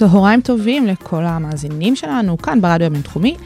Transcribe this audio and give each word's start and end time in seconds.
צהריים 0.00 0.40
טובים 0.40 0.86
לכל 0.86 1.24
המאזינים 1.24 1.96
שלנו 1.96 2.38
כאן 2.38 2.60
ברדיו 2.60 2.86
הבינתחומי. 2.86 3.36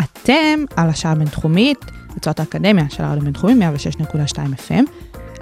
אתם 0.00 0.64
על 0.76 0.88
השעה 0.88 1.12
הבינתחומית, 1.12 1.84
רצועת 2.16 2.40
האקדמיה 2.40 2.84
של 2.88 3.04
הרדיו 3.04 3.22
הבינתחומי, 3.22 3.54
106.2 4.04 4.36
FM. 4.36 4.84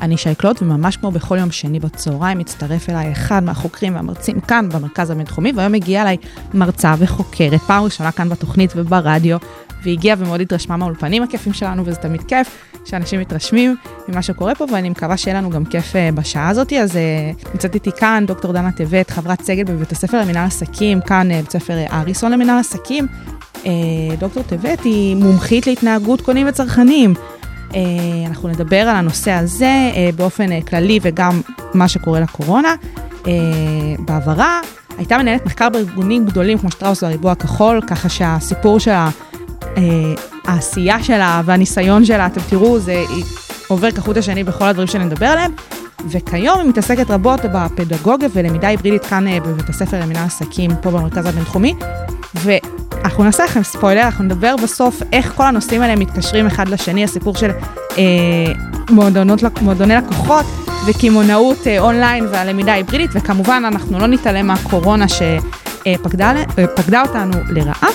אני 0.01 0.17
שי 0.17 0.35
קלוט, 0.35 0.63
וממש 0.63 0.97
כמו 0.97 1.11
בכל 1.11 1.39
יום 1.39 1.51
שני 1.51 1.81
בצהריים, 1.81 2.39
מצטרף 2.39 2.91
אליי 2.91 3.13
אחד 3.13 3.43
מהחוקרים 3.45 3.95
והמרצים 3.95 4.41
כאן 4.41 4.69
במרכז 4.69 5.11
הבינתחומי, 5.11 5.53
והיום 5.57 5.75
הגיעה 5.75 6.03
אליי 6.03 6.17
מרצה 6.55 6.95
וחוקרת, 6.99 7.61
פעם 7.61 7.85
ראשונה 7.85 8.13
כאן 8.13 8.29
בתוכנית 8.29 8.73
וברדיו, 8.77 9.37
והגיעה 9.83 10.17
ומאוד 10.19 10.41
התרשמה 10.41 10.77
מהאולפנים 10.77 11.23
הכיפים 11.23 11.53
שלנו, 11.53 11.87
וזה 11.87 11.97
תמיד 11.97 12.23
כיף 12.23 12.78
שאנשים 12.89 13.21
מתרשמים 13.21 13.77
ממה 14.09 14.23
שקורה 14.23 14.55
פה, 14.55 14.65
ואני 14.73 14.89
מקווה 14.91 15.17
שיהיה 15.17 15.39
לנו 15.39 15.51
גם 15.51 15.65
כיף 15.65 15.93
uh, 15.93 16.15
בשעה 16.15 16.49
הזאת. 16.49 16.73
אז 16.73 16.91
uh, 16.93 17.49
נמצאת 17.53 17.75
איתי 17.75 17.91
כאן 17.93 18.25
דוקטור 18.27 18.53
דנה 18.53 18.73
טבת, 18.73 19.11
חברת 19.11 19.43
סגל 19.43 19.65
בבית 19.65 19.93
הספר 19.93 20.21
למינהל 20.21 20.47
עסקים, 20.47 21.01
כאן 21.01 21.31
uh, 21.31 21.35
בית 21.35 21.51
ספר 21.51 21.75
אריסון 21.93 22.33
למינהל 22.33 22.59
עסקים. 22.59 23.07
דוקטור 24.19 24.43
טבת 24.43 24.81
היא 24.85 25.17
מומחית 25.17 25.67
להתנהגות 25.67 26.21
קונים 26.21 26.49
וצרכנים. 26.49 27.15
אנחנו 28.27 28.49
נדבר 28.49 28.81
על 28.81 28.97
הנושא 28.97 29.31
הזה 29.31 29.73
באופן 30.17 30.61
כללי 30.61 30.99
וגם 31.03 31.41
מה 31.75 31.89
שקורה 31.89 32.21
לקורונה. 32.21 32.75
בעברה 33.99 34.61
הייתה 34.99 35.19
מנהלת 35.19 35.47
מחקר 35.47 35.69
בארגונים 35.69 36.27
גדולים 36.27 36.59
כמו 36.59 36.71
שטראוס 36.71 37.03
והריבוע 37.03 37.33
הכחול, 37.33 37.81
ככה 37.87 38.09
שהסיפור 38.09 38.81
של 38.81 38.93
העשייה 40.49 41.03
שלה 41.03 41.43
והניסיון 41.45 42.05
שלה, 42.05 42.27
אתם 42.27 42.41
תראו, 42.49 42.79
זה 42.79 43.05
עובר 43.69 43.91
כחוט 43.91 44.17
השני 44.17 44.45
בכל 44.45 44.65
הדברים 44.65 44.89
שנדבר 44.89 45.27
עליהם. 45.27 45.53
וכיום 46.07 46.59
היא 46.59 46.69
מתעסקת 46.69 47.11
רבות 47.11 47.41
בפדגוגיה 47.55 48.29
ולמידה 48.33 48.69
היברידית 48.69 49.05
כאן 49.05 49.25
בבית 49.41 49.69
הספר 49.69 50.01
למינהל 50.01 50.25
עסקים 50.25 50.71
פה 50.83 50.91
במרכז 50.91 51.27
הבינתחומי. 51.27 51.75
ואנחנו 52.35 53.25
נעשה 53.25 53.45
לכם 53.45 53.63
ספוילר, 53.63 54.03
אנחנו 54.03 54.25
נדבר 54.25 54.55
בסוף 54.63 55.03
איך 55.13 55.33
כל 55.37 55.45
הנושאים 55.45 55.83
האלה 55.83 55.97
מתקשרים 55.97 56.47
אחד 56.47 56.69
לשני, 56.69 57.05
הסיפור 57.05 57.37
של 57.37 57.51
אה, 57.99 58.05
מועדונות, 58.91 59.43
מועדוני 59.63 59.95
לקוחות 59.95 60.47
וקמעונאות 60.87 61.67
אה, 61.67 61.79
אונליין 61.79 62.27
והלמידה 62.27 62.73
ההיברידית, 62.73 63.11
וכמובן 63.15 63.63
אנחנו 63.67 63.99
לא 63.99 64.07
נתעלם 64.07 64.47
מהקורונה 64.47 65.07
שפקדה 65.09 66.33
אה, 66.59 67.03
אותנו 67.03 67.39
לרעה. 67.49 67.89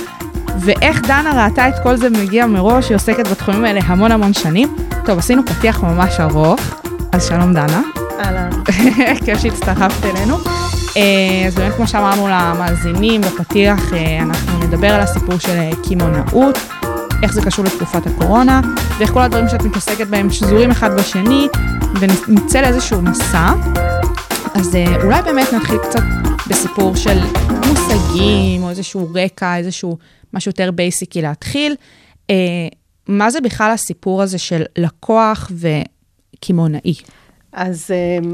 ואיך 0.60 1.02
דנה 1.02 1.44
ראתה 1.44 1.70
את 1.70 1.74
כל 1.84 1.96
זה 1.96 2.10
מגיע 2.10 2.46
מראש, 2.46 2.90
היא 2.90 2.96
עוסקת 2.96 3.28
בתחומים 3.28 3.66
האלה 3.66 3.80
המון 3.84 4.12
המון 4.12 4.34
שנים. 4.34 4.76
טוב, 5.06 5.20
עשינו 5.20 5.46
פתיח 5.46 5.84
ממש 5.84 6.20
ארוך, 6.20 6.60
אז 7.12 7.28
שלום 7.28 7.54
דנה. 7.54 7.82
אהלן. 8.20 8.50
כיף 9.26 9.40
שהצטרפת 9.40 10.06
אלינו. 10.06 10.38
אה, 10.98 11.48
אז 11.48 11.56
באמת 11.56 11.74
כמו 11.76 11.88
שאמרנו 11.88 12.28
למאזינים 12.28 13.22
בפתיח, 13.22 13.94
אה, 13.94 14.20
אנחנו 14.22 14.60
נדבר 14.60 14.88
על 14.88 15.02
הסיפור 15.02 15.40
של 15.40 15.58
אה, 15.58 15.70
קמעונאות, 15.90 16.60
איך 17.24 17.34
זה 17.34 17.42
קשור 17.42 17.66
לתקופת 17.66 18.08
הקורונה, 18.08 18.62
ואיך 18.98 19.12
כל 19.12 19.22
הדברים 19.22 19.50
שאת 19.50 19.64
מתעסקת 19.64 20.08
בהם 20.08 20.32
שזורים 20.32 20.72
אחד 20.72 21.00
בשני, 21.00 21.48
ונצא 22.00 22.62
לאיזשהו 22.62 23.02
מסע. 23.02 23.54
אז 24.54 24.78
אולי 25.04 25.22
באמת 25.22 25.54
נתחיל 25.54 25.78
קצת 25.78 26.04
בסיפור 26.54 26.96
של 26.96 27.18
מושגים, 27.68 28.64
או 28.64 28.70
איזשהו 28.70 29.08
רקע, 29.16 29.58
איזשהו 29.58 29.98
משהו 30.34 30.50
יותר 30.50 30.72
בייסיקי 30.72 31.22
להתחיל. 31.22 31.76
אה, 32.30 32.36
מה 33.08 33.32
זה 33.32 33.42
בכלל 33.42 33.72
הסיפור 33.72 34.22
הזה 34.22 34.38
של 34.38 34.64
לקוח 34.78 35.52
וקמעונאי? 36.40 36.94
אז 37.54 37.92
אה, 37.92 38.30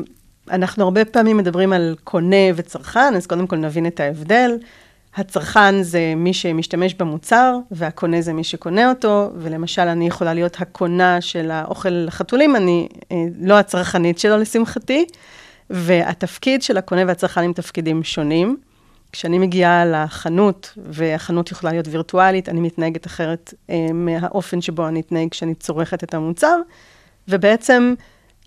אנחנו 0.51 0.83
הרבה 0.83 1.05
פעמים 1.05 1.37
מדברים 1.37 1.73
על 1.73 1.95
קונה 2.03 2.35
וצרכן, 2.55 3.15
אז 3.15 3.27
קודם 3.27 3.47
כל 3.47 3.55
נבין 3.55 3.85
את 3.85 3.99
ההבדל. 3.99 4.51
הצרכן 5.15 5.83
זה 5.83 6.13
מי 6.15 6.33
שמשתמש 6.33 6.93
במוצר, 6.93 7.57
והקונה 7.71 8.21
זה 8.21 8.33
מי 8.33 8.43
שקונה 8.43 8.89
אותו, 8.89 9.29
ולמשל, 9.35 9.81
אני 9.81 10.07
יכולה 10.07 10.33
להיות 10.33 10.61
הקונה 10.61 11.21
של 11.21 11.51
האוכל 11.51 11.89
לחתולים, 11.89 12.55
אני 12.55 12.87
אה, 13.11 13.17
לא 13.41 13.59
הצרכנית 13.59 14.19
שלו 14.19 14.37
לשמחתי, 14.37 15.05
והתפקיד 15.69 16.61
של 16.61 16.77
הקונה 16.77 17.01
והצרכן 17.07 17.41
הם 17.41 17.53
תפקידים 17.53 18.03
שונים. 18.03 18.57
כשאני 19.11 19.39
מגיעה 19.39 19.85
לחנות, 19.85 20.73
והחנות 20.85 21.51
יכולה 21.51 21.71
להיות 21.71 21.87
וירטואלית, 21.87 22.49
אני 22.49 22.59
מתנהגת 22.59 23.07
אחרת 23.07 23.53
אה, 23.69 23.87
מהאופן 23.93 24.61
שבו 24.61 24.87
אני 24.87 24.99
אתנהג 24.99 25.29
כשאני 25.29 25.55
צורכת 25.55 26.03
את 26.03 26.13
המוצר, 26.13 26.55
ובעצם 27.27 27.93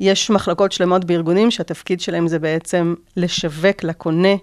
יש 0.01 0.31
מחלקות 0.31 0.73
שלמות 0.73 1.05
בארגונים 1.05 1.51
שהתפקיד 1.51 2.01
שלהם 2.01 2.29
זה 2.29 2.39
בעצם 2.39 2.95
לשווק 3.17 3.85
לקונה, 3.85 4.35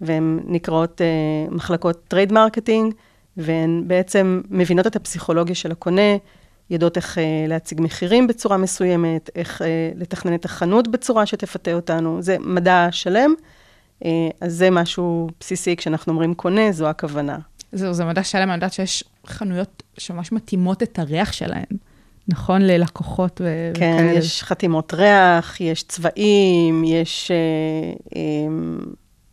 והן 0.00 0.40
נקראות 0.44 1.00
אה, 1.00 1.06
מחלקות 1.50 2.04
trade 2.08 2.32
marketing, 2.32 2.94
והן 3.36 3.82
בעצם 3.86 4.40
מבינות 4.50 4.86
את 4.86 4.96
הפסיכולוגיה 4.96 5.54
של 5.54 5.72
הקונה, 5.72 6.16
יודעות 6.70 6.96
איך 6.96 7.18
אה, 7.18 7.44
להציג 7.48 7.80
מחירים 7.80 8.26
בצורה 8.26 8.56
מסוימת, 8.56 9.30
איך 9.34 9.62
אה, 9.62 9.90
לתכנן 9.94 10.34
את 10.34 10.44
החנות 10.44 10.88
בצורה 10.88 11.26
שתפתה 11.26 11.72
אותנו, 11.72 12.22
זה 12.22 12.36
מדע 12.40 12.88
שלם. 12.90 13.34
אה, 14.04 14.10
אז 14.40 14.54
זה 14.54 14.70
משהו 14.70 15.28
בסיסי, 15.40 15.76
כשאנחנו 15.76 16.12
אומרים 16.12 16.34
קונה, 16.34 16.72
זו 16.72 16.86
הכוונה. 16.86 17.38
זהו, 17.72 17.94
זה 17.94 18.04
מדע 18.04 18.22
שלם, 18.22 18.42
אני 18.42 18.54
יודעת 18.54 18.72
שיש 18.72 19.04
חנויות 19.26 19.82
שממש 19.98 20.32
מתאימות 20.32 20.82
את 20.82 20.98
הריח 20.98 21.32
שלהן, 21.32 21.76
נכון? 22.28 22.62
ללקוחות 22.62 23.40
ו... 23.44 23.70
כן, 23.74 23.94
וכאלה. 23.96 24.18
יש 24.18 24.42
חתימות 24.42 24.94
ריח, 24.94 25.60
יש 25.60 25.82
צבעים, 25.82 26.84
יש 26.84 27.30
אה, 27.30 27.92
אה, 28.16 28.22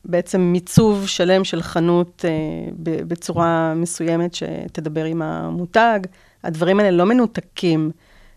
בעצם 0.05 0.41
מיצוב 0.41 1.07
שלם 1.07 1.43
של 1.43 1.61
חנות 1.61 2.25
אה, 2.27 2.71
בצורה 2.83 3.73
מסוימת 3.75 4.33
שתדבר 4.33 5.05
עם 5.05 5.21
המותג. 5.21 5.99
הדברים 6.43 6.79
האלה 6.79 6.91
לא 6.91 7.05
מנותקים 7.05 7.91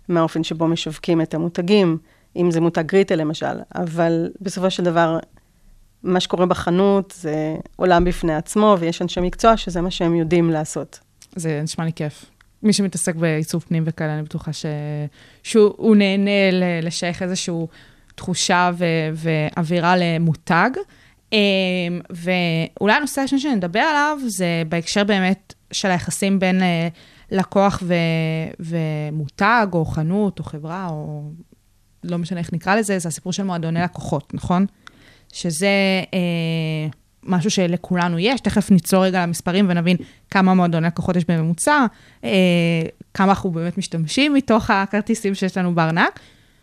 מהאופן 0.09 0.45
שבו 0.45 0.69
משווקים 0.69 1.21
את 1.21 1.35
המותגים, 1.35 1.99
אם 2.37 2.51
זה 2.51 2.61
מותג 2.61 2.95
ריטל 2.95 3.17
למשל, 3.17 3.61
אבל 3.75 4.31
בסופו 4.41 4.71
של 4.71 4.85
דבר 4.85 5.19
מה 6.03 6.21
שקורה 6.21 6.47
בחנות 6.47 7.15
זה 7.17 7.57
עולם 7.77 8.05
בפני 8.05 8.35
עצמו, 8.35 8.77
ויש 8.81 9.03
אנשי 9.03 9.21
מקצוע 9.21 9.57
שזה 9.57 9.81
מה 9.81 9.91
שהם 9.91 10.15
יודעים 10.15 10.51
לעשות. 10.51 10.99
זה 11.37 11.61
נשמע 11.63 11.85
לי 11.85 11.93
כיף. 11.93 12.25
מי 12.63 12.73
שמתעסק 12.73 13.15
בעיצוב 13.15 13.65
פנים 13.69 13.83
וכאלה, 13.87 14.15
אני 14.15 14.23
בטוחה 14.23 14.53
ש... 14.53 14.67
שהוא 15.43 15.97
נהנה 15.97 16.51
לשייך 16.83 17.23
איזושהי 17.23 17.55
תחושה 18.15 18.71
ו... 18.75 18.85
ואווירה 19.15 19.95
למותג. 19.97 20.71
אמ, 21.33 21.39
ואולי 22.11 22.95
הנושא 22.95 23.21
השני 23.21 23.39
שנדבר 23.39 23.81
עליו, 23.81 24.19
זה 24.27 24.63
בהקשר 24.69 25.05
באמת 25.05 25.55
של 25.73 25.91
היחסים 25.91 26.39
בין 26.39 26.63
אה, 26.63 26.89
לקוח 27.31 27.83
ו... 27.87 27.95
ומותג, 28.61 29.67
או 29.73 29.85
חנות, 29.85 30.39
או 30.39 30.45
חברה, 30.45 30.89
או 30.91 31.23
לא 32.05 32.19
משנה 32.19 32.41
איך 32.41 32.53
נקרא 32.53 32.77
לזה, 32.77 32.99
זה 32.99 33.09
הסיפור 33.09 33.33
של 33.33 33.43
מועדוני 33.43 33.81
לקוחות, 33.81 34.35
נכון? 34.35 34.67
שזה 35.33 35.67
אה, 36.15 36.89
משהו 37.23 37.51
שלכולנו 37.51 38.19
יש. 38.19 38.41
תכף 38.41 38.71
ניצור 38.71 39.05
רגע 39.05 39.23
למספרים 39.23 39.67
ונבין 39.69 39.97
כמה 40.31 40.55
מועדוני 40.55 40.87
לקוחות 40.87 41.17
יש 41.17 41.25
בממוצע, 41.25 41.87
אה, 42.25 42.31
כמה 43.15 43.29
אנחנו 43.29 43.51
באמת 43.51 43.79
משתמשים 43.79 44.35
מתוך 44.35 44.71
הכרטיסים 44.71 45.35
שיש 45.35 45.57
לנו 45.57 45.75
בארנק. 45.75 46.21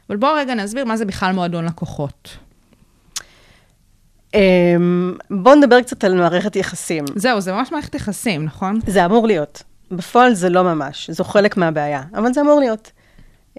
אבל 0.09 0.17
בואו 0.17 0.35
רגע 0.35 0.55
נסביר 0.55 0.85
מה 0.85 0.97
זה 0.97 1.05
בכלל 1.05 1.33
מועדון 1.33 1.65
לקוחות. 1.65 2.37
אמ, 4.33 5.13
בואו 5.31 5.55
נדבר 5.55 5.81
קצת 5.81 6.03
על 6.03 6.13
מערכת 6.13 6.55
יחסים. 6.55 7.05
זהו, 7.15 7.41
זה 7.41 7.51
ממש 7.51 7.71
מערכת 7.71 7.95
יחסים, 7.95 8.45
נכון? 8.45 8.79
זה 8.87 9.05
אמור 9.05 9.27
להיות. 9.27 9.63
בפועל 9.91 10.33
זה 10.33 10.49
לא 10.49 10.63
ממש, 10.63 11.09
זו 11.09 11.23
חלק 11.23 11.57
מהבעיה, 11.57 12.03
אבל 12.13 12.33
זה 12.33 12.41
אמור 12.41 12.59
להיות. 12.59 12.91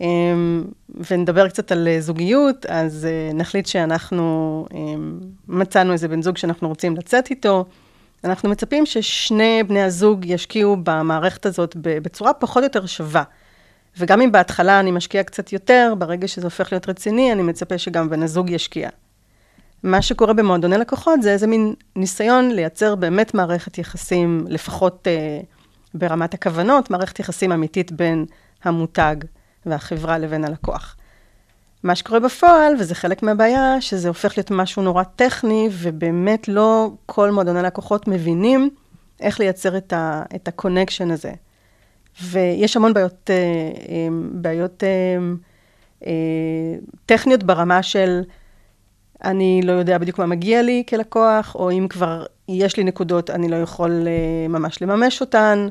אמ, 0.01 0.65
ונדבר 1.11 1.49
קצת 1.49 1.73
על 1.73 1.89
אה, 1.89 2.01
זוגיות, 2.01 2.67
אז 2.67 3.07
אה, 3.11 3.33
נחליט 3.35 3.67
שאנחנו 3.67 4.67
אמ, 4.75 5.21
מצאנו 5.49 5.93
איזה 5.93 6.09
בן 6.09 6.23
זוג 6.23 6.37
שאנחנו 6.37 6.69
רוצים 6.69 6.97
לצאת 6.97 7.31
איתו. 7.31 7.65
אנחנו 8.25 8.51
מצפים 8.51 8.87
ששני 8.87 9.63
בני 9.63 9.83
הזוג 9.83 10.25
ישקיעו 10.25 10.77
במערכת 10.83 11.47
הזאת 11.47 11.77
בצורה 11.81 12.33
פחות 12.33 12.63
או 12.63 12.67
יותר 12.67 12.87
שווה. 12.87 13.23
וגם 13.99 14.21
אם 14.21 14.33
בהתחלה 14.33 14.81
אני 14.81 14.91
משקיע 14.91 15.23
קצת 15.23 15.53
יותר, 15.53 15.95
ברגע 15.99 16.29
שזה 16.29 16.47
הופך 16.47 16.73
להיות 16.73 16.89
רציני, 16.89 17.33
אני 17.33 17.43
מצפה 17.43 17.79
שגם 17.79 18.11
בן 18.11 18.23
הזוג 18.23 18.51
ישקיע. 18.51 18.89
מה 19.83 20.03
שקורה 20.03 20.33
במועדוני 20.33 20.79
לקוחות 20.79 21.23
זה 21.23 21.33
איזה 21.33 21.47
מין 21.47 21.75
ניסיון 21.97 22.51
לייצר 22.51 22.95
באמת 22.95 23.35
מערכת 23.35 23.79
יחסים 23.79 24.45
לפחות 24.49 25.09
אה, 25.09 25.41
ברמת 25.95 26.35
הכוונות, 26.35 26.91
מערכת 26.91 27.19
יחסים 27.19 27.53
אמיתית 27.53 27.93
בין 27.93 28.27
המותג 28.65 29.17
והחברה 29.67 30.19
לבין 30.19 30.45
הלקוח. 30.45 30.97
מה 31.83 31.95
שקורה 31.95 32.21
בפועל, 32.21 32.75
וזה 32.79 32.95
חלק 32.95 33.23
מהבעיה, 33.23 33.81
שזה 33.81 34.09
הופך 34.09 34.37
להיות 34.37 34.51
משהו 34.51 34.83
נורא 34.83 35.03
טכני, 35.03 35.69
ובאמת 35.73 36.49
לא 36.49 36.91
כל 37.07 37.31
מועדוני 37.31 37.63
לקוחות 37.63 38.09
מבינים 38.09 38.71
איך 39.21 39.41
לייצר 39.41 39.77
את, 39.77 39.93
ה, 39.93 40.23
את 40.35 40.49
ה 40.49 40.54
connection 40.54 41.11
הזה. 41.11 41.33
ויש 42.23 42.77
המון 42.77 42.95
בעיות, 42.95 43.31
אה, 43.31 43.37
אה, 43.89 44.09
בעיות 44.33 44.83
אה, 46.07 46.09
טכניות 47.07 47.43
ברמה 47.43 47.83
של 47.83 48.23
אני 49.25 49.61
לא 49.65 49.73
יודע 49.73 49.99
בדיוק 49.99 50.19
מה 50.19 50.27
מגיע 50.27 50.63
לי 50.63 50.83
כלקוח, 50.89 51.55
או 51.55 51.71
אם 51.71 51.87
כבר 51.91 52.25
יש 52.49 52.77
לי 52.77 52.85
נקודות, 52.85 53.31
אני 53.31 53.49
לא 53.49 53.57
יכול 53.57 54.07
ממש 54.49 54.83
לממש 54.83 55.21
אותן. 55.21 55.69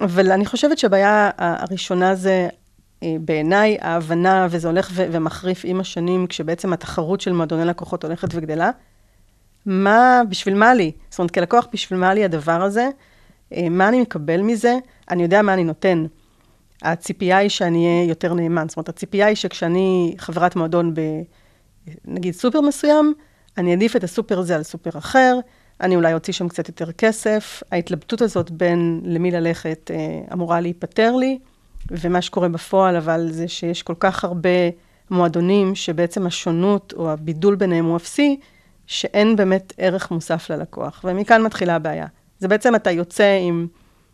אבל 0.00 0.32
אני 0.32 0.46
חושבת 0.46 0.78
שהבעיה 0.78 1.30
הראשונה 1.38 2.14
זה 2.14 2.48
בעיניי 3.02 3.76
ההבנה, 3.80 4.46
וזה 4.50 4.68
הולך 4.68 4.90
ו- 4.92 5.06
ומחריף 5.12 5.62
עם 5.64 5.80
השנים, 5.80 6.26
כשבעצם 6.26 6.72
התחרות 6.72 7.20
של 7.20 7.32
מועדוני 7.32 7.64
לקוחות 7.64 8.04
הולכת 8.04 8.28
וגדלה. 8.34 8.70
מה, 9.66 10.22
בשביל 10.28 10.54
מה 10.54 10.74
לי? 10.74 10.92
זאת 11.10 11.18
אומרת, 11.18 11.30
כלקוח, 11.30 11.68
בשביל 11.72 11.98
מה 11.98 12.14
לי 12.14 12.24
הדבר 12.24 12.62
הזה? 12.62 12.88
אה, 13.52 13.68
מה 13.68 13.88
אני 13.88 14.00
מקבל 14.00 14.42
מזה? 14.42 14.76
אני 15.10 15.22
יודע 15.22 15.42
מה 15.42 15.54
אני 15.54 15.64
נותן. 15.64 16.06
הציפייה 16.82 17.36
היא 17.36 17.48
שאני 17.48 17.86
אהיה 17.86 18.08
יותר 18.08 18.34
נאמן. 18.34 18.68
זאת 18.68 18.76
אומרת, 18.76 18.88
הציפייה 18.88 19.26
היא 19.26 19.36
שכשאני 19.36 20.14
חברת 20.18 20.56
מועדון 20.56 20.94
בנגיד 22.04 22.34
סופר 22.34 22.60
מסוים, 22.60 23.14
אני 23.58 23.70
אעדיף 23.70 23.96
את 23.96 24.04
הסופר 24.04 24.38
הזה 24.38 24.56
על 24.56 24.62
סופר 24.62 24.98
אחר, 24.98 25.38
אני 25.80 25.96
אולי 25.96 26.14
אוציא 26.14 26.32
שם 26.32 26.48
קצת 26.48 26.68
יותר 26.68 26.92
כסף. 26.92 27.62
ההתלבטות 27.72 28.22
הזאת 28.22 28.50
בין 28.50 29.00
למי 29.04 29.30
ללכת 29.30 29.90
אה, 29.94 29.96
אמורה 30.32 30.60
להיפתר 30.60 31.16
לי, 31.16 31.38
ומה 31.90 32.22
שקורה 32.22 32.48
בפועל, 32.48 32.96
אבל 32.96 33.28
זה 33.30 33.48
שיש 33.48 33.82
כל 33.82 33.94
כך 34.00 34.24
הרבה 34.24 34.50
מועדונים 35.10 35.74
שבעצם 35.74 36.26
השונות 36.26 36.94
או 36.96 37.10
הבידול 37.10 37.54
ביניהם 37.54 37.84
הוא 37.84 37.96
אפסי, 37.96 38.40
שאין 38.86 39.36
באמת 39.36 39.72
ערך 39.78 40.10
מוסף 40.10 40.50
ללקוח, 40.50 41.00
ומכאן 41.04 41.42
מתחילה 41.42 41.74
הבעיה. 41.76 42.06
זה 42.38 42.48
בעצם 42.48 42.74
אתה 42.74 42.90
יוצא 42.90 43.38
עם 43.42 43.66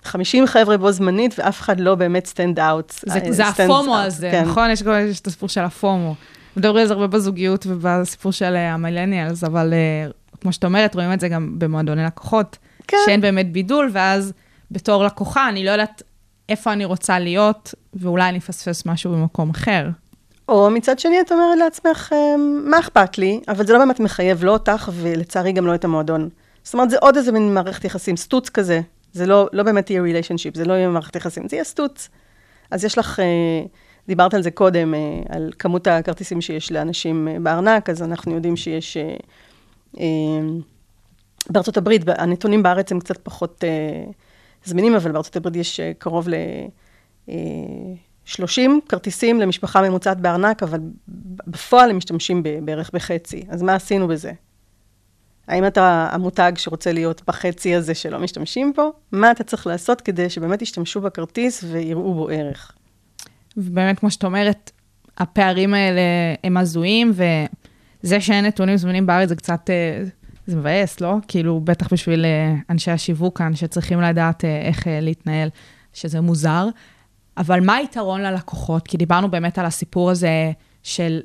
50 0.03 0.47
חבר'ה 0.47 0.77
בו 0.77 0.93
זמנית, 0.93 1.35
ואף 1.39 1.61
אחד 1.61 1.81
לא 1.81 1.95
באמת 1.95 2.27
stand 2.27 2.61
out. 2.61 2.93
זה, 3.07 3.21
זה 3.31 3.47
ה 3.47 3.57
FOMO 3.57 3.97
הזה, 3.97 4.31
כן. 4.31 4.45
נכון? 4.45 4.71
יש 4.71 5.21
את 5.21 5.27
הסיפור 5.27 5.49
של 5.49 5.61
ה 5.61 5.70
FOMO. 5.70 6.15
מדברים 6.57 6.83
על 6.83 6.87
זה 6.87 6.95
הרבה 6.95 7.07
בזוגיות 7.07 7.67
ובסיפור 7.69 8.33
של 8.33 8.55
אה, 8.55 8.75
המילניאלס, 8.75 9.45
אבל 9.45 9.73
אה, 9.73 10.11
כמו 10.41 10.53
שאת 10.53 10.65
אומרת, 10.65 10.95
רואים 10.95 11.13
את 11.13 11.21
זה 11.21 11.29
גם 11.29 11.59
במועדוני 11.59 12.05
לקוחות, 12.05 12.59
כן. 12.89 12.97
שאין 13.07 13.21
באמת 13.21 13.53
בידול, 13.53 13.91
ואז 13.93 14.33
בתור 14.71 15.05
לקוחה, 15.05 15.49
אני 15.49 15.65
לא 15.65 15.71
יודעת 15.71 16.03
איפה 16.49 16.73
אני 16.73 16.85
רוצה 16.85 17.19
להיות, 17.19 17.75
ואולי 17.95 18.29
אני 18.29 18.39
אפספס 18.39 18.87
משהו 18.87 19.13
במקום 19.13 19.51
אחר. 19.51 19.89
או 20.49 20.71
מצד 20.71 20.99
שני, 20.99 21.21
את 21.21 21.33
אומרת 21.33 21.59
לעצמך, 21.59 22.13
אמ, 22.13 22.63
מה 22.71 22.79
אכפת 22.79 23.19
לי, 23.19 23.41
אבל 23.49 23.67
זה 23.67 23.73
לא 23.73 23.79
באמת 23.79 24.01
מחייב 24.01 24.45
לא 24.45 24.53
אותך, 24.53 24.91
ולצערי 24.95 25.53
גם 25.53 25.67
לא 25.67 25.75
את 25.75 25.85
המועדון. 25.85 26.29
זאת 26.65 26.75
אומרת, 26.75 26.91
זה 26.91 26.97
עוד 27.01 27.17
איזה 27.17 27.33
מין 27.33 27.55
מערכת 27.55 27.85
יחסים, 27.85 28.17
סטוץ 28.17 28.49
כזה. 28.49 28.81
זה 29.13 29.27
לא, 29.27 29.49
לא 29.53 29.63
באמת 29.63 29.91
יהיה 29.91 30.03
ריליישנשיפ, 30.03 30.57
זה 30.57 30.65
לא 30.65 30.73
יהיה 30.73 30.89
מערכת 30.89 31.17
יחסים, 31.17 31.49
זה 31.49 31.57
יהיה 31.57 31.65
סטוץ. 31.65 32.09
אז 32.71 32.85
יש 32.85 32.99
לך, 32.99 33.21
אה, 33.21 33.65
דיברת 34.07 34.35
על 34.35 34.43
זה 34.43 34.51
קודם, 34.51 34.95
אה, 34.95 35.01
על 35.29 35.53
כמות 35.59 35.87
הכרטיסים 35.87 36.41
שיש 36.41 36.73
לאנשים 36.73 37.29
אה, 37.29 37.37
בארנק, 37.41 37.91
אז 37.91 38.03
אנחנו 38.03 38.35
יודעים 38.35 38.57
שיש... 38.57 38.97
בארצות 41.51 41.77
הברית, 41.77 42.03
הנתונים 42.09 42.63
בארץ 42.63 42.93
הם 42.93 43.01
קצת 43.01 43.19
פחות 43.23 43.65
זמינים, 44.65 44.95
אבל 44.95 45.13
בארצות 45.13 45.37
הברית 45.37 45.57
יש 45.57 45.81
קרוב 45.99 46.29
ל... 46.29 46.35
30 48.25 48.81
כרטיסים 48.89 49.41
למשפחה 49.41 49.83
ממוצעת 49.83 50.21
בארנק, 50.21 50.63
אבל 50.63 50.81
בפועל 51.47 51.91
הם 51.91 51.97
משתמשים 51.97 52.43
בערך 52.65 52.91
בחצי. 52.95 53.45
אז 53.49 53.63
מה 53.63 53.75
עשינו 53.75 54.09
בזה? 54.09 54.33
האם 55.49 55.67
אתה 55.67 56.09
המותג 56.13 56.53
שרוצה 56.57 56.93
להיות 56.93 57.23
בחצי 57.27 57.75
הזה 57.75 57.95
שלא 57.95 58.19
משתמשים 58.19 58.73
בו? 58.77 58.93
מה 59.13 59.31
אתה 59.31 59.45
צריך 59.45 59.67
לעשות 59.67 60.01
כדי 60.01 60.31
שבאמת 60.31 60.63
ישתמשו 60.63 61.01
בכרטיס 61.01 61.65
ויראו 61.65 62.15
בו 62.15 62.29
ערך? 62.29 62.73
ובאמת, 63.57 63.99
כמו 63.99 64.11
שאת 64.11 64.25
אומרת, 64.25 64.71
הפערים 65.19 65.75
האלה 65.75 66.01
הם 66.45 66.57
הזויים, 66.57 67.13
וזה 67.15 68.21
שאין 68.21 68.47
נתונים 68.47 68.77
זמינים 68.77 69.07
בארץ 69.07 69.29
זה 69.29 69.37
קצת, 69.37 69.71
אה, 69.71 70.05
זה 70.47 70.57
מבאס, 70.57 71.01
לא? 71.01 71.17
כאילו, 71.29 71.61
בטח 71.61 71.93
בשביל 71.93 72.25
אה, 72.25 72.55
אנשי 72.71 72.91
השיווק 72.91 73.39
כאן, 73.39 73.55
שצריכים 73.55 74.01
לדעת 74.01 74.45
אה, 74.45 74.61
איך 74.61 74.87
להתנהל, 74.91 75.49
שזה 75.93 76.21
מוזר. 76.21 76.69
אבל 77.37 77.61
מה 77.61 77.75
היתרון 77.75 78.21
ללקוחות? 78.21 78.89
כי 78.89 78.97
דיברנו 78.97 79.31
באמת 79.31 79.59
על 79.59 79.67
הסיפור 79.67 80.11
הזה 80.11 80.53
של 80.83 81.21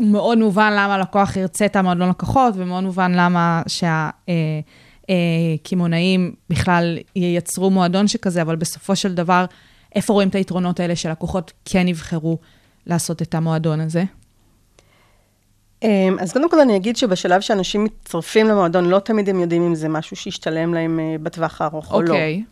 מאוד 0.00 0.38
מובן 0.38 0.72
למה 0.72 0.98
לקוח 0.98 1.36
ירצה 1.36 1.66
את 1.66 1.76
המועדון 1.76 2.08
לקוחות, 2.08 2.54
ומאוד 2.56 2.84
מובן 2.84 3.12
למה 3.14 3.62
שהקמעונאים 5.08 6.24
אה, 6.26 6.30
בכלל 6.50 6.98
ייצרו 7.16 7.70
מועדון 7.70 8.08
שכזה, 8.08 8.42
אבל 8.42 8.56
בסופו 8.56 8.96
של 8.96 9.14
דבר, 9.14 9.44
איפה 9.94 10.12
רואים 10.12 10.28
את 10.28 10.34
היתרונות 10.34 10.80
האלה 10.80 10.96
שלקוחות 10.96 11.52
כן 11.64 11.88
יבחרו 11.88 12.38
לעשות 12.86 13.22
את 13.22 13.34
המועדון 13.34 13.80
הזה? 13.80 14.04
אמ, 15.82 16.16
אז 16.20 16.32
קודם 16.32 16.50
כל 16.50 16.60
אני 16.60 16.76
אגיד 16.76 16.96
שבשלב 16.96 17.40
שאנשים 17.40 17.84
מצטרפים 17.84 18.46
למועדון, 18.46 18.84
לא 18.84 18.98
תמיד 18.98 19.28
הם 19.28 19.40
יודעים 19.40 19.62
אם 19.62 19.74
זה 19.74 19.88
משהו 19.88 20.16
שישתלם 20.16 20.74
להם 20.74 21.00
אה, 21.00 21.16
בטווח 21.22 21.60
הארוך 21.60 21.90
okay. 21.90 21.94
או 21.94 22.02
לא. 22.02 22.12
אוקיי. 22.12 22.42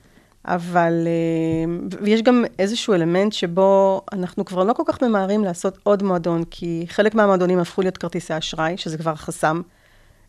אבל, 0.44 1.06
אה, 1.06 1.94
ויש 2.02 2.22
גם 2.22 2.44
איזשהו 2.58 2.94
אלמנט 2.94 3.32
שבו 3.32 4.00
אנחנו 4.12 4.44
כבר 4.44 4.64
לא 4.64 4.72
כל 4.72 4.82
כך 4.86 5.02
ממהרים 5.02 5.44
לעשות 5.44 5.78
עוד 5.82 6.02
מועדון, 6.02 6.44
כי 6.50 6.84
חלק 6.88 7.14
מהמועדונים 7.14 7.58
הפכו 7.58 7.82
להיות 7.82 7.98
כרטיסי 7.98 8.38
אשראי, 8.38 8.76
שזה 8.76 8.98
כבר 8.98 9.14
חסם. 9.14 9.60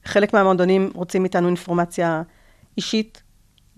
חלק 0.05 0.33
מהמועדונים 0.33 0.91
רוצים 0.93 1.23
איתנו 1.23 1.47
אינפורמציה 1.47 2.21
אישית. 2.77 3.21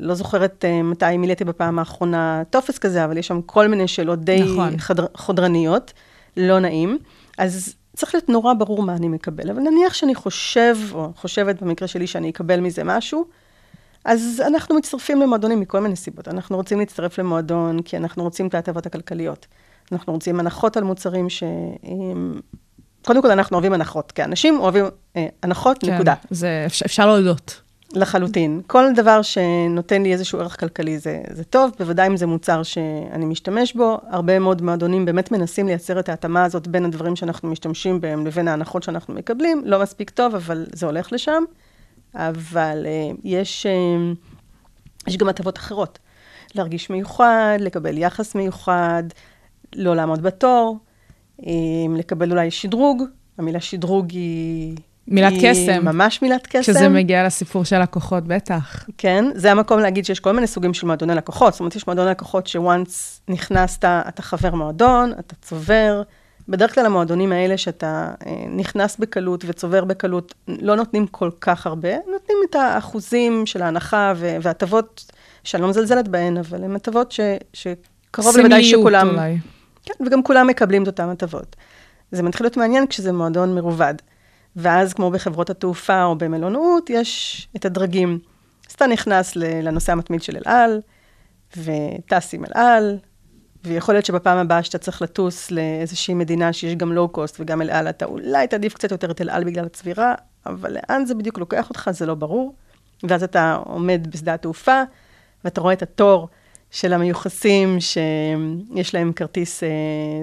לא 0.04 0.16
זוכרת 0.16 0.66
uh, 0.66 0.84
מתי 0.84 1.18
מילאתי 1.18 1.46
בפעם 1.46 1.80
האחרונה 1.80 2.44
טופס 2.50 2.78
כזה, 2.78 3.06
אבל 3.06 3.18
יש 3.18 3.28
שם 3.28 3.42
כל 3.42 3.68
מיני 3.68 3.88
שאלות 3.88 4.20
די 4.20 4.42
נכון. 4.44 4.78
חדר, 4.78 5.06
חודרניות, 5.16 5.94
לא 6.38 6.60
נעים. 6.60 6.98
אז 7.38 7.76
צריך 7.96 8.16
להיות 8.16 8.30
נורא 8.30 8.54
ברור 8.54 8.84
מה 8.84 8.96
אני 8.96 9.08
מקבל. 9.08 9.50
אבל 9.50 9.60
נניח 9.60 9.94
שאני 9.94 10.16
חושב, 10.16 10.76
או 10.94 11.12
חושבת 11.16 11.62
במקרה 11.62 11.88
שלי 11.88 12.08
שאני 12.08 12.30
אקבל 12.30 12.60
מזה 12.60 12.84
משהו, 12.84 13.25
אז 14.06 14.42
אנחנו 14.48 14.75
מצטרפים 14.75 15.22
למועדונים 15.22 15.60
מכל 15.60 15.80
מיני 15.80 15.96
סיבות. 15.96 16.27
אנחנו 16.27 16.58
רוצים 16.58 16.80
להצטרף 16.80 17.20
למועדון 17.20 17.82
כי 17.82 17.98
אנחנו 17.98 18.24
רוצים 18.24 18.48
את 18.48 18.56
ההטבות 18.56 18.86
הכלכליות. 18.86 19.48
אנחנו 19.92 20.13
רוצים 20.13 20.39
הנחות 20.39 20.77
על 20.77 20.84
מוצרים 20.84 21.30
ש... 21.30 21.44
קודם 23.06 23.22
כל, 23.22 23.32
אנחנו 23.32 23.56
אוהבים 23.56 23.74
הנחות. 23.74 24.12
כאנשים 24.12 24.60
אוהבים 24.60 24.86
אה, 25.16 25.27
הנחות, 25.44 25.77
כן, 25.82 25.94
נקודה. 25.94 26.13
זה 26.30 26.63
אפשר, 26.66 26.86
אפשר 26.86 27.08
להודות. 27.08 27.62
לחלוטין. 27.94 28.62
כל 28.68 28.86
דבר 28.96 29.22
שנותן 29.22 30.04
לי 30.04 30.14
איזשהו 30.14 30.40
ערך 30.40 30.60
כלכלי 30.60 31.00
זה, 31.00 31.22
זה 31.32 31.44
טוב, 31.44 31.72
בוודאי 31.80 32.08
אם 32.08 32.18
זה 32.18 32.26
מוצר 32.28 32.64
שאני 32.64 33.26
משתמש 33.26 33.74
בו. 33.74 33.98
הרבה 34.08 34.40
מאוד 34.40 34.62
מועדונים 34.62 35.06
באמת 35.06 35.32
מנסים 35.32 35.68
לייצר 35.68 36.00
את 36.00 36.10
ההתאמה 36.10 36.44
הזאת 36.44 36.68
בין 36.68 36.86
הדברים 36.86 37.16
שאנחנו 37.16 37.50
משתמשים 37.50 38.02
בהם 38.02 38.26
לבין 38.26 38.48
ההנחות 38.48 38.84
שאנחנו 38.84 39.14
מקבלים. 39.14 39.62
לא 39.66 39.82
מספיק 39.82 40.10
טוב, 40.10 40.36
אבל 40.36 40.66
זה 40.72 40.86
הולך 40.86 41.14
לשם. 41.14 41.44
אבל 42.16 42.86
uh, 42.86 43.18
יש, 43.24 43.66
uh, 43.66 45.08
יש 45.08 45.18
גם 45.18 45.30
הטבות 45.30 45.58
אחרות. 45.58 46.00
להרגיש 46.56 46.90
מיוחד, 46.90 47.58
לקבל 47.60 47.98
יחס 47.98 48.36
מיוחד, 48.36 49.04
לא 49.76 49.96
לעמוד 49.96 50.22
בתור, 50.22 50.78
um, 51.42 51.46
לקבל 51.98 52.32
אולי 52.32 52.52
שדרוג. 52.52 53.04
המילה 53.38 53.60
שדרוג 53.60 54.12
היא... 54.12 54.76
מילת 55.07 55.33
קסם. 55.41 55.86
ממש 55.86 56.22
מילת 56.22 56.48
קסם. 56.48 56.62
כשזה 56.62 56.89
מגיע 56.89 57.25
לסיפור 57.25 57.65
של 57.65 57.81
לקוחות, 57.81 58.24
בטח. 58.24 58.86
כן, 58.98 59.25
זה 59.36 59.51
המקום 59.51 59.79
להגיד 59.79 60.05
שיש 60.05 60.19
כל 60.19 60.31
מיני 60.31 60.48
סוגים 60.48 60.74
של 60.74 60.88
מועדוני 60.88 61.15
לקוחות. 61.15 61.53
זאת 61.53 61.60
אומרת, 61.60 61.75
יש 61.75 61.88
מועדוני 61.88 62.12
לקוחות 62.12 62.48
שוואנס 62.48 63.22
נכנסת, 63.27 63.86
אתה 63.86 64.22
חבר 64.22 64.55
מועדון, 64.55 65.12
אתה 65.19 65.36
צובר, 65.41 66.01
בדרך 66.50 66.75
כלל 66.75 66.86
המועדונים 66.86 67.31
האלה 67.31 67.57
שאתה 67.57 68.12
אה, 68.27 68.31
נכנס 68.50 68.98
בקלות 68.98 69.43
וצובר 69.48 69.86
בקלות, 69.86 70.33
לא 70.48 70.75
נותנים 70.75 71.07
כל 71.07 71.29
כך 71.41 71.67
הרבה, 71.67 71.89
נותנים 72.12 72.38
את 72.50 72.55
האחוזים 72.55 73.45
של 73.45 73.62
ההנחה 73.62 74.13
והטבות, 74.17 75.12
שאני 75.43 75.63
לא 75.63 75.69
מזלזלת 75.69 76.07
בהן, 76.07 76.38
אבל 76.38 76.63
הן 76.63 76.75
הטבות 76.75 77.12
ש, 77.12 77.19
שקרוב 77.53 78.38
לוודאי 78.38 78.63
שכולם... 78.63 79.10
אולי. 79.10 79.38
כן, 79.86 80.05
וגם 80.05 80.24
כולם 80.24 80.48
מקבלים 80.48 80.83
את 80.83 80.88
אותן 80.88 81.10
הטבות. 81.10 81.55
זה 82.12 82.24
מתחיל 82.24 82.45
להיות 82.45 82.57
מעניין 82.57 82.88
כשזה 82.88 83.12
מועדון 83.12 83.55
מרובד. 83.55 83.93
ואז, 84.55 84.93
כמו 84.93 85.12
בחברות 85.12 85.50
התעופה 85.50 86.03
או 86.03 86.15
במלונאות, 86.15 86.89
יש 86.89 87.48
את 87.55 87.65
הדרגים. 87.65 88.19
אז 88.69 88.74
אתה 88.74 88.88
נכנס 88.88 89.36
לנושא 89.36 89.91
המתמיד 89.91 90.24
של 90.24 90.38
אל 90.38 90.41
על, 90.45 90.81
וטס 91.57 92.33
עם 92.33 92.45
אל 92.45 92.51
על, 92.53 92.98
ויכול 93.63 93.95
להיות 93.95 94.05
שבפעם 94.05 94.38
הבאה 94.38 94.63
שאתה 94.63 94.77
צריך 94.77 95.01
לטוס 95.01 95.51
לאיזושהי 95.51 96.13
מדינה 96.13 96.53
שיש 96.53 96.75
גם 96.75 96.93
לואו-קוסט 96.93 97.38
וגם 97.39 97.62
אל 97.62 97.69
על, 97.69 97.89
אתה 97.89 98.05
אולי 98.05 98.48
תעדיף 98.48 98.74
קצת 98.74 98.91
יותר 98.91 99.12
את 99.12 99.22
אל 99.22 99.29
על 99.29 99.43
בגלל 99.43 99.65
הצבירה, 99.65 100.15
אבל 100.45 100.74
לאן 100.74 101.05
זה 101.05 101.15
בדיוק 101.15 101.38
לוקח 101.38 101.69
אותך, 101.69 101.89
זה 101.93 102.05
לא 102.05 102.15
ברור. 102.15 102.55
ואז 103.03 103.24
אתה 103.24 103.57
עומד 103.65 104.07
בשדה 104.12 104.33
התעופה, 104.33 104.81
ואתה 105.43 105.62
רואה 105.62 105.74
את 105.74 105.81
התור 105.81 106.27
של 106.72 106.93
המיוחסים 106.93 107.77
שיש 107.79 108.93
להם 108.93 109.13
כרטיס 109.13 109.63
אה, 109.63 109.69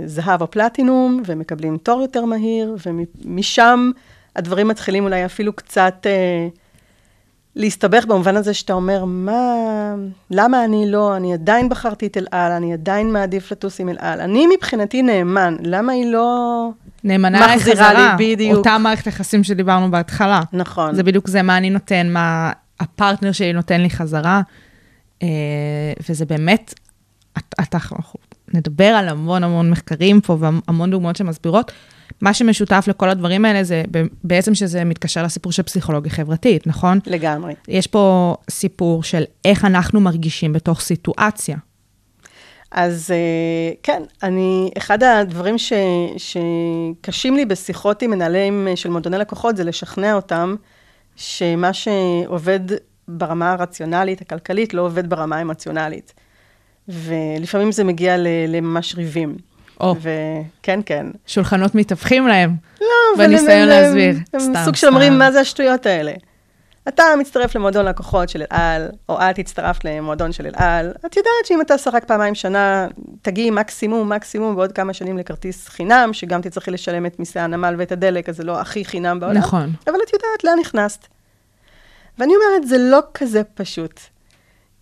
זהב 0.06 0.42
או 0.42 0.50
פלטינום, 0.50 1.22
והם 1.26 1.38
מקבלים 1.38 1.78
תור 1.78 2.02
יותר 2.02 2.25
מהיר, 2.25 2.76
ומשם 2.87 3.90
הדברים 4.37 4.68
מתחילים 4.68 5.04
אולי 5.04 5.25
אפילו 5.25 5.52
קצת 5.52 6.06
אה, 6.06 6.49
להסתבך 7.56 8.04
במובן 8.06 8.37
הזה 8.37 8.54
שאתה 8.54 8.72
אומר, 8.72 9.04
מה, 9.04 9.42
למה 10.30 10.64
אני 10.64 10.90
לא, 10.90 11.16
אני 11.16 11.32
עדיין 11.34 11.68
בחרתי 11.68 12.06
את 12.06 12.16
אל 12.16 12.26
על, 12.30 12.52
אני 12.52 12.72
עדיין 12.72 13.12
מעדיף 13.12 13.52
לטוס 13.52 13.80
עם 13.80 13.88
אל 13.88 13.96
על. 13.99 14.20
אני 14.20 14.46
מבחינתי 14.56 15.02
נאמן, 15.02 15.56
למה 15.62 15.92
היא 15.92 16.06
לא 16.12 16.68
נאמנה 17.04 17.46
מחזירה 17.56 17.88
חזרה, 17.90 18.16
לי, 18.18 18.34
בדיוק. 18.34 18.56
אותה 18.58 18.78
מערכת 18.78 19.06
יחסים 19.06 19.44
שדיברנו 19.44 19.90
בהתחלה. 19.90 20.40
נכון. 20.52 20.94
זה 20.94 21.02
בדיוק 21.02 21.28
זה 21.28 21.42
מה 21.42 21.56
אני 21.56 21.70
נותן, 21.70 22.12
מה 22.12 22.52
הפרטנר 22.80 23.32
שלי 23.32 23.52
נותן 23.52 23.80
לי 23.80 23.90
חזרה. 23.90 24.40
אה, 25.22 25.28
וזה 26.08 26.26
באמת, 26.26 26.75
את- 27.38 27.54
אתה, 27.60 27.78
אנחנו 27.92 28.18
נדבר 28.54 28.84
על 28.84 29.08
המון 29.08 29.44
המון 29.44 29.70
מחקרים 29.70 30.20
פה 30.20 30.37
והמון 30.40 30.90
דוגמאות 30.90 31.16
שמסבירות. 31.16 31.72
מה 32.21 32.35
שמשותף 32.35 32.85
לכל 32.88 33.09
הדברים 33.09 33.45
האלה 33.45 33.64
זה 33.64 33.83
בעצם 34.25 34.55
שזה 34.55 34.85
מתקשר 34.85 35.23
לסיפור 35.23 35.52
של 35.52 35.62
פסיכולוגיה 35.62 36.12
חברתית, 36.12 36.67
נכון? 36.67 36.99
לגמרי. 37.07 37.55
יש 37.69 37.87
פה 37.87 38.37
סיפור 38.50 39.02
של 39.02 39.25
איך 39.45 39.64
אנחנו 39.64 40.00
מרגישים 40.00 40.52
בתוך 40.52 40.81
סיטואציה. 40.81 41.57
אז 42.71 43.11
אה, 43.11 43.75
כן, 43.83 44.02
אני, 44.23 44.71
אחד 44.79 45.02
הדברים 45.02 45.59
ש, 45.59 45.73
שקשים 46.17 47.37
לי 47.37 47.45
בשיחות 47.45 48.02
עם 48.02 48.11
מנהלים 48.11 48.69
אה, 48.69 48.76
של 48.76 48.90
מועדוני 48.90 49.19
לקוחות 49.19 49.57
זה 49.57 49.64
לשכנע 49.64 50.14
אותם 50.14 50.55
שמה 51.17 51.73
שעובד 51.73 52.61
ברמה 53.09 53.52
הרציונלית, 53.52 54.21
הכלכלית, 54.21 54.75
לא 54.75 54.83
עובד 54.83 55.11
ברמה 55.11 55.37
האמוציונלית. 55.37 56.14
ולפעמים 56.88 57.73
זה 57.73 57.85
מגיע 57.85 58.17
לממש 58.49 58.95
ריבים. 58.95 59.37
או, 59.80 59.94
וכן, 60.60 60.80
כן. 60.87 61.06
שולחנות 61.26 61.75
מתהפכים 61.75 62.28
להם. 62.28 62.54
לא, 62.80 62.87
אבל 63.16 63.25
הם- 63.25 63.30
בניסיון 63.30 63.68
להסביר. 63.68 64.14
הם 64.32 64.40
סתם, 64.40 64.54
סוג 64.64 64.76
של 64.76 64.87
אומרים. 64.87 65.18
מה 65.18 65.32
זה 65.32 65.40
השטויות 65.40 65.87
האלה? 65.87 66.12
אתה 66.88 67.02
מצטרף 67.20 67.54
למועדון 67.56 67.84
לקוחות 67.84 68.28
של 68.28 68.42
אל 68.42 68.46
על, 68.50 68.88
או 69.08 69.18
את 69.30 69.38
הצטרפת 69.38 69.84
למועדון 69.84 70.32
של 70.32 70.46
אל 70.46 70.52
על, 70.56 70.92
את 71.06 71.16
יודעת 71.16 71.32
שאם 71.44 71.60
אתה 71.60 71.75
רק 71.92 72.04
פעמיים 72.04 72.34
שנה, 72.34 72.87
תגיעי 73.22 73.50
מקסימום, 73.50 74.12
מקסימום 74.12 74.56
בעוד 74.56 74.72
כמה 74.72 74.92
שנים 74.92 75.18
לכרטיס 75.18 75.68
חינם, 75.68 76.10
שגם 76.12 76.40
תצטרכי 76.40 76.70
לשלם 76.70 77.06
את 77.06 77.18
מיסי 77.18 77.38
הנמל 77.38 77.75
ואת 77.78 77.92
הדלק, 77.92 78.28
אז 78.28 78.37
זה 78.37 78.44
לא 78.44 78.60
הכי 78.60 78.84
חינם 78.84 79.20
בעולם. 79.20 79.37
נכון. 79.37 79.72
אבל 79.87 79.96
את 80.06 80.12
יודעת 80.12 80.44
לאן 80.44 80.58
נכנסת. 80.60 81.06
ואני 82.18 82.32
אומרת, 82.37 82.68
זה 82.68 82.78
לא 82.78 83.00
כזה 83.14 83.42
פשוט. 83.54 84.00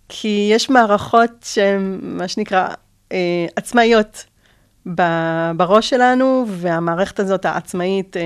כי 0.09 0.49
יש 0.53 0.69
מערכות 0.69 1.31
שהן, 1.45 1.99
מה 2.01 2.27
שנקרא, 2.27 2.67
אה, 3.11 3.17
עצמאיות 3.55 4.25
בראש 5.57 5.89
שלנו, 5.89 6.45
והמערכת 6.47 7.19
הזאת, 7.19 7.45
העצמאית, 7.45 8.17
אה, 8.17 8.21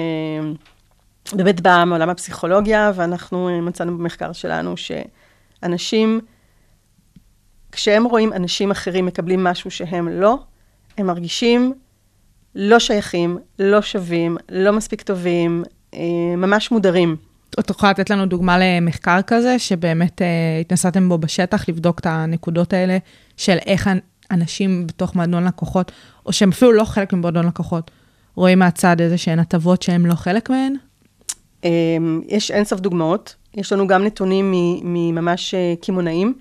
באמת 1.33 1.61
באה 1.61 1.85
מעולם 1.85 2.09
הפסיכולוגיה, 2.09 2.91
ואנחנו 2.95 3.49
אה, 3.49 3.61
מצאנו 3.61 3.97
במחקר 3.97 4.33
שלנו 4.33 4.75
שאנשים, 4.77 6.21
כשהם 7.71 8.03
רואים 8.03 8.33
אנשים 8.33 8.71
אחרים 8.71 9.05
מקבלים 9.05 9.43
משהו 9.43 9.71
שהם 9.71 10.07
לא, 10.07 10.37
הם 10.97 11.07
מרגישים 11.07 11.73
לא 12.55 12.79
שייכים, 12.79 13.37
לא 13.59 13.81
שווים, 13.81 14.37
לא 14.49 14.73
מספיק 14.73 15.01
טובים, 15.01 15.63
אה, 15.93 15.99
ממש 16.37 16.71
מודרים. 16.71 17.15
את 17.59 17.69
יכולה 17.69 17.91
לתת 17.91 18.09
לנו 18.09 18.25
דוגמה 18.25 18.57
למחקר 18.59 19.21
כזה, 19.27 19.59
שבאמת 19.59 20.21
אה, 20.21 20.27
התנסתם 20.61 21.09
בו 21.09 21.17
בשטח, 21.17 21.69
לבדוק 21.69 21.99
את 21.99 22.05
הנקודות 22.05 22.73
האלה 22.73 22.97
של 23.37 23.57
איך 23.65 23.87
אנ- 23.87 23.99
אנשים 24.31 24.87
בתוך 24.87 25.15
מועדון 25.15 25.43
לקוחות, 25.43 25.91
או 26.25 26.33
שהם 26.33 26.49
אפילו 26.49 26.71
לא 26.71 26.83
חלק 26.83 27.13
ממועדון 27.13 27.45
לקוחות, 27.45 27.91
רואים 28.35 28.59
מהצד 28.59 29.01
איזה 29.01 29.17
שהן 29.17 29.39
הטבות 29.39 29.81
שהם 29.81 30.05
לא 30.05 30.15
חלק 30.15 30.49
מהן? 30.49 30.75
אמ, 31.63 32.21
יש 32.27 32.51
אינסוף 32.51 32.79
דוגמאות. 32.79 33.35
יש 33.55 33.73
לנו 33.73 33.87
גם 33.87 34.03
נתונים 34.03 34.53
מממש 34.83 35.53
אה, 35.53 35.73
קמעונאים, 35.81 36.33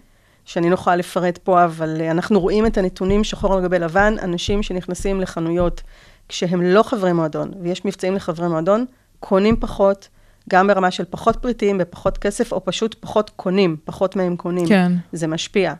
שאני 0.44 0.70
לא 0.70 0.74
יכולה 0.74 0.96
לפרט 0.96 1.38
פה, 1.38 1.64
אבל 1.64 2.00
אה, 2.00 2.10
אנחנו 2.10 2.40
רואים 2.40 2.66
את 2.66 2.78
הנתונים 2.78 3.24
שחור 3.24 3.54
על 3.54 3.62
גבי 3.62 3.78
לבן, 3.78 4.14
אנשים 4.22 4.62
שנכנסים 4.62 5.20
לחנויות 5.20 5.82
כשהם 6.28 6.62
לא 6.62 6.82
חברי 6.82 7.12
מועדון, 7.12 7.52
ויש 7.62 7.84
מבצעים 7.84 8.14
לחברי 8.14 8.48
מועדון, 8.48 8.84
קונים 9.20 9.56
פחות, 9.60 10.08
גם 10.50 10.66
ברמה 10.66 10.90
של 10.90 11.04
פחות 11.10 11.36
פריטים, 11.36 11.78
בפחות 11.78 12.18
כסף, 12.18 12.52
או 12.52 12.64
פשוט 12.64 12.96
פחות 13.00 13.30
קונים, 13.36 13.76
פחות 13.84 14.16
מהם 14.16 14.36
קונים. 14.36 14.66
כן. 14.68 14.92
זה 15.12 15.26
משפיע. 15.26 15.74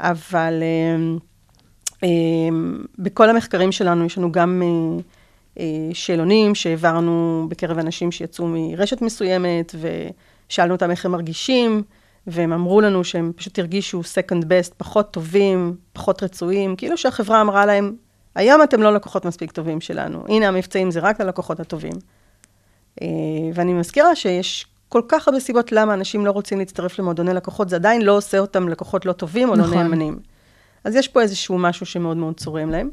אבל 0.00 0.62
אמ, 0.62 1.18
בכל 2.98 3.30
המחקרים 3.30 3.72
שלנו 3.72 4.04
יש 4.04 4.18
לנו 4.18 4.32
גם 4.32 4.62
אה, 4.62 5.02
אה, 5.58 5.94
שאלונים 5.94 6.54
שהעברנו 6.54 7.46
בקרב 7.50 7.78
אנשים 7.78 8.12
שיצאו 8.12 8.46
מרשת 8.48 9.02
מסוימת, 9.02 9.74
ושאלנו 10.48 10.74
אותם 10.74 10.90
איך 10.90 11.06
הם 11.06 11.12
מרגישים, 11.12 11.82
והם 12.26 12.52
אמרו 12.52 12.80
לנו 12.80 13.04
שהם 13.04 13.32
פשוט 13.36 13.58
הרגישו 13.58 14.00
second 14.00 14.42
best, 14.42 14.74
פחות 14.76 15.10
טובים, 15.10 15.76
פחות 15.92 16.22
רצויים, 16.22 16.76
כאילו 16.76 16.96
שהחברה 16.96 17.40
אמרה 17.40 17.66
להם, 17.66 17.96
היום 18.34 18.62
אתם 18.62 18.82
לא 18.82 18.94
לקוחות 18.94 19.24
מספיק 19.24 19.52
טובים 19.52 19.80
שלנו, 19.80 20.24
הנה 20.28 20.48
המבצעים 20.48 20.90
זה 20.90 21.00
רק 21.00 21.20
ללקוחות 21.20 21.60
הטובים. 21.60 21.92
אה, 23.02 23.06
ואני 23.54 23.72
מזכירה 23.72 24.16
שיש 24.16 24.66
כל 24.88 25.02
כך 25.08 25.28
הרבה 25.28 25.40
סיבות 25.40 25.72
למה 25.72 25.94
אנשים 25.94 26.26
לא 26.26 26.30
רוצים 26.30 26.58
להצטרף 26.58 26.98
למועדוני 26.98 27.34
לקוחות, 27.34 27.68
זה 27.68 27.76
עדיין 27.76 28.02
לא 28.02 28.16
עושה 28.16 28.38
אותם 28.38 28.68
לקוחות 28.68 29.06
לא 29.06 29.12
טובים 29.12 29.48
או 29.48 29.56
נכון. 29.56 29.74
לא 29.74 29.82
נאמנים. 29.82 30.18
אז 30.84 30.96
יש 30.96 31.08
פה 31.08 31.22
איזשהו 31.22 31.58
משהו 31.58 31.86
שמאוד 31.86 32.16
מאוד 32.16 32.36
צורם 32.36 32.70
להם. 32.70 32.90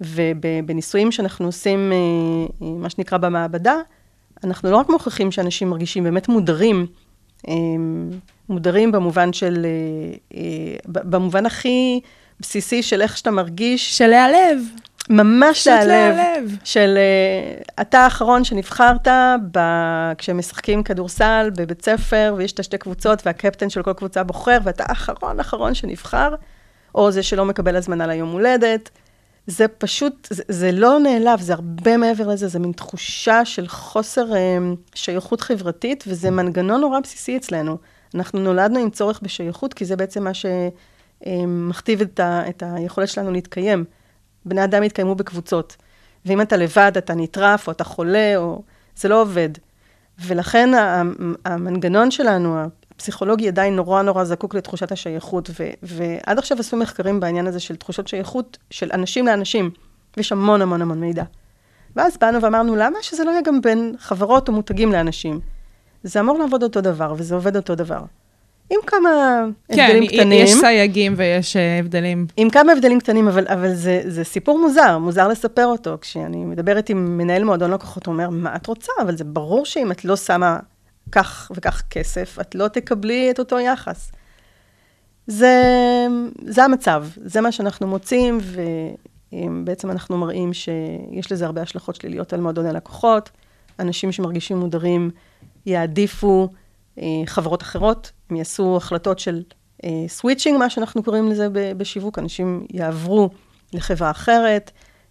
ובניסויים 0.00 1.12
שאנחנו 1.12 1.46
עושים, 1.46 1.92
אה, 1.92 1.96
אה, 2.66 2.72
מה 2.72 2.90
שנקרא 2.90 3.18
במעבדה, 3.18 3.76
אנחנו 4.44 4.70
לא 4.70 4.76
רק 4.76 4.88
מוכיחים 4.88 5.32
שאנשים 5.32 5.70
מרגישים 5.70 6.04
באמת 6.04 6.28
מודרים, 6.28 6.86
אה, 7.48 7.54
מודרים 8.48 8.92
במובן 8.92 9.32
של, 9.32 9.66
במובן 10.86 11.46
הכי 11.46 12.00
בסיסי 12.40 12.82
של 12.82 13.02
איך 13.02 13.16
שאתה 13.16 13.30
מרגיש, 13.30 13.98
של 13.98 14.06
להיעלב. 14.06 14.58
ממש 15.10 15.66
להיעלב, 15.66 16.16
להיעלב. 16.16 16.56
של 16.64 16.98
אתה 17.80 18.00
האחרון 18.00 18.44
שנבחרת 18.44 19.08
ב... 19.52 19.58
כשמשחקים 20.18 20.82
כדורסל 20.82 21.50
בבית 21.56 21.84
ספר, 21.84 22.34
ויש 22.36 22.52
את 22.52 22.60
השתי 22.60 22.78
קבוצות, 22.78 23.26
והקפטן 23.26 23.70
של 23.70 23.82
כל 23.82 23.92
קבוצה 23.92 24.22
בוחר, 24.22 24.58
ואתה 24.64 24.84
האחרון 24.88 25.38
האחרון 25.38 25.74
שנבחר, 25.74 26.34
או 26.94 27.10
זה 27.10 27.22
שלא 27.22 27.44
מקבל 27.44 27.76
הזמנה 27.76 28.06
ליום 28.06 28.30
הולדת. 28.30 28.90
זה 29.46 29.68
פשוט, 29.68 30.28
זה, 30.30 30.42
זה 30.48 30.72
לא 30.72 30.98
נעלב, 30.98 31.40
זה 31.40 31.52
הרבה 31.52 31.96
מעבר 31.96 32.28
לזה, 32.28 32.48
זה 32.48 32.58
מין 32.58 32.72
תחושה 32.72 33.44
של 33.44 33.68
חוסר 33.68 34.32
um, 34.32 34.36
שייכות 34.94 35.40
חברתית, 35.40 36.04
וזה 36.06 36.30
מנגנון 36.30 36.80
נורא 36.80 37.00
בסיסי 37.00 37.36
אצלנו. 37.36 37.76
אנחנו 38.14 38.40
נולדנו 38.40 38.78
עם 38.78 38.90
צורך 38.90 39.20
בשייכות, 39.22 39.74
כי 39.74 39.84
זה 39.84 39.96
בעצם 39.96 40.24
מה 40.24 40.30
שמכתיב 41.26 42.00
את, 42.00 42.20
ה, 42.20 42.48
את 42.48 42.62
היכולת 42.66 43.08
שלנו 43.08 43.30
להתקיים. 43.30 43.84
בני 44.44 44.64
אדם 44.64 44.82
יתקיימו 44.82 45.14
בקבוצות. 45.14 45.76
ואם 46.26 46.40
אתה 46.40 46.56
לבד, 46.56 46.92
אתה 46.98 47.14
נטרף, 47.14 47.66
או 47.66 47.72
אתה 47.72 47.84
חולה, 47.84 48.36
או... 48.36 48.62
זה 48.96 49.08
לא 49.08 49.22
עובד. 49.22 49.48
ולכן 50.18 50.70
המנגנון 51.44 52.10
שלנו, 52.10 52.58
הפסיכולוגי, 52.96 53.48
עדיין 53.48 53.76
נורא 53.76 54.02
נורא 54.02 54.24
זקוק 54.24 54.54
לתחושת 54.54 54.92
השייכות. 54.92 55.50
ו- 55.60 55.70
ועד 55.82 56.38
עכשיו 56.38 56.58
עשו 56.60 56.76
מחקרים 56.76 57.20
בעניין 57.20 57.46
הזה 57.46 57.60
של 57.60 57.76
תחושות 57.76 58.08
שייכות 58.08 58.58
של 58.70 58.90
אנשים 58.92 59.26
לאנשים. 59.26 59.70
ויש 60.16 60.32
המון 60.32 60.62
המון 60.62 60.82
המון 60.82 61.00
מידע. 61.00 61.24
ואז 61.96 62.16
באנו 62.20 62.42
ואמרנו, 62.42 62.76
למה 62.76 62.98
שזה 63.02 63.24
לא 63.24 63.30
יהיה 63.30 63.42
גם 63.42 63.60
בין 63.60 63.94
חברות 63.98 64.48
או 64.48 64.52
מותגים 64.52 64.92
לאנשים? 64.92 65.40
זה 66.02 66.20
אמור 66.20 66.38
לעבוד 66.38 66.62
אותו 66.62 66.80
דבר, 66.80 67.14
וזה 67.16 67.34
עובד 67.34 67.56
אותו 67.56 67.74
דבר. 67.74 68.00
עם 68.70 68.80
כמה 68.86 69.08
הבדלים 69.70 70.06
כן, 70.08 70.16
קטנים. 70.16 70.44
יש 70.44 70.54
סייגים 70.54 71.14
ויש 71.16 71.56
אה, 71.56 71.78
הבדלים. 71.78 72.26
עם 72.36 72.50
כמה 72.50 72.72
הבדלים 72.72 73.00
קטנים, 73.00 73.28
אבל, 73.28 73.46
אבל 73.48 73.74
זה, 73.74 74.02
זה 74.06 74.24
סיפור 74.24 74.58
מוזר, 74.58 74.98
מוזר 74.98 75.28
לספר 75.28 75.66
אותו. 75.66 75.98
כשאני 76.00 76.44
מדברת 76.44 76.88
עם 76.88 77.18
מנהל 77.18 77.44
מועדון 77.44 77.70
לקוחות, 77.70 78.06
הוא 78.06 78.12
אומר, 78.12 78.30
מה 78.30 78.56
את 78.56 78.66
רוצה? 78.66 78.92
אבל 79.02 79.16
זה 79.16 79.24
ברור 79.24 79.66
שאם 79.66 79.92
את 79.92 80.04
לא 80.04 80.16
שמה 80.16 80.58
כך 81.12 81.50
וכך 81.54 81.82
כסף, 81.90 82.38
את 82.40 82.54
לא 82.54 82.68
תקבלי 82.68 83.30
את 83.30 83.38
אותו 83.38 83.60
יחס. 83.60 84.12
זה, 85.26 85.62
זה 86.46 86.64
המצב, 86.64 87.06
זה 87.16 87.40
מה 87.40 87.52
שאנחנו 87.52 87.86
מוצאים, 87.86 88.38
ובעצם 89.32 89.90
אנחנו 89.90 90.18
מראים 90.18 90.52
שיש 90.52 91.32
לזה 91.32 91.46
הרבה 91.46 91.62
השלכות 91.62 91.96
שליליות 91.96 92.32
על 92.32 92.40
מועדוני 92.40 92.72
לקוחות. 92.72 93.30
אנשים 93.78 94.12
שמרגישים 94.12 94.56
מודרים 94.56 95.10
יעדיפו 95.66 96.48
אה, 96.98 97.04
חברות 97.26 97.62
אחרות, 97.62 98.12
הם 98.30 98.36
יעשו 98.36 98.76
החלטות 98.76 99.18
של 99.18 99.42
סוויצ'ינג, 100.06 100.58
מה 100.58 100.70
שאנחנו 100.70 101.02
קוראים 101.02 101.28
לזה 101.28 101.48
ב- 101.48 101.72
בשיווק, 101.72 102.18
אנשים 102.18 102.66
יעברו 102.70 103.30
לחברה 103.72 104.10
אחרת, 104.10 104.70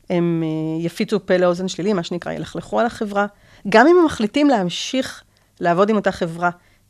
הם 0.09 0.43
אה, 0.45 0.83
יפיצו 0.85 1.25
פה 1.25 1.37
לאוזן 1.37 1.67
שלילי, 1.67 1.93
מה 1.93 2.03
שנקרא, 2.03 2.31
ילכלכו 2.31 2.79
על 2.79 2.85
החברה. 2.85 3.25
גם 3.69 3.87
אם 3.87 3.95
הם 3.99 4.05
מחליטים 4.05 4.49
להמשיך 4.49 5.23
לעבוד 5.61 5.89
עם 5.89 5.95
אותה 5.95 6.11
חברה 6.11 6.49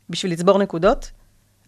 בשביל 0.10 0.32
לצבור 0.32 0.58
נקודות, 0.58 1.12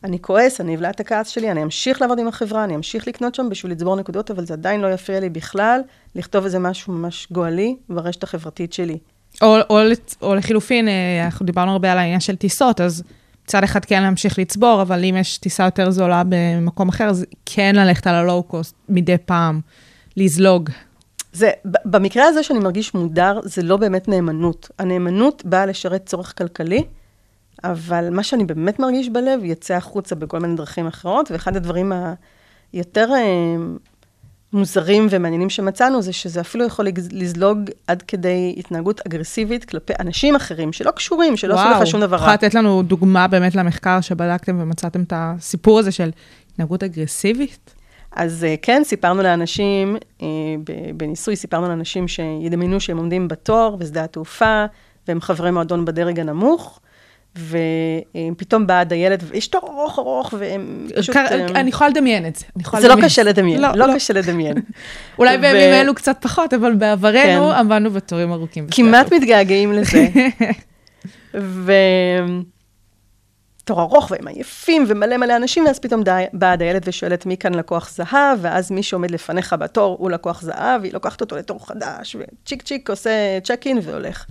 אני 0.03 0.21
כועס, 0.21 0.61
אני 0.61 0.75
אבלע 0.75 0.89
את 0.89 0.99
הכעס 0.99 1.27
שלי, 1.27 1.51
אני 1.51 1.63
אמשיך 1.63 2.01
לעבוד 2.01 2.19
עם 2.19 2.27
החברה, 2.27 2.63
אני 2.63 2.75
אמשיך 2.75 3.07
לקנות 3.07 3.35
שם 3.35 3.49
בשביל 3.49 3.71
לצבור 3.71 3.95
נקודות, 3.95 4.31
אבל 4.31 4.45
זה 4.45 4.53
עדיין 4.53 4.81
לא 4.81 4.87
יפריע 4.93 5.19
לי 5.19 5.29
בכלל 5.29 5.81
לכתוב 6.15 6.43
איזה 6.43 6.59
משהו 6.59 6.93
ממש 6.93 7.27
גואלי 7.31 7.75
ברשת 7.89 8.23
החברתית 8.23 8.73
שלי. 8.73 8.97
או, 9.41 9.55
או, 9.69 9.79
או 10.21 10.35
לחילופין, 10.35 10.87
אה, 10.87 11.25
אנחנו 11.25 11.45
דיברנו 11.45 11.71
הרבה 11.71 11.91
על 11.91 11.97
העניין 11.97 12.19
של 12.19 12.35
טיסות, 12.35 12.81
אז 12.81 13.03
מצד 13.45 13.63
אחד 13.63 13.85
כן 13.85 14.03
להמשיך 14.03 14.39
לצבור, 14.39 14.81
אבל 14.81 15.03
אם 15.03 15.15
יש 15.19 15.37
טיסה 15.37 15.63
יותר 15.63 15.91
זולה 15.91 16.23
במקום 16.29 16.89
אחר, 16.89 17.03
אז 17.03 17.25
כן 17.45 17.75
ללכת 17.75 18.07
על 18.07 18.15
הלואו-קוסט 18.15 18.75
מדי 18.89 19.17
פעם, 19.25 19.61
לזלוג. 20.17 20.69
זה, 21.33 21.51
במקרה 21.85 22.25
הזה 22.25 22.43
שאני 22.43 22.59
מרגיש 22.59 22.93
מודר, 22.93 23.39
זה 23.43 23.61
לא 23.61 23.77
באמת 23.77 24.07
נאמנות. 24.07 24.69
הנאמנות 24.79 25.45
באה 25.45 25.65
לשרת 25.65 26.05
צורך 26.05 26.37
כלכלי, 26.37 26.83
אבל 27.63 28.09
מה 28.11 28.23
שאני 28.23 28.45
באמת 28.45 28.79
מרגיש 28.79 29.09
בלב 29.09 29.43
יצא 29.43 29.73
החוצה 29.73 30.15
בכל 30.15 30.39
מיני 30.39 30.55
דרכים 30.55 30.87
אחרות, 30.87 31.31
ואחד 31.31 31.55
הדברים 31.55 31.91
היותר 32.73 33.09
אה, 33.13 33.55
מוזרים 34.53 35.07
ומעניינים 35.09 35.49
שמצאנו, 35.49 36.01
זה 36.01 36.13
שזה 36.13 36.41
אפילו 36.41 36.65
יכול 36.65 36.87
לזלוג 37.11 37.59
עד 37.87 38.01
כדי 38.01 38.55
התנהגות 38.57 39.01
אגרסיבית 39.07 39.65
כלפי 39.65 39.93
אנשים 39.99 40.35
אחרים, 40.35 40.73
שלא 40.73 40.91
קשורים, 40.91 41.37
שלא 41.37 41.53
עשו 41.53 41.81
לך 41.81 41.87
שום 41.87 42.01
דבר 42.01 42.15
רע. 42.15 42.21
יכולה 42.21 42.33
לתת 42.33 42.53
לנו 42.53 42.83
דוגמה 42.83 43.27
באמת 43.27 43.55
למחקר 43.55 44.01
שבדקתם 44.01 44.59
ומצאתם 44.61 45.01
את 45.01 45.13
הסיפור 45.15 45.79
הזה 45.79 45.91
של 45.91 46.11
התנהגות 46.51 46.83
אגרסיבית? 46.83 47.75
אז 48.15 48.43
אה, 48.43 48.55
כן, 48.61 48.81
סיפרנו 48.85 49.23
לאנשים, 49.23 49.95
אה, 50.21 50.27
בניסוי 50.97 51.35
סיפרנו 51.35 51.67
לאנשים 51.67 52.07
שידמיינו 52.07 52.79
שהם 52.79 52.97
עומדים 52.97 53.27
בתור 53.27 53.77
בשדה 53.77 54.03
התעופה, 54.03 54.65
והם 55.07 55.21
חברי 55.21 55.51
מועדון 55.51 55.85
בדרג 55.85 56.19
הנמוך, 56.19 56.79
ופתאום 57.35 58.67
באה 58.67 58.79
הדיילת, 58.79 59.19
ויש 59.27 59.47
תור 59.47 59.61
ארוך 59.69 59.99
ארוך, 59.99 60.33
והם 60.37 60.87
פשוט... 60.95 61.15
קר- 61.15 61.25
אה, 61.31 61.45
אני 61.45 61.69
יכולה 61.69 61.89
לדמיין 61.89 62.27
את 62.27 62.35
זה. 62.35 62.45
זה 62.79 62.87
לא. 62.87 62.95
קשה 63.01 63.23
לדמיין, 63.23 63.61
לא, 63.61 63.67
לא 63.75 63.87
לא. 63.87 63.95
קשה 63.95 64.13
לדמיין. 64.13 64.53
אולי 65.19 65.37
ו- 65.37 65.41
בימים 65.41 65.73
אלו 65.73 65.95
קצת 65.95 66.17
פחות, 66.21 66.53
אבל 66.53 66.73
בעברנו 66.73 67.13
כן. 67.23 67.39
עמדנו 67.59 67.91
בתורים 67.91 68.31
ארוכים. 68.31 68.67
כמעט. 68.71 69.13
מתגעגעים 69.13 69.73
לזה. 69.73 70.07
ו... 71.39 71.71
תור 73.63 73.81
ארוך 73.81 74.11
והם 74.11 74.27
עייפים 74.27 74.85
ומלא 74.87 75.17
מלא 75.17 75.35
אנשים, 75.35 75.65
ואז 75.65 75.79
פתאום 75.79 76.03
באה 76.33 76.51
הדיילת 76.53 76.81
ושואלת 76.85 77.25
מי 77.25 77.37
כאן 77.37 77.53
לקוח 77.53 77.89
זהב, 77.89 78.39
ואז 78.41 78.71
מי 78.71 78.83
שעומד 78.83 79.11
לפניך 79.11 79.55
בתור 79.59 79.97
הוא 79.99 80.11
לקוח 80.11 80.41
זהב, 80.41 80.81
והיא 80.81 80.93
לוקחת 80.93 81.21
אותו 81.21 81.35
לתור 81.35 81.67
חדש, 81.67 82.15
וצ'יק 82.15 82.61
צ'יק 82.61 82.89
עושה 82.89 83.39
צ'ק 83.43 83.61
אין 83.65 83.79
והולך. 83.83 84.25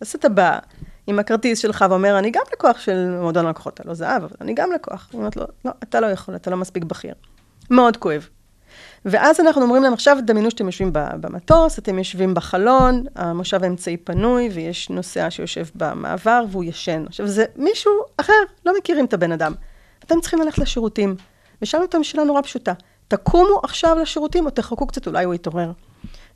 אז 0.00 0.14
אתה 0.14 0.28
בא 0.28 0.58
עם 1.06 1.18
הכרטיס 1.18 1.58
שלך 1.58 1.84
ואומר, 1.90 2.18
אני 2.18 2.30
גם 2.30 2.42
לקוח 2.52 2.78
של 2.78 3.16
מועדון 3.20 3.46
הלקוחות, 3.46 3.74
אתה 3.74 3.88
לא 3.88 3.94
זהב, 3.94 4.24
אבל 4.24 4.36
אני 4.40 4.54
גם 4.54 4.72
לקוח. 4.72 5.08
היא 5.12 5.18
אומרת 5.18 5.36
לו, 5.36 5.44
לא, 5.64 5.70
אתה 5.82 6.00
לא 6.00 6.06
יכול, 6.06 6.36
אתה 6.36 6.50
לא 6.50 6.56
מספיק 6.56 6.84
בכיר. 6.84 7.14
מאוד 7.70 7.96
כואב. 7.96 8.28
ואז 9.04 9.40
אנחנו 9.40 9.62
אומרים 9.62 9.82
להם, 9.82 9.92
עכשיו 9.92 10.18
דמיינו 10.24 10.50
שאתם 10.50 10.66
יושבים 10.66 10.90
במטוס, 10.92 11.78
אתם 11.78 11.98
יושבים 11.98 12.34
בחלון, 12.34 13.04
המושב 13.16 13.64
האמצעי 13.64 13.96
פנוי, 13.96 14.48
ויש 14.52 14.90
נוסע 14.90 15.30
שיושב 15.30 15.66
במעבר 15.74 16.44
והוא 16.50 16.64
ישן. 16.64 17.04
עכשיו, 17.06 17.26
זה 17.26 17.44
מישהו 17.56 17.92
אחר, 18.16 18.32
לא 18.66 18.72
מכירים 18.78 19.04
את 19.04 19.14
הבן 19.14 19.32
אדם. 19.32 19.52
אתם 20.04 20.20
צריכים 20.20 20.40
ללכת 20.40 20.58
לשירותים. 20.58 21.16
ושאלנו 21.62 21.86
אותם 21.86 22.04
שאלה 22.04 22.24
נורא 22.24 22.42
פשוטה, 22.42 22.72
תקומו 23.08 23.60
עכשיו 23.62 23.96
לשירותים 24.02 24.46
או 24.46 24.50
תחכו 24.50 24.86
קצת, 24.86 25.06
אולי 25.06 25.24
הוא 25.24 25.34
יתעורר. 25.34 25.72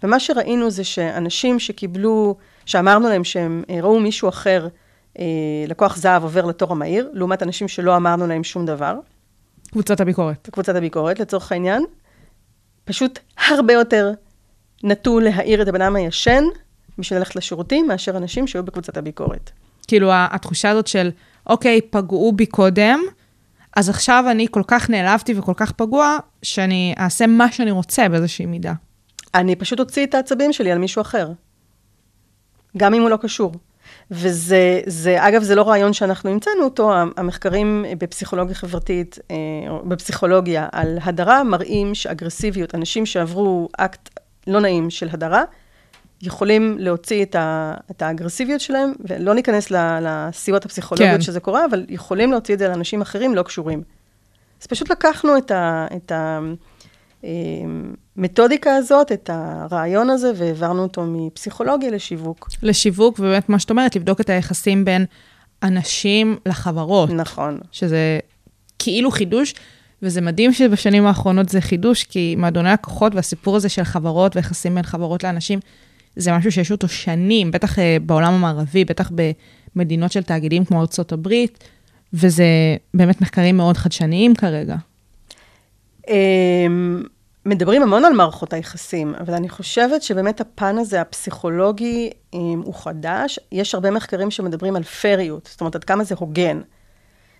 ומה 0.03 0.21
שראינו 0.21 0.71
זה 0.71 0.85
שאנשים 0.85 1.59
שקיבלו, 1.59 2.37
שאמרנו 2.67 3.09
להם 3.09 3.25
שהם 3.25 3.63
אה, 3.71 3.79
ראו 3.83 4.01
מישהו 4.01 4.29
אחר, 4.29 4.69
אה, 5.19 5.25
לקוח 5.69 5.97
זהב 5.97 6.23
עובר 6.23 6.47
לתור 6.47 6.73
המהיר, 6.73 7.11
לעומת 7.13 7.43
אנשים 7.43 7.69
שלא 7.69 7.97
אמרנו 7.97 8.27
להם 8.27 8.45
שום 8.45 8.67
דבר, 8.67 8.95
קבוצת 9.71 10.01
הביקורת. 10.01 10.49
קבוצת 10.53 10.75
הביקורת 10.75 11.21
לצורך 11.21 11.53
העניין, 11.53 11.85
פשוט 12.85 13.19
הרבה 13.49 13.73
יותר 13.73 14.13
נטו 14.85 15.21
להעיר 15.21 15.63
את 15.63 15.69
הבן 15.69 15.83
אדם 15.83 15.97
הישן 15.97 16.45
בשביל 16.99 17.19
ללכת 17.19 17.37
לשירותים, 17.37 17.89
מאשר 17.89 18.17
אנשים 18.17 18.47
שהיו 18.47 18.65
בקבוצת 18.65 18.97
הביקורת. 18.97 19.51
כאילו, 19.89 20.11
התחושה 20.13 20.71
הזאת 20.71 20.87
של, 20.87 21.11
אוקיי, 21.47 21.81
פגעו 21.91 22.33
בי 22.33 22.47
קודם, 22.47 23.01
אז 23.77 23.89
עכשיו 23.89 24.25
אני 24.31 24.47
כל 24.51 24.63
כך 24.67 24.91
נעלבתי 24.91 25.39
וכל 25.39 25.53
כך 25.57 25.73
פגוע, 25.73 26.19
שאני 26.43 26.95
אעשה 26.99 27.27
מה 27.27 27.53
שאני 27.53 27.71
רוצה 27.71 28.09
באיזושהי 28.09 28.47
מידה. 28.47 28.73
אני 29.35 29.57
פשוט 29.57 29.81
אוציא 29.81 30.07
את 30.07 30.15
העצבים 30.15 30.53
שלי 30.53 30.73
על 30.73 30.79
מישהו 30.79 31.03
אחר, 31.03 31.33
גם 32.77 32.95
אם 32.95 33.03
הוא 33.03 33.11
לא 33.11 33.17
קשור. 33.17 33.53
וזה, 34.15 34.81
זה, 34.87 35.29
אגב, 35.29 35.43
זה 35.43 35.55
לא 35.55 35.69
רעיון 35.69 35.93
שאנחנו 35.93 36.31
המצאנו 36.31 36.65
אותו, 36.65 36.93
המחקרים 37.17 37.85
בפסיכולוגיה 37.99 38.55
חברתית, 38.55 39.19
אה, 39.31 39.37
בפסיכולוגיה 39.85 40.69
על 40.73 40.99
הדרה, 41.03 41.45
מראים 41.45 41.95
שאגרסיביות, 41.95 42.75
אנשים 42.75 43.07
שעברו 43.07 43.69
אקט 43.79 44.21
לא 44.47 44.61
נעים 44.61 44.91
של 44.91 45.09
הדרה, 45.13 45.43
יכולים 46.23 46.77
להוציא 46.79 47.23
את, 47.23 47.35
ה, 47.35 47.75
את 47.91 48.03
האגרסיביות 48.03 48.61
שלהם, 48.61 48.93
ולא 49.01 49.35
ניכנס 49.35 49.71
לסיבות 49.71 50.65
הפסיכולוגיות 50.65 51.15
כן. 51.17 51.21
שזה 51.21 51.41
קורה, 51.41 51.65
אבל 51.65 51.85
יכולים 51.89 52.31
להוציא 52.31 52.55
את 52.55 52.59
זה 52.59 52.69
לאנשים 52.69 53.01
אחרים 53.01 53.35
לא 53.35 53.43
קשורים. 53.43 53.83
אז 54.63 54.67
פשוט 54.67 54.91
לקחנו 54.91 55.39
את 55.39 55.51
ה... 55.51 55.87
את 55.97 56.13
ה 56.13 56.41
המתודיקה 58.17 58.77
הזאת, 58.77 59.13
את 59.13 59.31
הרעיון 59.33 60.11
הזה, 60.11 60.33
והעברנו 60.37 60.83
אותו 60.83 61.05
מפסיכולוגיה 61.07 61.91
לשיווק. 61.91 62.49
לשיווק, 62.63 63.19
ובאמת, 63.19 63.49
מה 63.49 63.59
שאת 63.59 63.71
אומרת, 63.71 63.97
לבדוק 63.97 64.21
את 64.21 64.31
היחסים 64.31 64.85
בין 64.85 65.05
אנשים 65.63 66.37
לחברות. 66.47 67.11
נכון. 67.11 67.59
שזה 67.73 68.19
כאילו 68.79 69.11
חידוש, 69.11 69.55
וזה 70.03 70.21
מדהים 70.21 70.53
שבשנים 70.53 71.07
האחרונות 71.07 71.49
זה 71.49 71.61
חידוש, 71.61 72.05
כי 72.05 72.35
מועדוני 72.39 72.71
לקוחות 72.73 73.15
והסיפור 73.15 73.57
הזה 73.57 73.69
של 73.69 73.85
חברות 73.85 74.37
ויחסים 74.37 74.75
בין 74.75 74.85
חברות 74.85 75.25
לאנשים, 75.25 75.59
זה 76.17 76.33
משהו 76.33 76.53
שיש 76.53 76.73
אותו 76.73 76.89
שנים, 76.89 77.51
בטח 77.51 77.79
אה, 77.79 77.97
בעולם 78.07 78.35
המערבי, 78.35 78.85
בטח 78.85 79.11
במדינות 79.77 80.13
של 80.13 80.23
תאגידים 80.23 80.65
כמו 80.65 80.81
ארצות 80.81 81.13
הברית, 81.13 81.65
וזה 82.13 82.47
באמת 82.95 83.21
מחקרים 83.21 83.57
מאוד 83.57 83.77
חדשניים 83.77 84.35
כרגע. 84.35 84.77
אמ, 86.09 87.03
מדברים 87.47 87.83
המון 87.83 88.05
על 88.05 88.13
מערכות 88.13 88.53
היחסים, 88.53 89.15
אבל 89.21 89.35
אני 89.35 89.49
חושבת 89.49 90.03
שבאמת 90.03 90.41
הפן 90.41 90.79
הזה, 90.79 91.01
הפסיכולוגי, 91.01 92.11
אמ, 92.35 92.63
הוא 92.65 92.75
חדש. 92.75 93.39
יש 93.53 93.75
הרבה 93.75 93.91
מחקרים 93.91 94.31
שמדברים 94.31 94.77
על 94.77 94.83
פריות, 94.83 95.49
זאת 95.51 95.61
אומרת, 95.61 95.75
עד 95.75 95.85
כמה 95.85 96.05
זה 96.05 96.15
הוגן. 96.19 96.61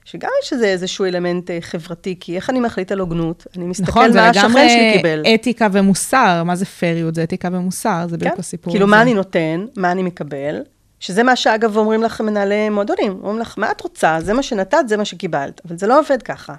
שגם 0.05 0.31
יש 0.43 0.53
איזה 0.53 0.67
איזשהו 0.67 1.05
אלמנט 1.05 1.51
אה, 1.51 1.59
חברתי, 1.61 2.17
כי 2.21 2.37
איך 2.37 2.51
אני 2.51 2.61
מחליט 2.61 2.93
על 2.93 2.99
הוגנות? 2.99 3.47
אני 3.57 3.65
מסתכל 3.65 3.91
נכון, 3.91 4.13
זה 4.13 4.21
מה 4.21 4.29
השכן 4.29 4.47
לגמרי 4.47 4.69
שלי 4.69 4.93
קיבל. 4.97 5.23
אתיקה 5.35 5.69
ומוסר, 5.73 6.43
מה 6.45 6.57
זה 6.57 6.67
פריות? 6.67 7.15
זה 7.15 7.23
אתיקה 7.23 7.49
ומוסר, 7.53 8.07
זה 8.09 8.17
בדיוק 8.17 8.35
כן? 8.35 8.41
הסיפור 8.41 8.73
כאילו, 8.73 8.87
הזה. 8.87 8.91
מה 8.91 9.03
אני 9.03 9.15
נותן, 9.15 9.67
מה 9.77 9.93
אני 9.93 10.03
מקבל, 10.03 10.63
שזה 11.01 11.23
מה 11.23 11.37
שאגב 11.37 11.77
אומרים 11.77 12.03
לך 12.03 12.21
מנהלי 12.21 12.69
מועדונים, 12.69 13.19
אומרים 13.23 13.39
לך, 13.39 13.55
מה 13.59 13.71
את 13.71 13.81
רוצה? 13.81 14.19
זה 14.21 14.33
מה 14.33 14.43
שנתת, 14.43 14.79
זה 14.87 14.97
מה 14.97 15.05
שקיבלת. 15.05 15.61
אבל 15.65 15.79
זה 15.79 15.87
לא 15.87 16.01
עובד 16.01 16.23
ככה. 16.23 16.55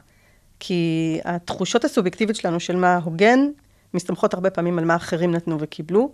כי 0.65 1.19
התחושות 1.25 1.85
הסובייקטיביות 1.85 2.35
שלנו 2.35 2.59
של 2.59 2.75
מה 2.75 2.99
הוגן, 3.03 3.39
מסתמכות 3.93 4.33
הרבה 4.33 4.49
פעמים 4.49 4.79
על 4.79 4.85
מה 4.85 4.95
אחרים 4.95 5.31
נתנו 5.31 5.57
וקיבלו. 5.59 6.11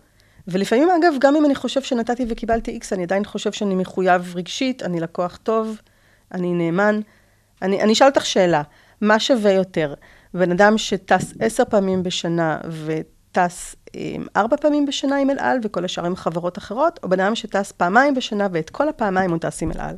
ולפעמים, 0.48 0.88
אגב, 0.90 1.14
גם 1.20 1.36
אם 1.36 1.46
אני 1.46 1.56
חושב 1.56 1.82
שנתתי 1.82 2.26
וקיבלתי 2.30 2.72
איקס, 2.72 2.94
אני 2.94 3.04
עדיין 3.04 3.26
חושב 3.26 3.52
שאני 3.52 3.76
מחויב 3.76 4.34
רגשית, 4.36 4.84
אני 4.84 5.00
לקוח 5.00 5.40
טוב, 5.44 5.82
אני 6.34 6.54
נאמן. 6.54 7.00
אני, 7.62 7.82
אני 7.82 7.94
אשאל 7.94 8.08
אותך 8.08 8.26
שאלה, 8.26 8.62
מה 9.02 9.20
שווה 9.20 9.52
יותר? 9.52 9.94
בן 10.34 10.52
אדם 10.52 10.78
שטס 10.78 11.34
עשר 11.40 11.64
פעמים 11.70 12.04
בשנה 12.04 12.58
וטס 12.86 13.76
אה, 13.96 14.16
ארבע 14.36 14.58
פעמים 14.58 14.86
בשנה 14.86 15.18
עם 15.18 15.30
אל 15.30 15.40
על, 15.40 15.60
וכל 15.64 15.86
השאר 15.86 16.06
עם 16.06 16.16
חברות 16.16 16.58
אחרות, 16.58 17.00
או 17.04 17.10
בן 17.10 17.20
אדם 17.20 17.36
שטס 17.36 17.72
פעמיים 17.72 18.14
בשנה 18.14 18.48
ואת 18.52 18.70
כל 18.70 18.90
הפעמיים 18.90 19.32
הוא 19.32 19.40
טס 19.40 19.64
עם 19.64 19.72
אל 19.72 19.80
על? 19.80 19.96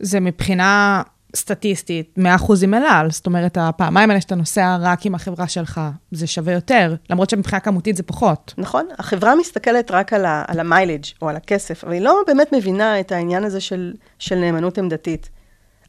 זה 0.00 0.20
מבחינה 0.20 1.02
סטטיסטית 1.36 2.18
100% 2.18 2.22
עם 2.62 2.74
אל 2.74 2.82
על, 2.82 3.10
זאת 3.10 3.26
אומרת, 3.26 3.58
הפעמיים 3.60 4.10
האלה 4.10 4.20
שאתה 4.20 4.34
נוסע 4.34 4.76
רק 4.80 5.06
עם 5.06 5.14
החברה 5.14 5.48
שלך, 5.48 5.80
זה 6.10 6.26
שווה 6.26 6.52
יותר, 6.52 6.94
למרות 7.10 7.30
שמבחינה 7.30 7.60
כמותית 7.60 7.96
זה 7.96 8.02
פחות. 8.02 8.54
נכון? 8.58 8.86
החברה 8.98 9.34
מסתכלת 9.34 9.90
רק 9.90 10.12
על, 10.12 10.24
ה, 10.24 10.44
על 10.48 10.60
המיילג' 10.60 11.04
או 11.22 11.28
על 11.28 11.36
הכסף, 11.36 11.84
אבל 11.84 11.92
היא 11.92 12.00
לא 12.00 12.22
באמת 12.26 12.52
מבינה 12.52 13.00
את 13.00 13.12
העניין 13.12 13.44
הזה 13.44 13.60
של, 13.60 13.92
של 14.18 14.36
נאמנות 14.36 14.78
עמדתית. 14.78 15.28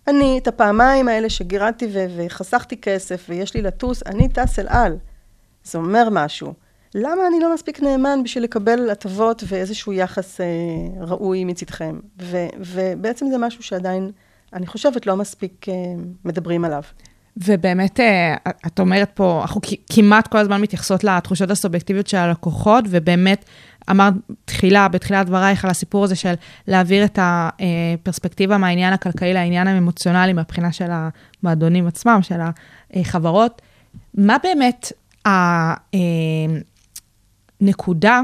אני, 0.08 0.40
את 0.42 0.48
הפעמיים 0.48 1.08
האלה 1.08 1.30
שגירדתי 1.30 1.88
ו- 1.94 2.06
וחסכתי 2.18 2.78
כסף 2.78 3.26
ויש 3.30 3.54
לי 3.54 3.62
לטוס, 3.62 4.04
אני 4.06 4.30
טס 4.30 4.60
אל 4.60 4.68
על. 4.70 4.98
זה 5.64 5.78
אומר 5.78 6.08
משהו. 6.12 6.54
למה 6.96 7.28
אני 7.28 7.40
לא 7.40 7.54
מספיק 7.54 7.82
נאמן 7.82 8.24
בשביל 8.24 8.44
לקבל 8.44 8.90
הטבות 8.90 9.44
ואיזשהו 9.48 9.94
יחס 9.94 10.42
אה, 10.42 10.46
ראוי 11.00 11.44
מצדכם? 11.44 12.00
ו- 12.22 12.48
ובעצם 12.60 13.26
זה 13.32 13.38
משהו 13.38 13.64
שעדיין, 13.64 14.12
אני 14.54 14.68
חושבת, 14.68 15.06
לא 15.06 15.16
מספיק 15.16 15.70
אה, 15.70 15.74
מדברים 16.26 16.66
עליו. 16.66 16.82
ובאמת, 17.38 18.00
אה, 18.00 18.36
את 18.68 18.80
אומרת 18.80 19.12
פה, 19.14 19.40
אנחנו 19.42 19.62
כמעט 19.94 20.28
כל 20.28 20.38
הזמן 20.38 20.62
מתייחסות 20.62 21.04
לתחושות 21.04 21.52
הסובייקטיביות 21.52 22.08
של 22.08 22.18
הלקוחות, 22.18 22.86
ובאמת, 22.90 23.46
אמרת 23.92 24.14
תחילה, 24.46 24.88
בתחילת 24.88 25.26
דברייך, 25.26 25.66
על 25.66 25.72
הסיפור 25.72 26.04
הזה 26.04 26.16
של 26.16 26.34
להעביר 26.68 27.06
את 27.06 27.20
הפרספקטיבה 27.22 28.58
מהעניין 28.58 28.94
הכלכלי 28.94 29.34
לעניין 29.34 29.68
האמוציונלי 29.68 30.34
מהבחינה 30.34 30.72
של 30.72 30.90
המועדונים 30.92 31.88
עצמם, 31.88 32.20
של 32.22 32.40
החברות. 32.94 33.62
מה 34.14 34.38
באמת 34.44 34.92
הנקודה 37.62 38.22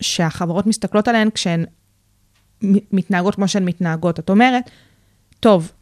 שהחברות 0.00 0.66
מסתכלות 0.66 1.08
עליהן 1.08 1.30
כשהן 1.34 1.64
מתנהגות 2.62 3.34
כמו 3.34 3.48
שהן 3.48 3.64
מתנהגות? 3.64 4.18
את 4.18 4.30
אומרת, 4.30 4.70
טוב, 5.42 5.72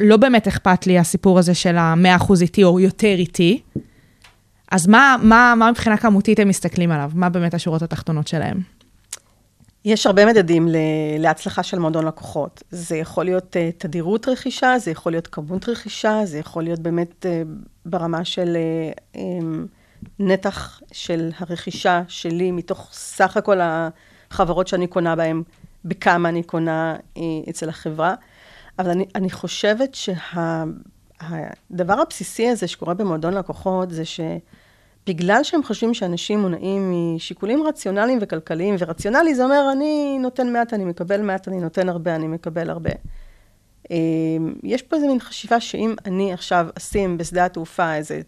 לא 0.00 0.16
באמת 0.16 0.48
אכפת 0.48 0.86
לי 0.86 0.98
הסיפור 0.98 1.38
הזה 1.38 1.54
של 1.54 1.76
ה-100% 1.76 2.32
איתי 2.40 2.64
או 2.64 2.80
יותר 2.80 3.14
איתי, 3.18 3.62
אז 4.70 4.86
מה, 4.86 5.16
מה, 5.22 5.54
מה 5.56 5.70
מבחינה 5.70 5.96
כמותית 5.96 6.38
הם 6.38 6.48
מסתכלים 6.48 6.90
עליו? 6.90 7.10
מה 7.14 7.28
באמת 7.28 7.54
השורות 7.54 7.82
התחתונות 7.82 8.28
שלהם? 8.28 8.60
יש 9.84 10.06
הרבה 10.06 10.26
מדדים 10.26 10.68
להצלחה 11.18 11.62
של 11.62 11.78
מועדון 11.78 12.06
לקוחות. 12.06 12.62
זה 12.70 12.96
יכול 12.96 13.24
להיות 13.24 13.56
uh, 13.56 13.80
תדירות 13.80 14.28
רכישה, 14.28 14.78
זה 14.78 14.90
יכול 14.90 15.12
להיות 15.12 15.26
כמות 15.26 15.68
רכישה, 15.68 16.20
זה 16.24 16.38
יכול 16.38 16.62
להיות 16.62 16.80
באמת 16.80 17.26
uh, 17.26 17.48
ברמה 17.86 18.24
של 18.24 18.56
uh, 18.56 19.16
um, 19.16 19.18
נתח 20.18 20.80
של 20.92 21.30
הרכישה 21.38 22.02
שלי 22.08 22.50
מתוך 22.50 22.88
סך 22.92 23.36
הכל 23.36 23.58
החברות 23.62 24.68
שאני 24.68 24.86
קונה 24.86 25.16
בהן, 25.16 25.42
בכמה 25.84 26.28
אני 26.28 26.42
קונה 26.42 26.96
אצל 27.50 27.68
החברה. 27.68 28.14
אבל 28.78 28.90
אני, 28.90 29.06
אני 29.14 29.30
חושבת 29.30 29.94
שהדבר 29.94 30.26
שה, 31.96 32.02
הבסיסי 32.02 32.48
הזה 32.48 32.68
שקורה 32.68 32.94
במועדון 32.94 33.34
לקוחות 33.34 33.90
זה 33.90 34.04
ש... 34.04 34.20
בגלל 35.06 35.42
שהם 35.42 35.62
חושבים 35.62 35.94
שאנשים 35.94 36.40
מונעים 36.40 36.92
משיקולים 37.16 37.62
רציונליים 37.62 38.18
וכלכליים, 38.22 38.76
ורציונלי 38.78 39.34
זה 39.34 39.44
אומר, 39.44 39.68
אני 39.72 40.18
נותן 40.20 40.52
מעט, 40.52 40.74
אני 40.74 40.84
מקבל 40.84 41.20
מעט, 41.20 41.48
אני 41.48 41.60
נותן 41.60 41.88
הרבה, 41.88 42.14
אני 42.14 42.26
מקבל 42.26 42.70
הרבה. 42.70 42.90
אמ, 43.90 44.54
יש 44.62 44.82
פה 44.82 44.96
איזה 44.96 45.06
מין 45.06 45.20
חשיבה 45.20 45.60
שאם 45.60 45.94
אני 46.06 46.32
עכשיו 46.32 46.66
אשים 46.78 47.18
בשדה 47.18 47.44
התעופה 47.44 47.94
איזה 47.94 48.20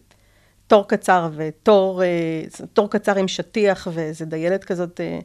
תור 0.67 0.89
קצר 0.89 1.29
ותור 1.35 2.03
אה, 2.03 2.43
תור 2.73 2.91
קצר 2.91 3.19
עם 3.19 3.29
שטיח 3.29 3.89
ואיזה 3.93 4.25
דיילת 4.25 4.65
כזאת 4.65 5.01
אה, 5.01 5.19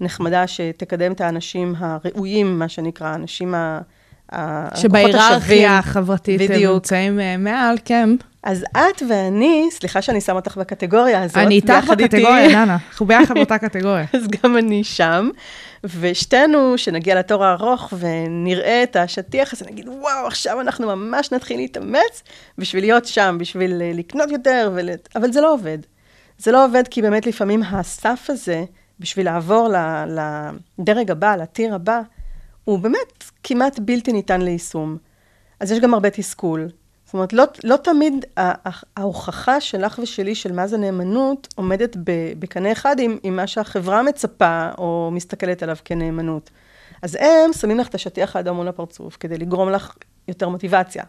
נחמדה 0.00 0.46
שתקדם 0.46 1.12
את 1.12 1.20
האנשים 1.20 1.74
הראויים, 1.78 2.58
מה 2.58 2.68
שנקרא, 2.68 3.06
האנשים 3.06 3.54
ה... 3.54 3.80
שבהיררכיה 4.74 5.78
החברתית 5.78 6.40
הם 6.50 6.72
נמצאים 6.72 7.20
אה, 7.20 7.36
מעל, 7.36 7.76
כן. 7.84 8.08
אז 8.42 8.64
את 8.72 9.02
ואני, 9.08 9.68
סליחה 9.70 10.02
שאני 10.02 10.20
שמה 10.20 10.36
אותך 10.36 10.56
בקטגוריה 10.56 11.22
הזאת, 11.22 11.36
אני 11.36 11.54
איתך 11.54 11.84
בקטגוריה, 11.98 12.48
דנה, 12.48 12.76
אנחנו 12.88 13.06
ביחד 13.06 13.34
באותה 13.34 13.58
קטגוריה. 13.58 14.04
אז 14.16 14.26
גם 14.28 14.56
אני 14.56 14.84
שם, 14.84 15.28
ושתינו, 15.84 16.78
שנגיע 16.78 17.14
לתור 17.14 17.44
הארוך 17.44 17.92
ונראה 17.98 18.82
את 18.82 18.96
השטיח 18.96 19.52
הזה, 19.52 19.64
נגיד, 19.70 19.88
וואו, 19.88 20.26
עכשיו 20.26 20.60
אנחנו 20.60 20.96
ממש 20.96 21.32
נתחיל 21.32 21.56
להתאמץ 21.56 22.22
בשביל 22.58 22.84
להיות 22.84 23.06
שם, 23.06 23.36
בשביל 23.40 23.82
אה, 23.82 23.92
לקנות 23.94 24.30
יותר, 24.30 24.70
ול... 24.74 24.88
אבל 25.16 25.32
זה 25.32 25.40
לא 25.40 25.52
עובד. 25.52 25.78
זה 26.38 26.52
לא 26.52 26.64
עובד 26.64 26.88
כי 26.88 27.02
באמת 27.02 27.26
לפעמים 27.26 27.62
הסף 27.62 28.26
הזה, 28.28 28.64
בשביל 29.00 29.26
לעבור 29.26 29.74
לדרג 30.08 31.10
הבא, 31.10 31.36
לטיר 31.36 31.74
הבא, 31.74 32.00
הוא 32.64 32.78
באמת 32.78 33.24
כמעט 33.42 33.78
בלתי 33.78 34.12
ניתן 34.12 34.42
ליישום. 34.42 34.96
אז 35.60 35.72
יש 35.72 35.78
גם 35.78 35.94
הרבה 35.94 36.10
תסכול. 36.10 36.68
זאת 37.04 37.14
אומרת, 37.14 37.32
לא, 37.32 37.44
לא 37.64 37.76
תמיד 37.76 38.24
ההוכחה 38.96 39.60
שלך 39.60 39.98
ושלי 40.02 40.34
של 40.34 40.52
מה 40.52 40.66
זה 40.66 40.76
נאמנות 40.76 41.48
עומדת 41.54 41.96
בקנה 42.38 42.72
אחד 42.72 42.96
עם, 42.98 43.18
עם 43.22 43.36
מה 43.36 43.46
שהחברה 43.46 44.02
מצפה 44.02 44.68
או 44.78 45.10
מסתכלת 45.12 45.62
עליו 45.62 45.76
כנאמנות. 45.84 46.50
אז 47.02 47.18
הם 47.20 47.52
שמים 47.52 47.78
לך 47.78 47.88
את 47.88 47.94
השטיח 47.94 48.36
האדום 48.36 48.56
מול 48.56 48.68
הפרצוף 48.68 49.16
כדי 49.20 49.38
לגרום 49.38 49.70
לך 49.70 49.94
יותר 50.28 50.48
מוטיבציה. 50.48 51.04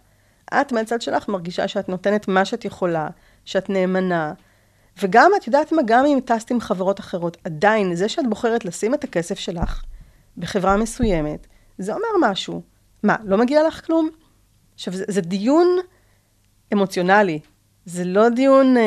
את 0.53 0.71
מהצד 0.71 1.01
שלך 1.01 1.29
מרגישה 1.29 1.67
שאת 1.67 1.89
נותנת 1.89 2.27
מה 2.27 2.45
שאת 2.45 2.65
יכולה, 2.65 3.07
שאת 3.45 3.69
נאמנה, 3.69 4.33
וגם, 5.01 5.31
את 5.41 5.47
יודעת 5.47 5.71
מה, 5.71 5.81
גם 5.85 6.05
אם 6.05 6.19
טסת 6.25 6.51
עם 6.51 6.59
חברות 6.59 6.99
אחרות, 6.99 7.37
עדיין, 7.43 7.95
זה 7.95 8.09
שאת 8.09 8.29
בוחרת 8.29 8.65
לשים 8.65 8.93
את 8.93 9.03
הכסף 9.03 9.39
שלך 9.39 9.83
בחברה 10.37 10.77
מסוימת, 10.77 11.47
זה 11.77 11.93
אומר 11.93 12.29
משהו. 12.31 12.61
מה, 13.03 13.15
לא 13.23 13.37
מגיע 13.37 13.67
לך 13.67 13.85
כלום? 13.85 14.09
עכשיו, 14.73 14.93
זה, 14.93 15.03
זה 15.07 15.21
דיון 15.21 15.67
אמוציונלי. 16.73 17.39
זה 17.85 18.05
לא 18.05 18.29
דיון 18.29 18.77
אה, 18.77 18.83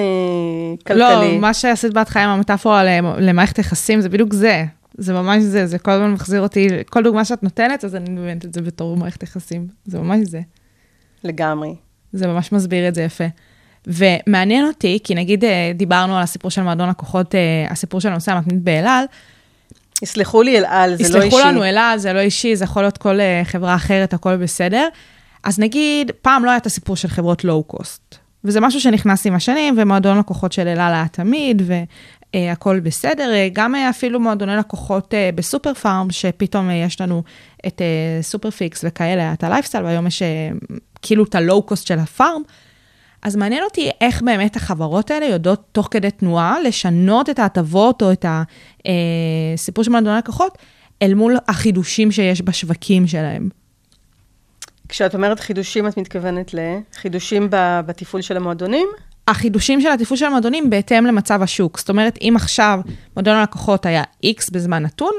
כלכלי. 0.87 0.99
לא, 0.99 1.39
מה 1.41 1.55
שעשית 1.55 1.93
בהתחלה 1.93 2.25
עם 2.25 2.31
המטאפורה 2.31 3.01
למערכת 3.21 3.59
יחסים, 3.59 4.01
זה 4.01 4.09
בדיוק 4.09 4.33
זה. 4.33 4.65
זה 4.99 5.13
ממש 5.13 5.43
זה, 5.43 5.67
זה 5.67 5.79
כל 5.79 5.91
הזמן 5.91 6.13
מחזיר 6.13 6.41
אותי, 6.41 6.69
כל 6.91 7.03
דוגמה 7.03 7.25
שאת 7.25 7.43
נותנת, 7.43 7.85
אז 7.85 7.97
אני 7.97 8.11
מבינת 8.11 8.45
את 8.45 8.55
זה 8.55 8.63
בתור 8.63 8.97
מערכת 8.97 9.23
יחסים. 9.23 9.69
זה 9.85 9.99
ממש 9.99 10.21
זה. 10.27 10.41
לגמרי. 11.25 11.75
זה 12.13 12.27
ממש 12.27 12.53
מסביר 12.53 12.89
את 12.89 12.95
זה 12.95 13.03
יפה. 13.03 13.25
ומעניין 13.87 14.67
אותי, 14.67 14.99
כי 15.05 15.15
נגיד 15.15 15.45
אה, 15.45 15.73
דיברנו 15.75 16.17
על 16.17 16.23
הסיפור 16.23 16.51
של 16.51 16.63
מועדון 16.63 16.89
לקוחות, 16.89 17.35
אה, 17.35 17.67
הסיפור 17.71 18.01
של 18.01 18.09
הנושא 18.09 18.33
המתמיד 18.33 18.65
באלעל, 18.65 19.05
יסלחו 20.03 20.43
לי 20.43 20.59
אל 20.59 20.65
על, 20.69 20.97
זה 20.97 21.19
לא 21.19 21.23
אישי. 21.23 21.37
יסלחו 21.37 21.49
לנו 21.49 21.65
אל 21.65 21.79
על, 21.79 21.99
זה 21.99 22.13
לא 22.13 22.21
אישי, 22.21 22.57
זה 22.57 22.65
יכול 22.65 22.83
להיות 22.83 22.99
כל 22.99 23.21
אה, 23.21 23.43
חברה 23.45 23.75
אחרת, 23.75 24.15
הכל 24.15 24.37
בסדר. 24.37 24.89
אז 25.45 25.59
נגיד, 25.59 26.11
פעם 26.23 26.45
לא 26.45 26.51
היה 26.51 26.57
את 26.57 26.67
הסיפור 26.67 26.97
של 26.97 27.09
חברות 27.09 27.45
לואו-קוסט, 27.45 28.15
וזה 28.45 28.61
משהו 28.61 28.81
שנכנס 28.81 29.27
עם 29.27 29.35
השנים, 29.35 29.75
ומועדון 29.79 30.19
לקוחות 30.19 30.53
של 30.53 30.69
אל 30.69 30.81
על 30.81 30.95
היה 30.95 31.09
תמיד, 31.09 31.63
והכל 32.35 32.81
בסדר. 32.81 33.31
גם 33.53 33.75
אפילו 33.75 34.21
מועדוני 34.21 34.57
לקוחות 34.57 35.15
אה, 35.15 35.31
בסופר 35.35 35.75
פארם, 35.75 36.11
שפתאום 36.11 36.71
יש 36.71 37.01
לנו 37.01 37.23
את 37.67 37.83
סופר 38.23 38.51
פיקס 38.51 38.85
וכאלה, 38.89 39.33
את 39.33 39.45
הלייפסטייל, 39.45 39.85
והיום 39.85 40.07
יש 40.07 40.23
כאילו 41.03 41.25
את 41.25 41.35
הלואו-קוסט 41.35 41.87
של 41.87 41.99
הפארם. 41.99 42.43
אז 43.27 43.37
מעניין 43.37 43.65
אותי 43.65 43.91
איך 44.01 44.23
באמת 44.23 44.57
החברות 44.57 45.11
האלה 45.11 45.27
יודעות 45.27 45.65
תוך 45.73 45.89
כדי 45.91 46.11
תנועה 46.11 46.61
לשנות 46.61 47.31
את 47.31 47.39
ההטבות 47.39 48.03
או 48.03 48.13
את 48.13 48.27
הסיפור 49.55 49.85
של 49.85 49.91
מועדוני 49.91 50.19
לקוחות 50.19 50.59
אל 51.03 51.15
מול 51.15 51.37
החידושים 51.49 52.13
שיש 52.13 52.43
בשווקים 52.43 53.07
שלהם. 53.07 53.49
כשאת 54.89 55.15
אומרת 55.15 55.41
חידושים, 55.41 55.89
את 55.89 55.97
מתכוונת 55.97 56.55
לחידושים 56.55 57.49
בתפעול 57.87 58.23
של 58.23 58.37
המועדונים? 58.37 58.89
החידושים 59.29 59.81
של 59.81 59.89
התפעול 59.89 60.17
של 60.17 60.27
המועדונים 60.27 60.71
בהתאם 60.71 61.07
למצב 61.07 61.43
השוק. 61.43 61.79
זאת 61.79 61.91
אומרת, 61.91 62.19
אם 62.23 62.33
עכשיו 62.37 62.81
מועדון 63.17 63.35
הלקוחות 63.35 63.87
היה 63.87 64.03
X 64.27 64.53
בזמן 64.53 64.83
נתון, 64.83 65.13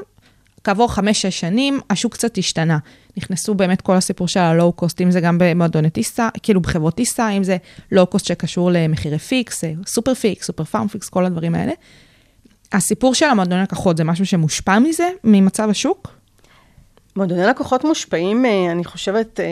כעבור 0.68 0.94
חמש-שש 0.94 1.40
שנים, 1.40 1.80
השוק 1.90 2.14
קצת 2.14 2.38
השתנה. 2.38 2.78
נכנסו 3.18 3.54
באמת 3.54 3.82
כל 3.82 3.96
הסיפור 3.96 4.28
של 4.28 4.40
הלואו-קוסט, 4.40 5.02
אם 5.02 5.12
זה 5.12 5.22
גם 5.22 5.38
במועדוני 5.40 5.90
טיסה, 5.90 6.30
כאילו 6.44 6.62
בחברות 6.62 6.96
טיסה, 6.96 7.30
אם 7.30 7.44
זה 7.44 7.58
לואו-קוסט 7.92 8.26
שקשור 8.26 8.72
למחירי 8.74 9.20
פיקס, 9.20 9.64
סופר 9.86 10.14
פיקס, 10.14 10.46
סופר 10.46 10.64
פארם 10.64 10.88
פיקס, 10.88 11.10
כל 11.10 11.26
הדברים 11.26 11.56
האלה. 11.56 11.72
הסיפור 12.72 13.14
של 13.14 13.26
המועדוני 13.26 13.62
לקוחות 13.62 13.98
זה 13.98 14.04
משהו 14.04 14.26
שמושפע 14.26 14.80
מזה, 14.80 15.10
ממצב 15.24 15.70
השוק? 15.70 16.08
מועדוני 17.16 17.44
לקוחות 17.44 17.84
מושפעים, 17.84 18.46
אה, 18.46 18.72
אני 18.72 18.86
חושבת, 18.86 19.40
אה, 19.40 19.46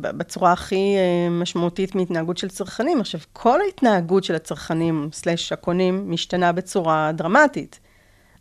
בצורה 0.00 0.52
הכי 0.52 0.94
אה, 0.96 1.30
משמעותית 1.30 1.94
מהתנהגות 1.94 2.38
של 2.38 2.48
צרכנים. 2.48 3.00
עכשיו, 3.00 3.20
כל 3.32 3.60
ההתנהגות 3.60 4.24
של 4.24 4.34
הצרכנים, 4.34 5.08
slash 5.12 5.52
הקונים, 5.52 6.10
משתנה 6.10 6.52
בצורה 6.52 7.12
דרמטית. 7.12 7.80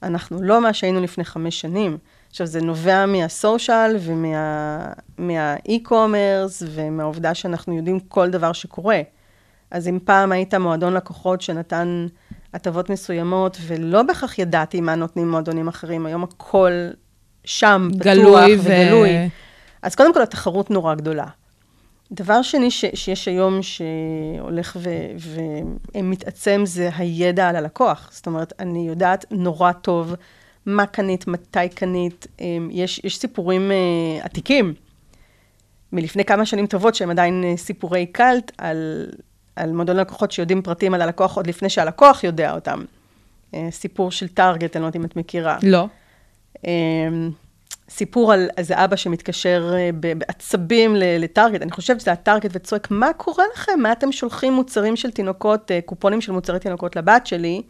אנחנו 0.03 0.41
לא 0.41 0.61
מה 0.61 0.73
שהיינו 0.73 1.01
לפני 1.01 1.23
חמש 1.23 1.61
שנים. 1.61 1.97
עכשיו, 2.31 2.47
זה 2.47 2.61
נובע 2.61 3.05
מהסושיאל 3.05 3.97
ומהאי-קומרס 5.17 6.63
ומהעובדה 6.65 7.33
שאנחנו 7.33 7.77
יודעים 7.77 7.99
כל 7.99 8.29
דבר 8.29 8.53
שקורה. 8.53 9.01
אז 9.71 9.87
אם 9.87 9.99
פעם 10.05 10.31
היית 10.31 10.53
מועדון 10.53 10.93
לקוחות 10.93 11.41
שנתן 11.41 12.07
הטבות 12.53 12.89
מסוימות, 12.89 13.57
ולא 13.67 14.03
בהכרח 14.03 14.39
ידעתי 14.39 14.81
מה 14.81 14.95
נותנים 14.95 15.31
מועדונים 15.31 15.67
אחרים, 15.67 16.05
היום 16.05 16.23
הכל 16.23 16.71
שם, 17.45 17.89
פתוח 17.99 18.05
וגלוי. 18.05 18.57
ו... 18.57 19.27
אז 19.81 19.95
קודם 19.95 20.13
כל, 20.13 20.21
התחרות 20.21 20.71
נורא 20.71 20.95
גדולה. 20.95 21.25
דבר 22.11 22.41
שני 22.41 22.71
ש, 22.71 22.85
שיש 22.93 23.27
היום 23.27 23.59
שהולך 23.61 24.77
ו, 24.79 24.89
ומתעצם 25.95 26.61
זה 26.65 26.89
הידע 26.97 27.49
על 27.49 27.55
הלקוח. 27.55 28.09
זאת 28.11 28.27
אומרת, 28.27 28.53
אני 28.59 28.87
יודעת 28.87 29.25
נורא 29.31 29.71
טוב 29.71 30.15
מה 30.65 30.85
קנית, 30.85 31.27
מתי 31.27 31.69
קנית. 31.75 32.27
אמ, 32.39 32.69
יש, 32.71 33.01
יש 33.03 33.17
סיפורים 33.17 33.71
uh, 33.71 34.25
עתיקים 34.25 34.73
מלפני 35.91 36.25
כמה 36.25 36.45
שנים 36.45 36.67
טובות, 36.67 36.95
שהם 36.95 37.09
עדיין 37.09 37.43
uh, 37.43 37.57
סיפורי 37.57 38.05
קאלט, 38.05 38.51
על, 38.57 39.09
על 39.55 39.71
מועדון 39.71 39.97
לקוחות 39.97 40.31
שיודעים 40.31 40.61
פרטים 40.61 40.93
על 40.93 41.01
הלקוח 41.01 41.37
עוד 41.37 41.47
לפני 41.47 41.69
שהלקוח 41.69 42.23
יודע 42.23 42.53
אותם. 42.53 42.83
Uh, 43.51 43.55
סיפור 43.71 44.11
של 44.11 44.27
טארגט, 44.27 44.75
אני 44.75 44.81
לא 44.81 44.87
יודעת 44.87 44.95
אם 44.95 45.05
את 45.05 45.15
מכירה. 45.15 45.57
לא. 45.63 45.87
Um, 46.57 46.61
סיפור 47.89 48.33
על 48.33 48.49
איזה 48.57 48.83
אבא 48.83 48.95
שמתקשר 48.95 49.73
בעצבים 49.99 50.95
לטארגט, 50.95 51.61
אני 51.61 51.71
חושבת 51.71 52.01
שזה 52.01 52.11
הטארגט 52.11 52.51
וצועק, 52.53 52.91
מה 52.91 53.13
קורה 53.17 53.43
לכם? 53.53 53.79
מה 53.79 53.91
אתם 53.91 54.11
שולחים 54.11 54.53
מוצרים 54.53 54.95
של 54.95 55.11
תינוקות, 55.11 55.71
קופונים 55.85 56.21
של 56.21 56.31
מוצרי 56.31 56.59
תינוקות 56.59 56.95
לבת 56.95 57.27
שלי? 57.27 57.61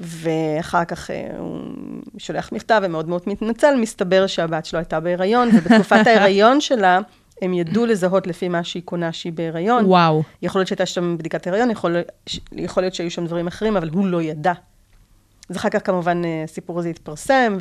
ואחר 0.00 0.84
כך 0.84 1.10
אה, 1.10 1.30
הוא 1.38 1.60
שולח 2.18 2.52
מכתב 2.52 2.80
ומאוד 2.84 3.08
מאוד 3.08 3.22
מתנצל, 3.26 3.76
מסתבר 3.76 4.26
שהבת 4.26 4.64
שלו 4.66 4.78
הייתה 4.78 5.00
בהיריון, 5.00 5.48
ובתקופת 5.54 6.06
ההיריון 6.06 6.60
שלה, 6.60 6.98
הם 7.42 7.54
ידעו 7.54 7.86
לזהות 7.86 8.26
לפי 8.26 8.48
מה 8.48 8.64
שהיא 8.64 8.82
קונה 8.82 9.12
שהיא 9.12 9.32
בהיריון. 9.32 9.84
וואו. 9.84 10.22
יכול 10.42 10.58
להיות 10.58 10.68
שהייתה 10.68 10.86
שם 10.86 11.16
בדיקת 11.18 11.46
הריון, 11.46 11.70
יכול, 11.70 11.96
יכול 12.52 12.82
להיות 12.82 12.94
שהיו 12.94 13.10
שם 13.10 13.26
דברים 13.26 13.46
אחרים, 13.46 13.76
אבל 13.76 13.88
הוא 13.88 14.06
לא 14.06 14.22
ידע. 14.22 14.52
אז 15.50 15.56
אחר 15.56 15.68
כך 15.68 15.86
כמובן 15.86 16.24
אה, 16.24 16.42
הסיפור 16.44 16.78
הזה 16.78 16.88
התפרסם, 16.88 17.56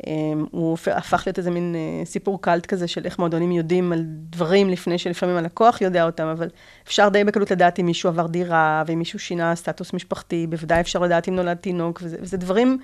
והוא 0.00 0.78
הפך 0.92 1.22
להיות 1.26 1.38
איזה 1.38 1.50
מין 1.50 1.74
אה, 1.74 2.04
סיפור 2.04 2.42
קאלט 2.42 2.66
כזה 2.66 2.88
של 2.88 3.04
איך 3.04 3.18
מועדונים 3.18 3.52
יודעים 3.52 3.92
על 3.92 4.02
דברים 4.06 4.70
לפני 4.70 4.98
שלפעמים 4.98 5.36
הלקוח 5.36 5.80
יודע 5.80 6.06
אותם, 6.06 6.26
אבל 6.26 6.48
אפשר 6.86 7.08
די 7.08 7.24
בקלות 7.24 7.50
לדעת 7.50 7.78
אם 7.78 7.86
מישהו 7.86 8.08
עבר 8.08 8.26
דירה, 8.26 8.82
ואם 8.86 8.98
מישהו 8.98 9.18
שינה 9.18 9.54
סטטוס 9.54 9.92
משפחתי, 9.92 10.46
בוודאי 10.46 10.80
אפשר 10.80 10.98
לדעת 10.98 11.28
אם 11.28 11.36
נולד 11.36 11.56
תינוק, 11.56 12.00
וזה, 12.02 12.16
וזה 12.20 12.36
דברים 12.36 12.78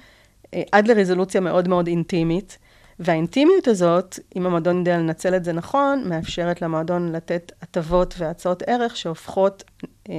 אה, 0.55 0.63
עד 0.73 0.89
לרזולוציה 0.89 1.41
מאוד 1.41 1.69
מאוד 1.69 1.87
אינטימית. 1.87 2.59
והאינטימיות 3.03 3.69
הזאת, 3.69 4.19
אם 4.37 4.47
המועדון 4.47 4.79
יודע 4.79 4.99
לנצל 4.99 5.37
את 5.37 5.45
זה 5.45 5.53
נכון, 5.53 6.03
מאפשרת 6.07 6.63
למועדון 6.63 7.13
לתת 7.13 7.53
הטבות 7.63 8.15
והצעות 8.19 8.63
ערך 8.67 8.97
שהופכות, 8.97 9.65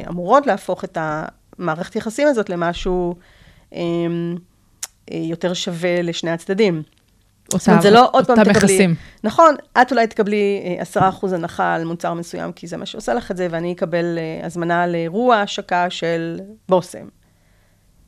אמורות 0.10 0.48
להפוך 0.48 0.84
את 0.84 0.98
המערכת 1.02 1.96
יחסים 1.96 2.28
הזאת 2.28 2.50
למשהו 2.50 3.16
אמ, 3.74 3.80
אה, 3.80 4.51
יותר 5.12 5.54
שווה 5.54 6.02
לשני 6.02 6.32
הצדדים. 6.32 6.84
אומרת, 7.68 7.82
זה 7.82 7.90
לא 7.90 8.10
עוד 8.12 8.28
פעם 8.28 8.36
תקבלי... 8.36 8.58
מכסים. 8.58 8.96
נכון, 9.24 9.56
את 9.82 9.92
אולי 9.92 10.08
תקבלי 10.08 10.62
אה, 10.66 10.82
עשרה 10.82 11.10
אחוז 11.10 11.34
הנחה 11.34 11.76
על 11.76 11.84
מוצר 11.84 12.14
מסוים, 12.14 12.52
כי 12.52 12.68
זה 12.68 12.78
מה 12.78 12.86
שעושה 12.86 13.14
לך 13.14 13.32
את 13.32 13.38
זה, 13.38 13.48
ואני 13.52 13.74
אקבל 13.74 14.18
אה, 14.18 14.46
הזמנה 14.46 14.88
לאירוע 14.88 15.36
השקה 15.36 15.90
של 15.90 16.40
בושם. 16.70 17.08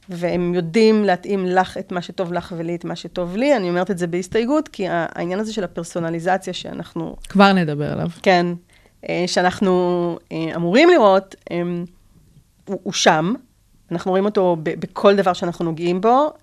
והם 0.10 0.54
יודעים 0.54 1.04
להתאים 1.04 1.46
לך 1.46 1.78
את 1.78 1.92
מה 1.92 2.02
שטוב 2.02 2.34
לך 2.34 2.54
ולי 2.58 2.76
את 2.76 2.86
מה 2.86 2.96
שטוב 2.96 3.38
לי. 3.38 3.56
אני 3.56 3.70
אומרת 3.70 3.92
את 3.92 3.98
זה 3.98 4.08
בהסתייגות, 4.08 4.68
כי 4.68 4.86
העניין 4.90 5.40
הזה 5.40 5.54
של 5.54 5.64
הפרסונליזציה 5.64 6.54
שאנחנו... 6.54 7.16
כבר 7.30 7.54
נדבר 7.54 7.92
עליו. 7.92 8.08
כן, 8.22 8.46
שאנחנו 9.28 10.18
אמורים 10.56 10.90
לראות, 10.90 11.36
הוא, 12.68 12.80
הוא 12.84 12.94
שם, 12.94 13.34
אנחנו 13.92 14.12
רואים 14.12 14.26
אותו 14.26 14.58
בכל 14.62 15.16
דבר 15.16 15.34
שאנחנו 15.34 15.66
נוגעים 15.66 16.02
בו, 16.02 16.34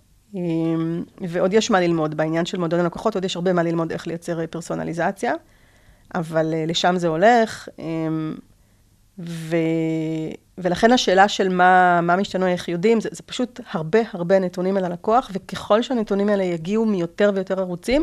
ועוד 1.28 1.52
יש 1.52 1.70
מה 1.70 1.80
ללמוד 1.80 2.16
בעניין 2.16 2.46
של 2.46 2.58
מועדון 2.58 2.80
הלקוחות, 2.80 3.14
עוד 3.14 3.24
יש 3.24 3.36
הרבה 3.36 3.52
מה 3.52 3.62
ללמוד 3.62 3.92
איך 3.92 4.06
לייצר 4.06 4.46
פרסונליזציה, 4.46 5.34
אבל 6.14 6.54
אה, 6.54 6.64
לשם 6.66 6.94
זה 6.96 7.08
הולך. 7.08 7.68
אמ, 7.78 8.34
ו... 9.18 9.56
ולכן 10.58 10.92
השאלה 10.92 11.28
של 11.28 11.48
מה, 11.48 12.00
מה 12.00 12.16
משתנה, 12.16 12.48
איך 12.48 12.68
יודעים, 12.68 13.00
זה, 13.00 13.08
זה 13.12 13.22
פשוט 13.22 13.60
הרבה 13.72 13.98
הרבה 14.12 14.38
נתונים 14.38 14.76
על 14.76 14.84
הלקוח, 14.84 15.30
וככל 15.34 15.82
שהנתונים 15.82 16.28
האלה 16.28 16.44
יגיעו 16.44 16.86
מיותר 16.86 17.30
ויותר 17.34 17.60
ערוצים, 17.60 18.02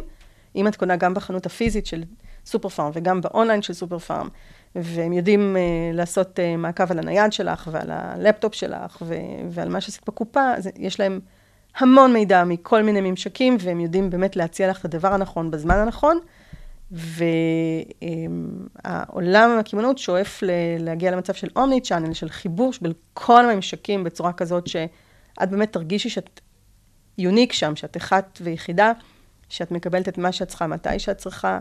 אם 0.56 0.68
את 0.68 0.76
קונה 0.76 0.96
גם 0.96 1.14
בחנות 1.14 1.46
הפיזית 1.46 1.86
של 1.86 2.04
סופר 2.46 2.70
פארם 2.70 2.92
וגם 2.94 3.22
באונליין 3.22 3.62
של 3.62 3.74
סופר 3.74 4.00
פארם, 4.00 4.28
והם 4.76 5.14
יודעים 5.14 5.56
אה, 5.56 5.96
לעשות 5.96 6.40
אה, 6.40 6.58
מעקב 6.58 6.92
על 6.92 7.00
הנייד 7.00 7.34
שלך 7.34 7.70
ועל 7.72 7.92
הלפטופ 7.92 8.54
שלך 8.54 9.02
ו- 9.02 9.16
ועל 9.50 9.70
מה 9.70 9.82
שעשית 9.82 10.02
בקופה, 10.08 10.54
אז 10.54 10.70
יש 10.78 11.00
להם 11.00 11.20
המון 11.78 12.14
מידע 12.14 12.44
מכל 12.44 12.84
מיני 12.84 13.02
ממשקים, 13.12 13.58
והם 13.60 13.80
יודעים 13.80 14.10
באמת 14.10 14.36
להציע 14.36 14.70
לך 14.70 14.80
את 14.80 14.86
הדבר 14.86 15.14
הנכון 15.14 15.52
בזמן 15.52 15.76
הנכון. 15.76 16.20
והעולם 18.82 19.58
הקמעונאות 19.60 19.98
שואף 19.98 20.44
להגיע 20.80 21.12
למצב 21.12 21.34
של 21.34 21.48
אומני 21.56 21.82
צ'אנל, 21.82 22.14
של 22.14 22.30
חיבור 22.30 22.72
בין 22.82 22.94
כל 23.14 23.50
הממשקים 23.50 24.04
בצורה 24.04 24.34
כזאת 24.34 24.68
שאת 24.68 25.50
באמת 25.50 25.74
תרגישי 25.74 26.10
שאת 26.10 26.40
יוניק 27.18 27.54
שם, 27.54 27.76
שאת 27.76 27.98
אחת 27.98 28.40
ויחידה, 28.42 28.92
שאת 29.50 29.72
מקבלת 29.72 30.08
את 30.08 30.18
מה 30.18 30.32
שאת 30.32 30.48
צריכה, 30.48 30.68
מתי 30.68 31.00
שאת 31.00 31.18
צריכה. 31.18 31.60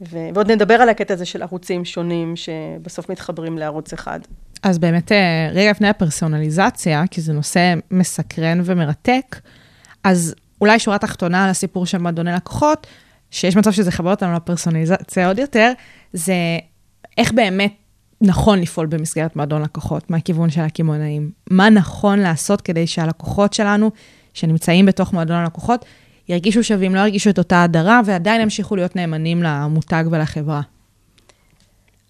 ו... 0.00 0.18
ועוד 0.34 0.50
נדבר 0.50 0.74
על 0.74 0.88
הקטע 0.88 1.14
הזה 1.14 1.24
של 1.24 1.42
ערוצים 1.42 1.84
שונים 1.84 2.36
שבסוף 2.36 3.10
מתחברים 3.10 3.58
לערוץ 3.58 3.92
אחד. 3.92 4.20
אז 4.62 4.78
באמת, 4.78 5.12
אה, 5.12 5.48
רגע 5.52 5.70
לפני 5.70 5.88
הפרסונליזציה, 5.88 7.04
כי 7.10 7.20
זה 7.20 7.32
נושא 7.32 7.74
מסקרן 7.90 8.60
ומרתק, 8.64 9.40
אז 10.04 10.34
אולי 10.60 10.78
שורה 10.78 10.98
תחתונה 10.98 11.44
על 11.44 11.50
הסיפור 11.50 11.86
של 11.86 11.98
מועדוני 11.98 12.32
לקוחות, 12.32 12.86
שיש 13.30 13.56
מצב 13.56 13.72
שזה 13.72 13.88
יחבר 13.88 14.10
אותנו 14.10 14.32
לפרסונליזציה 14.32 15.28
עוד 15.28 15.38
יותר, 15.38 15.72
זה 16.12 16.34
איך 17.18 17.32
באמת 17.32 17.72
נכון 18.20 18.60
לפעול 18.60 18.86
במסגרת 18.86 19.36
מועדון 19.36 19.62
לקוחות 19.62 20.10
מהכיוון 20.10 20.50
של 20.50 20.60
הקמעונאים. 20.60 21.30
מה 21.50 21.70
נכון 21.70 22.18
לעשות 22.18 22.60
כדי 22.60 22.86
שהלקוחות 22.86 23.52
שלנו, 23.52 23.90
שנמצאים 24.34 24.86
בתוך 24.86 25.12
מועדון 25.12 25.36
הלקוחות, 25.36 25.84
ירגישו 26.28 26.64
שווים, 26.64 26.94
לא 26.94 27.00
ירגישו 27.00 27.30
את 27.30 27.38
אותה 27.38 27.62
הדרה, 27.62 28.00
ועדיין 28.04 28.40
ימשיכו 28.40 28.76
להיות 28.76 28.96
נאמנים 28.96 29.42
למותג 29.42 30.04
ולחברה. 30.10 30.60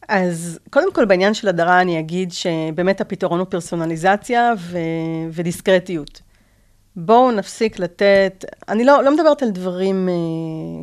אז 0.08 0.58
קודם 0.70 0.92
כל 0.92 1.04
בעניין 1.04 1.34
של 1.34 1.48
הדרה 1.48 1.80
אני 1.80 1.98
אגיד 1.98 2.32
שבאמת 2.32 3.00
הפתרון 3.00 3.38
הוא 3.38 3.46
פרסונליזציה 3.50 4.52
ו- 4.58 4.78
ודיסקרטיות. 5.32 6.20
בואו 6.96 7.30
נפסיק 7.30 7.78
לתת, 7.78 8.44
אני 8.68 8.84
לא, 8.84 9.04
לא 9.04 9.14
מדברת 9.14 9.42
על 9.42 9.50
דברים 9.50 10.08
אה, 10.08 10.14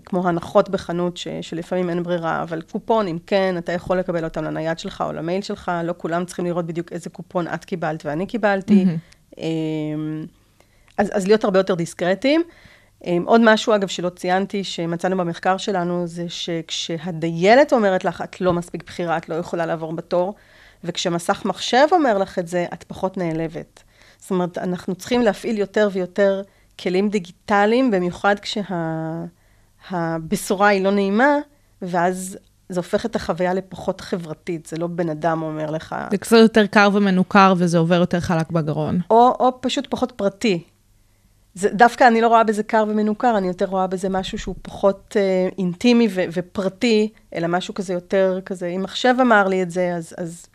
כמו 0.06 0.28
הנחות 0.28 0.70
בחנות 0.70 1.18
ש, 1.18 1.28
שלפעמים 1.42 1.90
אין 1.90 2.04
ברירה, 2.04 2.44
אבל 2.44 2.62
קופונים, 2.62 3.20
כן, 3.28 3.56
אתה 3.58 3.72
יכול 3.72 4.00
לקבל 4.00 4.24
אותם 4.24 4.44
לנייד 4.44 4.80
שלך 4.80 5.04
או 5.08 5.14
למייל 5.14 5.42
שלך, 5.42 5.72
לא 5.84 5.94
כולם 5.98 6.26
צריכים 6.26 6.46
לראות 6.46 6.66
בדיוק 6.66 6.92
איזה 6.92 7.10
קופון 7.10 7.48
את 7.48 7.66
קיבלת 7.66 8.06
ואני 8.06 8.26
קיבלתי. 8.26 8.86
Mm-hmm. 8.86 9.40
אה, 9.40 9.44
אז, 10.98 11.10
אז 11.14 11.28
להיות 11.28 11.44
הרבה 11.44 11.60
יותר 11.60 11.76
דיסקרטיים. 11.76 12.42
אמ, 12.42 12.50
עוד 13.26 13.42
משהו, 13.44 13.76
אגב, 13.76 13.88
שלא 13.88 14.10
ציינתי, 14.10 14.64
שמצאנו 14.64 15.18
במחקר 15.18 15.58
שלנו, 15.58 16.08
זה 16.08 16.26
שכשהדיילת 16.30 17.74
אומרת 17.74 18.06
לך, 18.06 18.22
את 18.22 18.42
לא 18.42 18.54
מספיק 18.54 18.84
בכירה, 18.84 19.18
את 19.18 19.30
לא 19.30 19.36
יכולה 19.36 19.66
לעבור 19.66 19.94
בתור, 19.94 20.36
וכשמסך 20.84 21.42
מחשב 21.46 21.88
אומר 21.92 22.18
לך 22.18 22.40
את 22.40 22.48
זה, 22.48 22.66
את 22.74 22.84
פחות 22.84 23.18
נעלבת. 23.18 23.84
זאת 24.18 24.32
אומרת, 24.32 24.58
אנחנו 24.58 24.96
צריכים 24.96 25.22
להפעיל 25.22 25.58
יותר 25.58 25.90
ויותר 25.92 26.42
כלים 26.80 27.10
דיגיטליים, 27.10 27.92
במיוחד 27.92 28.36
כשהבשורה 29.90 30.68
היא 30.68 30.84
לא 30.84 30.92
נעימה, 30.92 31.38
ואז 31.82 32.38
זה 32.70 32.80
הופך 32.80 33.06
את 33.06 33.16
החוויה 33.16 33.54
לפחות 33.54 34.02
חברתית, 34.02 34.66
זה 34.66 34.78
לא 34.78 34.88
בן 34.88 35.10
אדם 35.10 35.42
אומר 35.42 35.72
לך. 35.72 35.96
זה 36.12 36.18
קצת 36.18 36.38
יותר 36.38 36.66
קר 36.66 36.90
ומנוכר, 36.94 37.54
וזה 37.58 37.78
עובר 37.78 37.96
יותר 37.96 38.20
חלק 38.20 38.52
בגרון. 38.52 39.00
או, 39.10 39.36
או 39.40 39.62
פשוט 39.62 39.88
פחות 39.90 40.12
פרטי. 40.12 40.64
זה, 41.56 41.70
דווקא 41.70 42.08
אני 42.08 42.22
לא 42.22 42.28
רואה 42.28 42.44
בזה 42.44 42.64
קר 42.64 42.86
ומנוכר, 42.88 43.38
אני 43.38 43.48
יותר 43.48 43.66
רואה 43.66 43.88
בזה 43.88 44.10
משהו 44.10 44.38
שהוא 44.38 44.56
פחות 44.62 45.18
אה, 45.20 45.50
אינטימי 45.58 46.08
ו- 46.12 46.24
ופרטי, 46.34 47.10
אלא 47.36 47.48
משהו 47.48 47.74
כזה 47.74 47.94
יותר 47.94 48.40
כזה, 48.46 48.68
אם 48.68 48.84
מחשב 48.84 49.16
אמר 49.22 49.48
לי 49.48 49.64
את 49.64 49.72
זה, 49.72 49.96
אז, 49.96 50.14
אז 50.18 50.46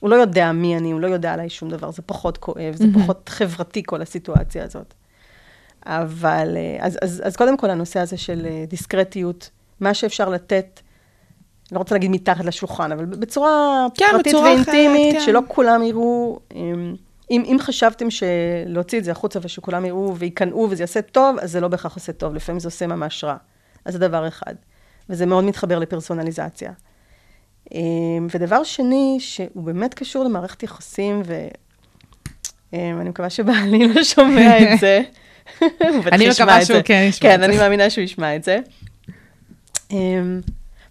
הוא 0.00 0.10
לא 0.10 0.16
יודע 0.16 0.52
מי 0.52 0.76
אני, 0.76 0.90
הוא 0.90 1.00
לא 1.00 1.06
יודע 1.06 1.32
עליי 1.32 1.48
שום 1.48 1.70
דבר, 1.70 1.90
זה 1.90 2.02
פחות 2.02 2.38
כואב, 2.38 2.74
זה 2.74 2.84
mm-hmm. 2.84 3.00
פחות 3.02 3.28
חברתי 3.28 3.82
כל 3.86 4.02
הסיטואציה 4.02 4.64
הזאת. 4.64 4.94
אבל, 5.86 6.56
אה, 6.56 6.86
אז, 6.86 6.98
אז, 7.02 7.22
אז 7.24 7.36
קודם 7.36 7.56
כל 7.56 7.70
הנושא 7.70 8.00
הזה 8.00 8.16
של 8.16 8.46
אה, 8.46 8.64
דיסקרטיות, 8.68 9.50
מה 9.80 9.94
שאפשר 9.94 10.28
לתת, 10.28 10.80
אני 11.70 11.74
לא 11.74 11.78
רוצה 11.78 11.94
להגיד 11.94 12.10
מתחת 12.10 12.44
לשולחן, 12.44 12.92
אבל 12.92 13.04
בצורה 13.04 13.86
כן, 13.94 14.06
פרטית 14.10 14.26
בצורה 14.26 14.50
ואינטימית, 14.50 15.10
אחרת, 15.10 15.20
כן. 15.20 15.26
שלא 15.26 15.40
כולם 15.48 15.82
יראו... 15.82 16.38
אה, 16.54 16.58
אם, 17.30 17.42
אם 17.46 17.56
חשבתם 17.60 18.06
שלהוציא 18.10 18.98
את 18.98 19.04
זה 19.04 19.10
החוצה 19.10 19.38
ושכולם 19.42 19.84
יראו 19.84 20.16
ויקנאו 20.16 20.68
וזה 20.70 20.82
יעשה 20.82 21.02
טוב, 21.02 21.38
אז 21.38 21.52
זה 21.52 21.60
לא 21.60 21.68
בהכרח 21.68 21.94
עושה 21.94 22.12
טוב, 22.12 22.34
לפעמים 22.34 22.60
זה 22.60 22.68
עושה 22.68 22.86
ממש 22.86 23.24
רע. 23.24 23.36
אז 23.84 23.92
זה 23.92 23.98
דבר 23.98 24.28
אחד. 24.28 24.54
וזה 25.10 25.26
מאוד 25.26 25.44
מתחבר 25.44 25.78
לפרסונליזציה. 25.78 26.72
אמ, 27.74 28.26
ודבר 28.34 28.64
שני, 28.64 29.16
שהוא 29.20 29.62
באמת 29.64 29.94
קשור 29.94 30.24
למערכת 30.24 30.62
יחסים, 30.62 31.22
ואני 31.24 32.92
אמ, 32.92 33.08
מקווה 33.08 33.30
שבעלי 33.30 33.88
לא 33.94 34.04
שומע 34.04 34.58
את 34.58 34.80
זה. 34.80 35.02
אני 36.12 36.28
מקווה 36.28 36.64
שהוא 36.64 36.80
כן 36.84 37.04
ישמע 37.08 37.08
את 37.08 37.12
זה. 37.12 37.20
כן, 37.20 37.42
אני 37.42 37.56
מאמינה 37.56 37.90
שהוא 37.90 38.04
ישמע 38.04 38.36
את 38.36 38.44
זה. 38.44 38.58
אמ, 39.90 40.40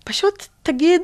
פשוט 0.06 0.47
תגיד, 0.63 1.02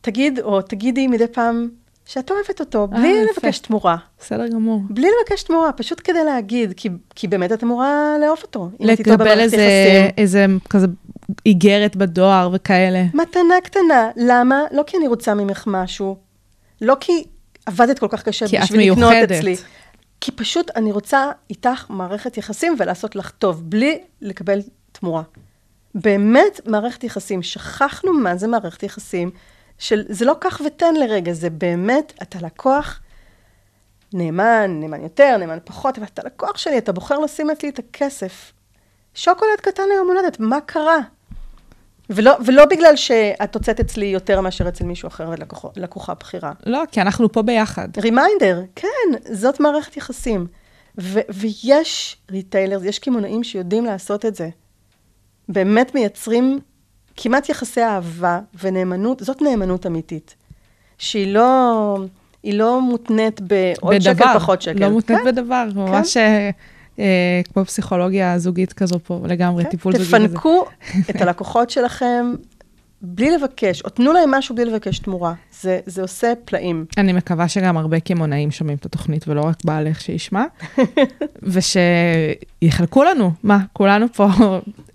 תגיד, 0.00 0.40
או 0.40 0.62
תגידי 0.62 1.06
מדי 1.06 1.28
פעם, 1.32 1.68
שאת 2.08 2.30
אוהבת 2.30 2.60
אותו, 2.60 2.86
בלי 2.86 3.22
아, 3.22 3.30
לבקש 3.32 3.58
תמורה. 3.58 3.96
בסדר 4.20 4.48
גמור. 4.48 4.80
בלי 4.90 5.08
לבקש 5.20 5.42
תמורה, 5.42 5.72
פשוט 5.72 6.00
כדי 6.04 6.24
להגיד, 6.24 6.72
כי, 6.76 6.88
כי 7.14 7.28
באמת 7.28 7.52
את 7.52 7.64
אמורה 7.64 8.16
לאהוב 8.20 8.38
אותו. 8.42 8.70
לקבל 8.80 9.40
איזה, 9.40 10.08
איזה 10.18 10.46
כזה 10.70 10.86
איגרת 11.46 11.96
בדואר 11.96 12.50
וכאלה. 12.52 13.04
מתנה 13.14 13.54
קטנה. 13.64 14.10
למה? 14.16 14.62
לא 14.72 14.82
כי 14.86 14.96
אני 14.96 15.08
רוצה 15.08 15.34
ממך 15.34 15.64
משהו, 15.66 16.16
לא 16.80 16.96
כי 17.00 17.24
עבדת 17.66 17.98
כל 17.98 18.08
כך 18.10 18.22
קשה 18.22 18.46
בשביל 18.62 18.92
לקנות 18.92 19.12
אצלי. 19.12 19.56
כי 20.20 20.32
פשוט 20.32 20.70
אני 20.76 20.92
רוצה 20.92 21.30
איתך 21.50 21.84
מערכת 21.88 22.36
יחסים 22.36 22.76
ולעשות 22.78 23.16
לך 23.16 23.30
טוב, 23.30 23.62
בלי 23.70 23.98
לקבל 24.22 24.60
תמורה. 24.92 25.22
באמת 25.94 26.60
מערכת 26.66 27.04
יחסים. 27.04 27.42
שכחנו 27.42 28.12
מה 28.12 28.36
זה 28.36 28.46
מערכת 28.46 28.82
יחסים. 28.82 29.30
של 29.78 30.04
זה 30.08 30.24
לא 30.24 30.34
קח 30.40 30.60
ותן 30.66 30.94
לרגע, 30.94 31.32
זה 31.32 31.50
באמת, 31.50 32.12
אתה 32.22 32.38
לקוח, 32.42 33.00
נאמן, 34.12 34.80
נאמן 34.80 35.02
יותר, 35.02 35.36
נאמן 35.36 35.58
פחות, 35.64 35.98
אבל 35.98 36.06
אתה 36.06 36.22
לקוח 36.24 36.58
שלי, 36.58 36.78
אתה 36.78 36.92
בוחר 36.92 37.18
לשים 37.18 37.50
אצלי 37.50 37.68
את 37.68 37.78
הכסף. 37.78 38.52
שוקולד 39.14 39.60
קטן 39.60 39.82
ליום 39.92 40.08
הולדת, 40.08 40.40
מה 40.40 40.60
קרה? 40.60 40.98
ולא, 42.10 42.32
ולא 42.46 42.64
בגלל 42.64 42.96
שאת 42.96 43.54
הוצאת 43.54 43.80
אצלי 43.80 44.06
יותר 44.06 44.40
מאשר 44.40 44.68
אצל 44.68 44.84
מישהו 44.84 45.06
אחר 45.06 45.30
ולקוחה 45.76 46.14
בכירה. 46.14 46.52
לא, 46.66 46.82
כי 46.92 47.00
אנחנו 47.00 47.32
פה 47.32 47.42
ביחד. 47.42 47.88
reminder, 47.98 48.62
כן, 48.76 49.32
זאת 49.32 49.60
מערכת 49.60 49.96
יחסים. 49.96 50.46
ו- 51.00 51.20
ויש 51.28 52.16
retailers, 52.30 52.82
יש 52.84 52.98
קמעונאים 52.98 53.44
שיודעים 53.44 53.84
לעשות 53.84 54.24
את 54.24 54.34
זה. 54.34 54.48
באמת 55.48 55.94
מייצרים 55.94 56.58
כמעט 57.20 57.48
יחסי 57.48 57.82
אהבה 57.82 58.40
ונאמנות, 58.62 59.20
זאת 59.20 59.42
נאמנות 59.42 59.86
אמיתית. 59.86 60.34
שהיא 60.98 61.34
לא, 61.34 61.98
היא 62.42 62.54
לא 62.54 62.80
מותנית 62.80 63.40
בעוד 63.40 63.94
בדבר, 63.94 64.12
שקל, 64.14 64.34
פחות 64.34 64.62
שקל. 64.62 64.80
לא 64.80 64.90
מותנית 64.90 65.18
כן, 65.18 65.24
בדבר, 65.24 65.64
ממש 65.74 66.16
אה, 66.16 66.50
אה, 66.98 67.40
כמו 67.52 67.64
פסיכולוגיה 67.64 68.38
זוגית 68.38 68.72
כזו 68.72 68.98
פה, 69.04 69.20
לגמרי, 69.24 69.64
כן, 69.64 69.70
טיפול 69.70 69.92
זוגי. 69.92 70.04
תפנקו 70.04 70.66
את 71.10 71.20
הלקוחות 71.20 71.70
שלכם 71.70 72.34
בלי 73.02 73.30
לבקש, 73.30 73.82
או 73.82 73.90
תנו 73.90 74.12
להם 74.12 74.30
משהו 74.30 74.54
בלי 74.54 74.64
לבקש 74.64 74.98
תמורה. 74.98 75.32
זה, 75.60 75.80
זה 75.86 76.02
עושה 76.02 76.32
פלאים. 76.44 76.84
אני 76.96 77.12
מקווה 77.12 77.48
שגם 77.48 77.76
הרבה 77.76 78.00
קמעונאים 78.00 78.50
שומעים 78.50 78.76
את 78.76 78.86
התוכנית, 78.86 79.28
ולא 79.28 79.40
רק 79.40 79.56
בעלך 79.64 80.00
שישמע, 80.00 80.44
ושיחלקו 82.62 83.04
לנו, 83.04 83.30
מה, 83.42 83.58
כולנו 83.72 84.06
פה 84.12 84.28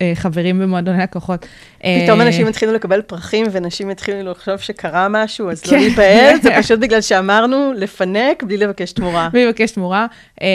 אה, 0.01 0.11
חברים 0.15 0.59
במועדוני 0.59 1.03
לקוחות. 1.03 1.45
פתאום 1.79 2.21
אה, 2.21 2.27
אנשים 2.27 2.47
התחילו 2.47 2.73
לקבל 2.73 3.01
פרחים, 3.01 3.45
ואנשים 3.51 3.89
התחילו 3.89 4.31
לחשוב 4.31 4.57
שקרה 4.57 5.07
משהו, 5.09 5.51
אז 5.51 5.65
לא 5.65 5.71
כן. 5.71 5.77
להיבהל, 5.77 6.41
זה 6.41 6.49
פשוט 6.61 6.79
בגלל 6.79 7.01
שאמרנו 7.01 7.73
לפנק 7.75 8.43
בלי 8.43 8.57
לבקש 8.57 8.91
תמורה. 8.91 9.29
מי 9.33 9.39
יבקש 9.39 9.71
תמורה, 9.71 10.05
אה, 10.41 10.47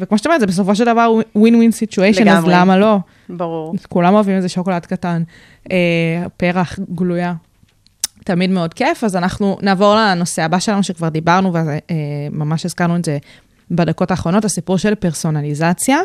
וכמו 0.00 0.18
שאת 0.18 0.26
אומרת, 0.26 0.40
זה 0.40 0.46
בסופו 0.46 0.74
של 0.74 0.84
דבר 0.84 1.12
ווין 1.36 1.54
ווין 1.54 1.72
סיטואשן, 1.72 2.28
אז. 2.28 2.44
למה 2.46 2.78
לא? 2.78 2.98
ברור. 3.28 3.74
כולם 3.88 4.14
אוהבים 4.14 4.36
איזה 4.36 4.48
שוקולד 4.48 4.86
קטן, 4.86 5.22
אה, 5.70 5.76
פרח 6.36 6.78
גלויה. 6.94 7.34
תמיד 8.24 8.50
מאוד 8.50 8.74
כיף, 8.74 9.04
אז 9.04 9.16
אנחנו 9.16 9.58
נעבור 9.62 9.94
לנושא 9.94 10.42
הבא 10.42 10.58
שלנו, 10.58 10.82
שכבר 10.82 11.08
דיברנו, 11.08 11.52
וממש 11.54 12.64
הזכרנו 12.64 12.96
את 12.96 13.04
זה 13.04 13.18
בדקות 13.70 14.10
האחרונות, 14.10 14.44
הסיפור 14.44 14.78
של 14.78 14.94
פרסונליזציה. 14.94 15.98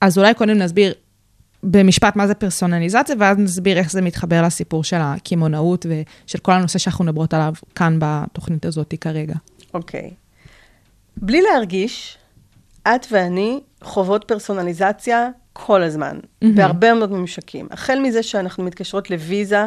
אז 0.00 0.18
אולי 0.18 0.34
קודם 0.34 0.58
נסביר 0.58 0.94
במשפט 1.62 2.16
מה 2.16 2.26
זה 2.26 2.34
פרסונליזציה, 2.34 3.14
ואז 3.18 3.38
נסביר 3.38 3.78
איך 3.78 3.90
זה 3.90 4.02
מתחבר 4.02 4.42
לסיפור 4.42 4.84
של 4.84 4.96
הקמעונאות 5.00 5.86
ושל 5.86 6.38
כל 6.38 6.52
הנושא 6.52 6.78
שאנחנו 6.78 7.04
מדברות 7.04 7.34
עליו 7.34 7.52
כאן 7.74 7.98
בתוכנית 8.00 8.64
הזאת 8.64 8.94
כרגע. 9.00 9.34
אוקיי. 9.74 10.10
בלי 11.16 11.42
להרגיש, 11.42 12.18
את 12.82 13.06
ואני 13.12 13.60
חוות 13.82 14.24
פרסונליזציה 14.24 15.28
כל 15.66 15.82
הזמן, 15.82 16.18
בהרבה 16.54 16.94
מאוד 16.94 17.12
ממשקים. 17.12 17.68
החל 17.70 17.98
מזה 18.02 18.22
שאנחנו 18.22 18.64
מתקשרות 18.64 19.10
לוויזה, 19.10 19.66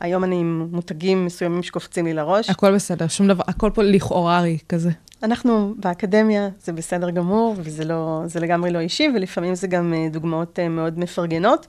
היום 0.00 0.24
אני 0.24 0.36
עם 0.36 0.68
מותגים 0.72 1.26
מסוימים 1.26 1.62
שקופצים 1.62 2.06
לי 2.06 2.14
לראש. 2.14 2.50
הכל 2.50 2.74
בסדר, 2.74 3.08
שום 3.08 3.28
דבר, 3.28 3.44
הכל 3.48 3.70
פה 3.74 3.82
לכאוררי 3.82 4.58
כזה. 4.68 4.90
אנחנו 5.22 5.74
באקדמיה, 5.76 6.48
זה 6.60 6.72
בסדר 6.72 7.10
גמור, 7.10 7.54
וזה 7.58 7.84
לא, 7.84 8.22
זה 8.26 8.40
לגמרי 8.40 8.70
לא 8.70 8.78
אישי, 8.78 9.08
ולפעמים 9.14 9.54
זה 9.54 9.66
גם 9.66 9.94
אה, 9.94 10.08
דוגמאות 10.10 10.58
אה, 10.58 10.68
מאוד 10.68 10.98
מפרגנות. 10.98 11.66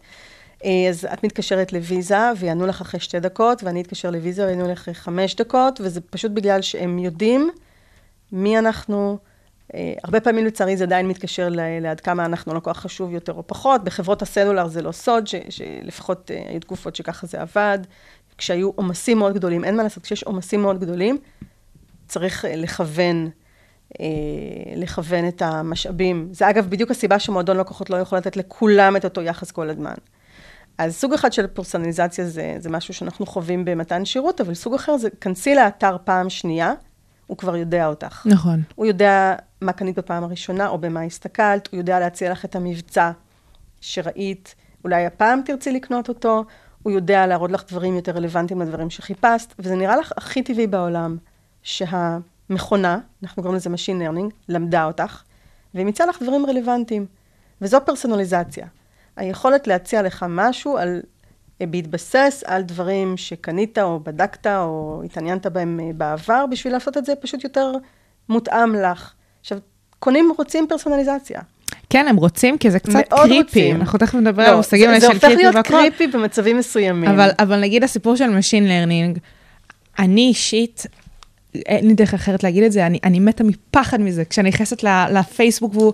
אה, 0.65 0.87
אז 0.89 1.07
את 1.13 1.23
מתקשרת 1.23 1.73
לוויזה, 1.73 2.31
ויענו 2.37 2.67
לך 2.67 2.81
אחרי 2.81 2.99
שתי 2.99 3.19
דקות, 3.19 3.63
ואני 3.63 3.81
אתקשר 3.81 4.09
לוויזה, 4.11 4.45
ויענו 4.45 4.71
לך 4.71 4.79
אחרי 4.79 4.93
חמש 4.93 5.35
דקות, 5.35 5.81
וזה 5.83 6.01
פשוט 6.01 6.31
בגלל 6.31 6.61
שהם 6.61 6.99
יודעים 6.99 7.49
מי 8.31 8.59
אנחנו. 8.59 9.17
אה, 9.73 9.93
הרבה 10.03 10.19
פעמים 10.19 10.45
לצערי 10.45 10.77
זה 10.77 10.83
עדיין 10.83 11.07
מתקשר 11.07 11.49
לעד 11.81 11.99
כמה 11.99 12.25
אנחנו 12.25 12.53
לקוח 12.53 12.77
חשוב 12.77 13.11
יותר 13.11 13.33
או 13.33 13.47
פחות. 13.47 13.83
בחברות 13.83 14.21
הסלולר 14.21 14.67
זה 14.67 14.81
לא 14.81 14.91
סוד, 14.91 15.27
שלפחות 15.49 16.31
אה, 16.31 16.43
היו 16.49 16.59
תקופות 16.59 16.95
שככה 16.95 17.27
זה 17.27 17.41
עבד. 17.41 17.79
כשהיו 18.37 18.71
עומסים 18.75 19.17
מאוד 19.17 19.33
גדולים, 19.33 19.63
אין 19.63 19.77
מה 19.77 19.83
לעשות, 19.83 20.03
כשיש 20.03 20.23
עומסים 20.23 20.61
מאוד 20.61 20.79
גדולים, 20.79 21.17
צריך 22.07 22.45
אה, 22.45 22.55
לכוון, 22.55 23.29
לכוון 24.75 25.27
את 25.27 25.41
המשאבים. 25.41 26.29
זה 26.31 26.49
אגב 26.49 26.69
בדיוק 26.69 26.91
הסיבה 26.91 27.19
שמועדון 27.19 27.57
לקוחות 27.57 27.89
לא 27.89 27.97
יכול 27.97 28.17
לתת 28.17 28.37
לכולם 28.37 28.95
את 28.95 29.05
אותו 29.05 29.21
יחס 29.21 29.51
כל 29.51 29.69
הזמן. 29.69 29.93
אז 30.77 30.95
סוג 30.95 31.13
אחד 31.13 31.33
של 31.33 31.47
פרסונליזציה 31.47 32.25
זה, 32.25 32.55
זה 32.59 32.69
משהו 32.69 32.93
שאנחנו 32.93 33.25
חווים 33.25 33.65
במתן 33.65 34.05
שירות, 34.05 34.41
אבל 34.41 34.53
סוג 34.53 34.73
אחר 34.73 34.97
זה, 34.97 35.09
כנסי 35.21 35.55
לאתר 35.55 35.97
פעם 36.03 36.29
שנייה, 36.29 36.73
הוא 37.27 37.37
כבר 37.37 37.55
יודע 37.55 37.87
אותך. 37.87 38.25
נכון. 38.25 38.61
הוא 38.75 38.85
יודע 38.85 39.35
מה 39.61 39.73
קנית 39.73 39.97
בפעם 39.97 40.23
הראשונה, 40.23 40.67
או 40.67 40.77
במה 40.77 41.01
הסתכלת, 41.01 41.69
הוא 41.71 41.77
יודע 41.77 41.99
להציע 41.99 42.31
לך 42.31 42.45
את 42.45 42.55
המבצע 42.55 43.11
שראית, 43.81 44.55
אולי 44.83 45.05
הפעם 45.05 45.41
תרצי 45.45 45.71
לקנות 45.71 46.09
אותו, 46.09 46.43
הוא 46.83 46.91
יודע 46.91 47.27
להראות 47.27 47.51
לך 47.51 47.63
דברים 47.69 47.95
יותר 47.95 48.11
רלוונטיים 48.11 48.61
לדברים 48.61 48.89
שחיפשת, 48.89 49.53
וזה 49.59 49.75
נראה 49.75 49.97
לך 49.97 50.11
הכי 50.17 50.43
טבעי 50.43 50.67
בעולם, 50.67 51.17
שהמכונה, 51.63 52.99
אנחנו 53.23 53.43
קוראים 53.43 53.55
לזה 53.55 53.69
Machine 53.69 54.01
Learning, 54.01 54.33
למדה 54.49 54.85
אותך, 54.85 55.21
והיא 55.73 55.85
ימצאה 55.85 56.07
לך 56.07 56.21
דברים 56.21 56.45
רלוונטיים. 56.45 57.05
וזו 57.61 57.77
פרסונליזציה. 57.85 58.67
היכולת 59.15 59.67
להציע 59.67 60.01
לך 60.01 60.25
משהו 60.29 60.77
על, 60.77 61.01
בהתבסס 61.61 62.43
על 62.45 62.61
דברים 62.61 63.17
שקנית 63.17 63.77
או 63.77 63.99
בדקת 63.99 64.47
או 64.47 65.01
התעניינת 65.05 65.47
בהם 65.47 65.79
אה, 65.79 65.89
בעבר, 65.93 66.45
בשביל 66.51 66.73
לעשות 66.73 66.97
את 66.97 67.05
זה 67.05 67.13
פשוט 67.15 67.43
יותר 67.43 67.71
מותאם 68.29 68.75
לך. 68.75 69.11
עכשיו, 69.41 69.57
קונים 69.99 70.31
רוצים 70.37 70.65
פרסונליזציה. 70.69 71.41
כן, 71.89 72.07
הם 72.07 72.15
רוצים, 72.15 72.57
כי 72.57 72.71
זה 72.71 72.79
קצת 72.79 73.09
קריפי. 73.09 73.37
רוצים. 73.37 73.75
אנחנו 73.75 73.99
תכף 73.99 74.15
נדבר 74.15 74.43
לא, 74.43 74.47
על 74.47 74.53
המושגים 74.53 74.89
האלה 74.89 74.99
זה 74.99 75.07
של 75.07 75.13
הופך 75.13 75.25
קריפי 75.25 75.41
להיות 75.41 75.55
והכל. 75.55 75.69
קריפי 75.69 76.07
במצבים 76.07 76.57
מסוימים. 76.57 77.09
אבל, 77.09 77.29
אבל 77.39 77.59
נגיד 77.59 77.83
הסיפור 77.83 78.15
של 78.15 78.37
Machine 78.37 78.67
Learning, 78.67 79.19
אני 79.99 80.21
אישית, 80.21 80.85
אין 81.55 81.87
לי 81.87 81.93
דרך 81.93 82.13
אחרת 82.13 82.43
להגיד 82.43 82.63
את 82.63 82.71
זה, 82.71 82.85
אני, 82.85 82.99
אני 83.03 83.19
מתה 83.19 83.43
מפחד 83.43 84.01
מזה. 84.01 84.25
כשאני 84.25 84.49
נכנסת 84.49 84.83
לפייסבוק 85.11 85.75
והוא 85.75 85.93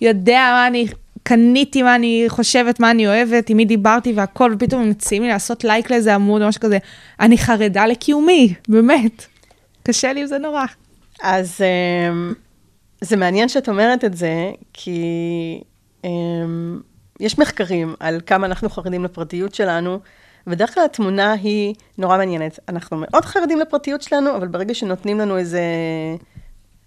יודע 0.00 0.48
מה 0.52 0.66
אני 0.66 0.86
קניתי, 1.22 1.82
מה 1.82 1.94
אני 1.94 2.24
חושבת, 2.28 2.80
מה 2.80 2.90
אני 2.90 3.06
אוהבת, 3.06 3.50
עם 3.50 3.56
מי 3.56 3.64
דיברתי 3.64 4.12
והכל, 4.12 4.54
ופתאום 4.54 4.82
הם 4.82 4.90
מציעים 4.90 5.22
לי 5.22 5.28
לעשות 5.28 5.64
לייק 5.64 5.90
לאיזה 5.90 6.14
עמוד 6.14 6.42
או 6.42 6.48
משהו 6.48 6.60
כזה, 6.60 6.78
אני 7.20 7.38
חרדה 7.38 7.86
לקיומי, 7.86 8.54
באמת. 8.68 9.26
קשה 9.82 10.12
לי 10.12 10.20
עם 10.20 10.26
זה 10.26 10.38
נורא. 10.38 10.64
אז 11.22 11.60
אמ, 11.60 12.32
זה 13.00 13.16
מעניין 13.16 13.48
שאת 13.48 13.68
אומרת 13.68 14.04
את 14.04 14.16
זה, 14.16 14.50
כי 14.72 15.00
אמ, 16.04 16.80
יש 17.20 17.38
מחקרים 17.38 17.94
על 18.00 18.20
כמה 18.26 18.46
אנחנו 18.46 18.70
חרדים 18.70 19.04
לפרטיות 19.04 19.54
שלנו, 19.54 19.98
ובדרך 20.46 20.74
כלל 20.74 20.84
התמונה 20.84 21.32
היא 21.32 21.74
נורא 21.98 22.16
מעניינת. 22.16 22.58
אנחנו 22.68 22.96
מאוד 23.00 23.24
חרדים 23.24 23.58
לפרטיות 23.58 24.02
שלנו, 24.02 24.36
אבל 24.36 24.48
ברגע 24.48 24.74
שנותנים 24.74 25.18
לנו 25.18 25.38
איזה... 25.38 25.62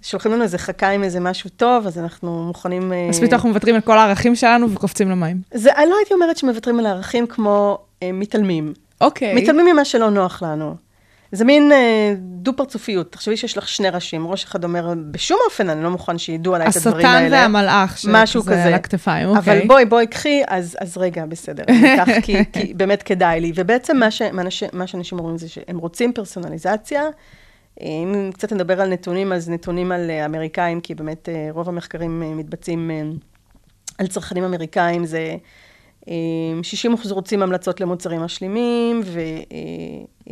שולחים 0.05 0.31
לנו 0.31 0.43
איזה 0.43 0.57
חכה 0.57 0.89
עם 0.89 1.03
איזה 1.03 1.19
משהו 1.19 1.49
טוב, 1.49 1.87
אז 1.87 1.99
אנחנו 1.99 2.43
מוכנים... 2.43 2.93
אה, 2.93 3.07
אז 3.09 3.19
פתאום 3.19 3.33
אנחנו 3.33 3.49
מוותרים 3.49 3.75
על 3.75 3.81
כל 3.81 3.97
הערכים 3.97 4.35
שלנו 4.35 4.71
וקופצים 4.71 5.09
למים. 5.09 5.41
זה, 5.53 5.69
אני 5.75 5.89
לא 5.89 5.95
הייתי 5.97 6.13
אומרת 6.13 6.37
שמוותרים 6.37 6.79
על 6.79 6.85
הערכים 6.85 7.27
כמו 7.27 7.77
אה, 8.03 8.11
מתעלמים. 8.13 8.73
אוקיי. 9.01 9.33
מתעלמים 9.33 9.65
ממה 9.65 9.85
שלא 9.85 10.09
נוח 10.09 10.43
לנו. 10.43 10.75
זה 11.31 11.45
מין 11.45 11.71
אה, 11.71 12.13
דו-פרצופיות. 12.17 13.11
תחשבי 13.11 13.37
שיש 13.37 13.57
לך 13.57 13.67
שני 13.67 13.89
ראשים, 13.89 14.27
ראש 14.27 14.43
אחד 14.43 14.63
אומר, 14.63 14.93
בשום 15.11 15.37
אופן 15.45 15.69
אני 15.69 15.83
לא 15.83 15.89
מוכן 15.89 16.17
שידעו 16.17 16.55
עליי 16.55 16.67
את 16.67 16.75
הדברים 16.75 17.05
האלה. 17.05 17.19
השטן 17.19 17.31
והמלאך, 17.31 18.05
משהו 18.07 18.41
כזה. 18.41 18.63
על 18.63 18.73
הכתפיים, 18.73 19.29
אוקיי. 19.29 19.39
אבל 19.39 19.67
בואי, 19.67 19.85
בואי, 19.85 20.07
קחי, 20.07 20.41
אז, 20.47 20.77
אז 20.79 20.97
רגע, 20.97 21.25
בסדר, 21.25 21.63
אקח, 21.63 22.07
כי, 22.21 22.45
כי 22.53 22.73
באמת 22.73 23.03
כדאי 23.03 23.41
לי. 23.41 23.51
ובעצם 23.55 23.97
מה, 23.97 24.11
ש, 24.11 24.21
מה, 24.21 24.43
נש, 24.43 24.63
מה 24.73 24.87
שאנשים 24.87 25.19
אומרים 25.19 25.37
זה 25.37 25.49
שהם 25.49 25.77
רוצים 25.77 26.13
פרסונליזציה. 26.13 27.01
אם 27.81 28.29
קצת 28.33 28.53
נדבר 28.53 28.81
על 28.81 28.89
נתונים, 28.89 29.33
אז 29.33 29.49
נתונים 29.49 29.91
על 29.91 30.09
אה, 30.09 30.25
אמריקאים, 30.25 30.81
כי 30.81 30.95
באמת 30.95 31.29
אה, 31.29 31.47
רוב 31.51 31.69
המחקרים 31.69 32.23
אה, 32.23 32.33
מתבצעים 32.33 32.91
אה, 32.91 33.01
על 33.97 34.07
צרכנים 34.07 34.43
אמריקאים, 34.43 35.05
זה 35.05 35.35
אה, 36.09 36.13
60 36.63 36.93
אחוז 36.93 37.11
רוצים 37.11 37.41
המלצות 37.43 37.81
למוצרים 37.81 38.21
משלימים, 38.21 39.01
ו-50 39.05 40.27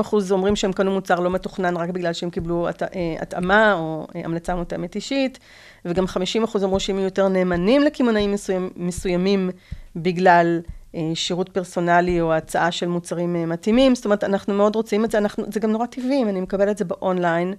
אחוז 0.00 0.32
אומרים 0.32 0.56
שהם 0.56 0.72
קנו 0.72 0.90
מוצר 0.90 1.20
לא 1.20 1.30
מתוכנן 1.30 1.76
רק 1.76 1.90
בגלל 1.90 2.12
שהם 2.12 2.30
קיבלו 2.30 2.68
הת- 2.68 2.82
אה, 2.82 2.88
התאמה 3.20 3.74
או 3.74 4.06
אה, 4.16 4.20
המלצה 4.24 4.54
מותאמת 4.54 4.94
אישית, 4.94 5.38
וגם 5.84 6.06
50 6.06 6.44
אחוז 6.44 6.64
אמרו 6.64 6.80
שהם 6.80 6.96
יהיו 6.96 7.04
יותר 7.04 7.28
נאמנים 7.28 7.82
לקמעונאים 7.82 8.34
מסוימים 8.76 9.50
בגלל 9.96 10.60
אה, 10.66 10.77
שירות 11.14 11.48
פרסונלי 11.48 12.20
או 12.20 12.34
הצעה 12.34 12.70
של 12.70 12.88
מוצרים 12.88 13.36
אה, 13.36 13.46
מתאימים. 13.46 13.94
זאת 13.94 14.04
אומרת, 14.04 14.24
אנחנו 14.24 14.54
מאוד 14.54 14.76
רוצים 14.76 15.04
את 15.04 15.10
זה, 15.10 15.18
אנחנו, 15.18 15.44
זה 15.52 15.60
גם 15.60 15.70
נורא 15.70 15.86
טבעי, 15.86 16.22
אם 16.22 16.28
אני 16.28 16.40
מקבלת 16.40 16.68
את 16.68 16.78
זה 16.78 16.84
באונליין, 16.84 17.54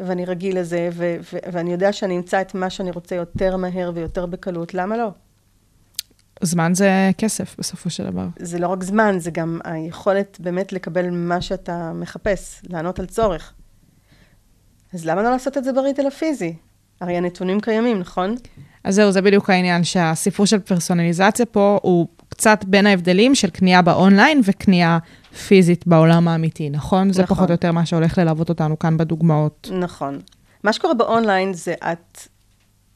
ואני 0.00 0.24
רגיל 0.24 0.58
לזה, 0.58 0.88
ו- 0.92 1.16
ו- 1.32 1.38
ואני 1.52 1.72
יודע 1.72 1.92
שאני 1.92 2.16
אמצא 2.16 2.40
את 2.40 2.54
מה 2.54 2.70
שאני 2.70 2.90
רוצה 2.90 3.14
יותר 3.14 3.56
מהר 3.56 3.90
ויותר 3.94 4.26
בקלות, 4.26 4.74
למה 4.74 4.96
לא? 4.96 5.08
זמן 6.42 6.74
זה 6.74 7.10
כסף 7.18 7.56
בסופו 7.58 7.90
של 7.90 8.04
דבר. 8.04 8.26
זה 8.38 8.58
לא 8.58 8.68
רק 8.68 8.82
זמן, 8.82 9.18
זה 9.18 9.30
גם 9.30 9.60
היכולת 9.64 10.36
באמת 10.40 10.72
לקבל 10.72 11.10
מה 11.10 11.40
שאתה 11.40 11.92
מחפש, 11.94 12.62
לענות 12.68 12.98
על 12.98 13.06
צורך. 13.06 13.52
אז 14.94 15.06
למה 15.06 15.22
לא 15.22 15.30
לעשות 15.30 15.58
את 15.58 15.64
זה 15.64 15.72
בריטל 15.72 16.06
הפיזי? 16.06 16.54
הרי 17.00 17.16
הנתונים 17.16 17.60
קיימים, 17.60 17.98
נכון? 17.98 18.34
אז 18.84 18.94
זהו, 18.94 19.12
זה 19.12 19.22
בדיוק 19.22 19.50
העניין, 19.50 19.84
שהסיפור 19.84 20.46
של 20.46 20.58
פרסונליזציה 20.58 21.46
פה 21.46 21.78
הוא 21.82 22.08
קצת 22.32 22.64
בין 22.64 22.86
ההבדלים 22.86 23.34
של 23.34 23.50
קנייה 23.50 23.82
באונליין 23.82 24.40
וקנייה 24.44 24.98
פיזית 25.46 25.86
בעולם 25.86 26.28
האמיתי, 26.28 26.70
נכון? 26.70 27.12
זה 27.12 27.22
נכון. 27.22 27.36
פחות 27.36 27.48
או 27.48 27.54
יותר 27.54 27.72
מה 27.72 27.86
שהולך 27.86 28.18
ללוות 28.18 28.48
אותנו 28.48 28.78
כאן 28.78 28.96
בדוגמאות. 28.96 29.68
נכון. 29.72 30.18
מה 30.64 30.72
שקורה 30.72 30.94
באונליין 30.94 31.52
זה 31.52 31.74
את, 31.92 32.18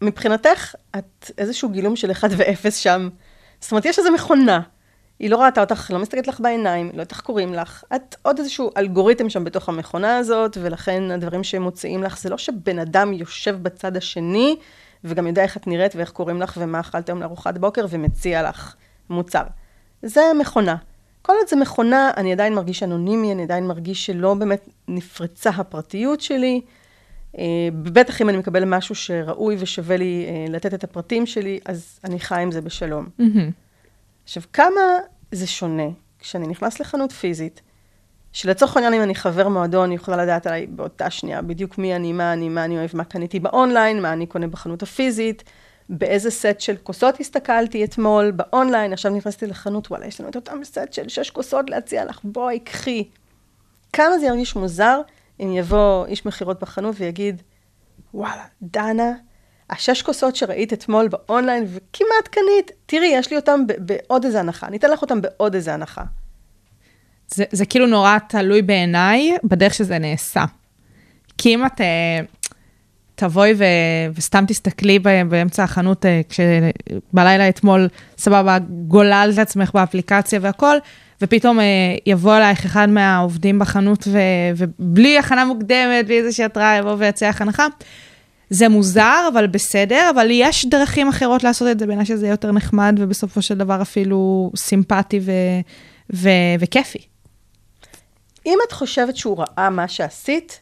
מבחינתך, 0.03 0.75
את 0.99 1.31
איזשהו 1.39 1.69
גילום 1.69 1.97
של 1.97 2.11
1 2.11 2.31
ו-0 2.37 2.71
שם. 2.71 3.09
זאת 3.61 3.71
אומרת, 3.71 3.85
יש 3.85 3.99
איזו 3.99 4.13
מכונה. 4.13 4.61
היא 5.19 5.31
לא 5.31 5.43
ראתה 5.43 5.61
אותך, 5.61 5.91
לא 5.91 5.99
מסתכלת 5.99 6.29
לך 6.29 6.41
בעיניים, 6.41 6.87
לא 6.87 6.93
יודעת 6.93 7.11
איך 7.11 7.21
קוראים 7.21 7.55
לך. 7.55 7.85
את 7.97 8.17
עוד 8.23 8.39
איזשהו 8.39 8.71
אלגוריתם 8.77 9.31
שם 9.31 9.45
בתוך 9.45 9.69
המכונה 9.69 10.17
הזאת, 10.17 10.59
ולכן 10.63 11.11
הדברים 11.11 11.45
שמוציאים 11.45 12.03
לך, 12.03 12.19
זה 12.19 12.31
לא 12.31 12.39
שבן 12.39 12.79
אדם 12.79 13.13
יושב 13.13 13.63
בצד 13.63 13.97
השני, 13.97 14.57
וגם 15.05 15.27
יודע 15.27 15.43
איך 15.43 15.57
את 15.57 15.67
נראית 15.67 15.97
ואיך 15.97 16.11
קוראים 16.11 16.43
לך 16.43 16.59
ומה 16.61 16.81
אכלת 16.81 17.09
היום 17.09 17.21
לארוחת 17.21 17.59
בוקר, 17.59 17.87
ומציע 17.91 18.49
לך 18.49 18.75
מוצר. 19.11 19.43
זה 20.03 20.21
מכונה. 20.41 20.77
כל 21.23 21.33
עוד 21.39 21.49
זה 21.49 21.57
מכונה, 21.57 22.11
אני 22.17 22.33
עדיין 22.33 22.55
מרגיש 22.55 22.83
אנונימי, 22.83 23.33
אני 23.33 23.43
עדיין 23.43 23.67
מרגיש 23.67 24.07
שלא 24.07 24.35
באמת 24.35 24.69
נפרצה 24.89 25.51
הפרטיות 25.51 26.21
שלי. 26.21 26.61
אה, 27.39 27.45
בטח 27.83 28.23
אם 28.23 28.29
אני 28.29 28.39
מקבל 28.39 28.65
משהו 28.65 28.95
שראוי 28.95 29.57
ושווה 29.59 29.97
לי 29.97 30.27
אה, 30.29 30.53
לתת 30.53 30.75
את 30.75 30.85
הפרטים 30.85 31.27
שלי, 31.27 31.61
אז 31.65 32.01
אני 32.05 32.21
חי 32.21 32.43
עם 32.43 32.53
זה 32.53 32.61
בשלום. 32.61 33.09
מהמם. 33.19 33.51
עכשיו, 34.25 34.43
כמה 34.53 34.81
זה 35.33 35.47
שונה 35.47 35.89
כשאני 36.19 36.47
נכנס 36.47 36.81
לחנות 36.81 37.13
פיזית, 37.13 37.63
שלצורך 38.33 38.77
העניין, 38.77 38.95
אם 38.95 39.03
אני 39.03 39.15
חבר 39.15 39.49
מועדון, 39.49 39.85
אני 39.85 39.95
יכולה 39.95 40.17
לדעת 40.17 40.47
עליי 40.47 40.67
באותה 40.67 41.11
שנייה 41.11 41.43
בדיוק 41.43 41.79
מי 41.79 41.97
אני, 41.97 42.13
מה 42.13 42.33
אני, 42.33 42.49
מה 42.49 42.65
אני 42.65 42.79
אוהב, 42.79 42.91
מה 42.95 43.05
קניתי 43.05 43.41
באונליין, 43.41 44.03
מה 44.03 44.13
אני 44.13 44.27
קונה 44.27 44.47
בחנות 44.47 44.83
הפיזית, 44.83 45.45
באיזה 45.89 46.31
סט 46.31 46.61
של 46.61 46.77
כוסות 46.83 47.21
הסתכלתי 47.21 47.85
אתמול 47.85 48.31
באונליין, 48.31 48.93
עכשיו 48.93 49.13
נכנסתי 49.13 49.47
לחנות, 49.47 49.91
וואלה, 49.91 50.07
יש 50.07 50.21
לנו 50.21 50.31
את 50.31 50.37
אותם 50.37 50.65
סט 50.65 50.93
של 50.93 51.09
שש 51.09 51.31
כוסות 51.31 51.71
להציע 51.71 52.05
לך, 52.05 52.21
בואי, 52.25 52.61
קחי. 52.61 53.05
כמה 53.93 54.19
זה 54.19 54.27
ירגיש 54.27 54.57
מוזר 54.57 55.01
אם 55.41 55.53
יבוא 55.53 56.07
איש 56.07 56.27
מכירות 56.27 56.61
בחנות 56.61 56.95
ויגיד, 56.99 57.43
וואלה, 58.15 58.45
דנה, 58.63 59.13
השש 59.71 60.03
כוסות 60.03 60.37
שראית 60.37 60.73
אתמול 60.73 61.09
באונליין 61.09 61.65
וכמעט 61.67 62.29
קנית, 62.31 62.71
תראי, 62.87 63.07
יש 63.07 63.31
לי 63.31 63.37
אותם 63.37 63.61
בעוד 63.79 64.25
איזה 64.25 64.41
הנחה, 64.41 64.67
אני 64.67 64.77
אתן 64.77 64.91
לך 64.91 65.03
אותם 65.03 65.21
בעוד 65.21 65.55
איזה 65.55 65.75
הנחה. 65.75 66.05
זה, 67.29 67.45
זה 67.51 67.67
כאילו 67.67 67.87
נורא 67.87 68.19
תלוי 68.29 68.63
בעיניי 68.63 69.37
בדרך 69.45 69.75
שזה 69.75 69.99
נעשה. 69.99 70.45
כי 71.39 71.55
אם 71.55 71.67
את 71.67 71.81
אה, 71.81 72.21
תבואי 73.17 73.55
ו, 73.57 73.65
וסתם 74.15 74.45
תסתכלי 74.49 74.99
ב- 74.99 75.23
באמצע 75.29 75.65
החנות, 75.65 76.07
אה, 76.07 76.21
כשבלילה 76.29 77.49
אתמול, 77.49 77.89
סבבה, 78.19 78.59
גוללת 78.89 79.39
עצמך 79.39 79.71
באפליקציה 79.75 80.39
והכל, 80.43 80.77
ופתאום 81.23 81.61
אה, 81.61 81.65
יבוא 82.07 82.37
אלייך 82.37 82.65
אחד 82.65 82.89
מהעובדים 82.89 83.59
בחנות, 83.59 84.09
ו, 84.09 84.19
ובלי 84.57 85.19
הכנה 85.19 85.45
מוקדמת, 85.45 86.07
בלי 86.07 86.19
איזושהי 86.19 86.45
התראה, 86.45 86.77
יבוא 86.77 86.95
ויציע 86.99 87.29
לך 87.29 87.41
הנחה. 87.41 87.67
זה 88.51 88.69
מוזר, 88.69 89.29
אבל 89.33 89.47
בסדר, 89.47 90.11
אבל 90.15 90.29
יש 90.31 90.67
דרכים 90.67 91.09
אחרות 91.09 91.45
לעשות 91.45 91.69
את 91.69 91.79
זה, 91.79 91.87
בעיניי 91.87 92.07
שזה 92.07 92.29
יותר 92.29 92.53
נחמד, 92.53 92.95
ובסופו 92.99 93.43
של 93.43 93.55
דבר 93.55 93.83
אפילו 93.83 94.51
סימפטי 94.57 95.21
ו, 95.23 95.33
ו, 96.15 96.29
וכיפי. 96.61 96.99
אם 98.47 98.59
את 98.69 98.73
חושבת 98.73 99.17
שהוא 99.17 99.39
ראה 99.39 99.71
מה 99.71 99.89
שעשית, 99.89 100.61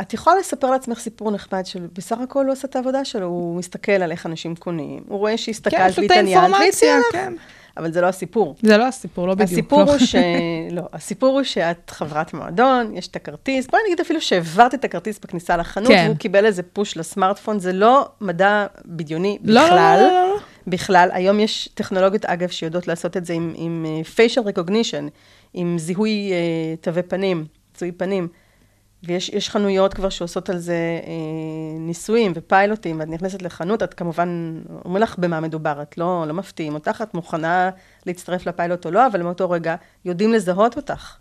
את 0.00 0.14
יכולה 0.14 0.36
לספר 0.36 0.70
לעצמך 0.70 0.98
סיפור 0.98 1.30
נחמד 1.30 1.66
של 1.66 1.86
בסך 1.92 2.18
הכל 2.18 2.44
הוא 2.44 2.52
עשה 2.52 2.68
את 2.68 2.76
העבודה 2.76 3.04
שלו, 3.04 3.26
הוא 3.26 3.56
מסתכל 3.56 3.92
על 3.92 4.10
איך 4.10 4.26
אנשים 4.26 4.56
קונים, 4.56 5.02
הוא 5.08 5.18
רואה 5.18 5.32
כן, 5.32 5.36
שהסתכלת 5.36 5.92
את 5.92 5.98
והתעניינת 5.98 6.50
והציע 6.60 6.98
לך. 6.98 7.06
כן. 7.12 7.34
אבל 7.76 7.92
זה 7.92 8.00
לא 8.00 8.06
הסיפור. 8.06 8.56
זה 8.62 8.76
לא 8.76 8.88
הסיפור, 8.88 9.26
לא 9.26 9.34
בדיוק. 9.34 9.50
הסיפור 9.50 9.84
לא. 9.84 9.90
הוא 9.90 9.98
ש... 9.98 10.14
לא, 10.76 10.82
הסיפור 10.92 11.32
הוא 11.32 11.42
שאת 11.42 11.90
חברת 11.90 12.34
מועדון, 12.34 12.96
יש 12.96 13.08
את 13.08 13.16
הכרטיס, 13.16 13.66
בואי 13.66 13.82
נגיד 13.86 14.00
אפילו 14.00 14.20
שהעברת 14.20 14.74
את 14.74 14.84
הכרטיס 14.84 15.18
בכניסה 15.18 15.56
לחנות, 15.56 15.88
כן. 15.88 16.04
והוא 16.06 16.16
קיבל 16.16 16.46
איזה 16.46 16.62
פוש 16.62 16.96
לסמארטפון, 16.96 17.58
זה 17.58 17.72
לא 17.72 18.08
מדע 18.20 18.66
בדיוני 18.86 19.38
לא, 19.44 19.62
לא, 19.62 19.66
בכלל. 19.66 19.98
לא, 20.00 20.08
לא, 20.08 20.28
לא. 20.34 20.40
בכלל, 20.66 21.08
היום 21.12 21.40
יש 21.40 21.68
טכנולוגיות, 21.74 22.24
אגב, 22.24 22.48
שיודעות 22.48 22.88
לעשות 22.88 23.16
את 23.16 23.24
זה 23.24 23.32
עם, 23.32 23.52
עם 23.56 23.86
אה, 23.88 24.00
facial 24.16 24.46
recognition, 24.46 25.10
עם 25.54 25.78
זיהוי 25.78 26.32
uh, 26.32 26.84
תווי 26.84 27.02
פנים, 27.02 27.44
זיהוי 27.78 27.92
פנים. 27.92 28.28
ויש 29.04 29.28
יש 29.28 29.50
חנויות 29.50 29.94
כבר 29.94 30.08
שעושות 30.08 30.50
על 30.50 30.58
זה 30.58 31.00
אה, 31.06 31.12
ניסויים 31.78 32.32
ופיילוטים, 32.34 33.00
ואת 33.00 33.08
נכנסת 33.08 33.42
לחנות, 33.42 33.82
את 33.82 33.94
כמובן, 33.94 34.60
אומרים 34.84 35.02
לך 35.02 35.18
במה 35.18 35.40
מדובר, 35.40 35.82
את 35.82 35.98
לא, 35.98 36.24
לא 36.28 36.34
מפתיעים 36.34 36.74
אותך, 36.74 37.02
את 37.02 37.14
מוכנה 37.14 37.70
להצטרף 38.06 38.46
לפיילוט 38.46 38.86
או 38.86 38.90
לא, 38.90 39.06
אבל 39.06 39.22
מאותו 39.22 39.50
רגע 39.50 39.74
יודעים 40.04 40.32
לזהות 40.32 40.76
אותך. 40.76 41.16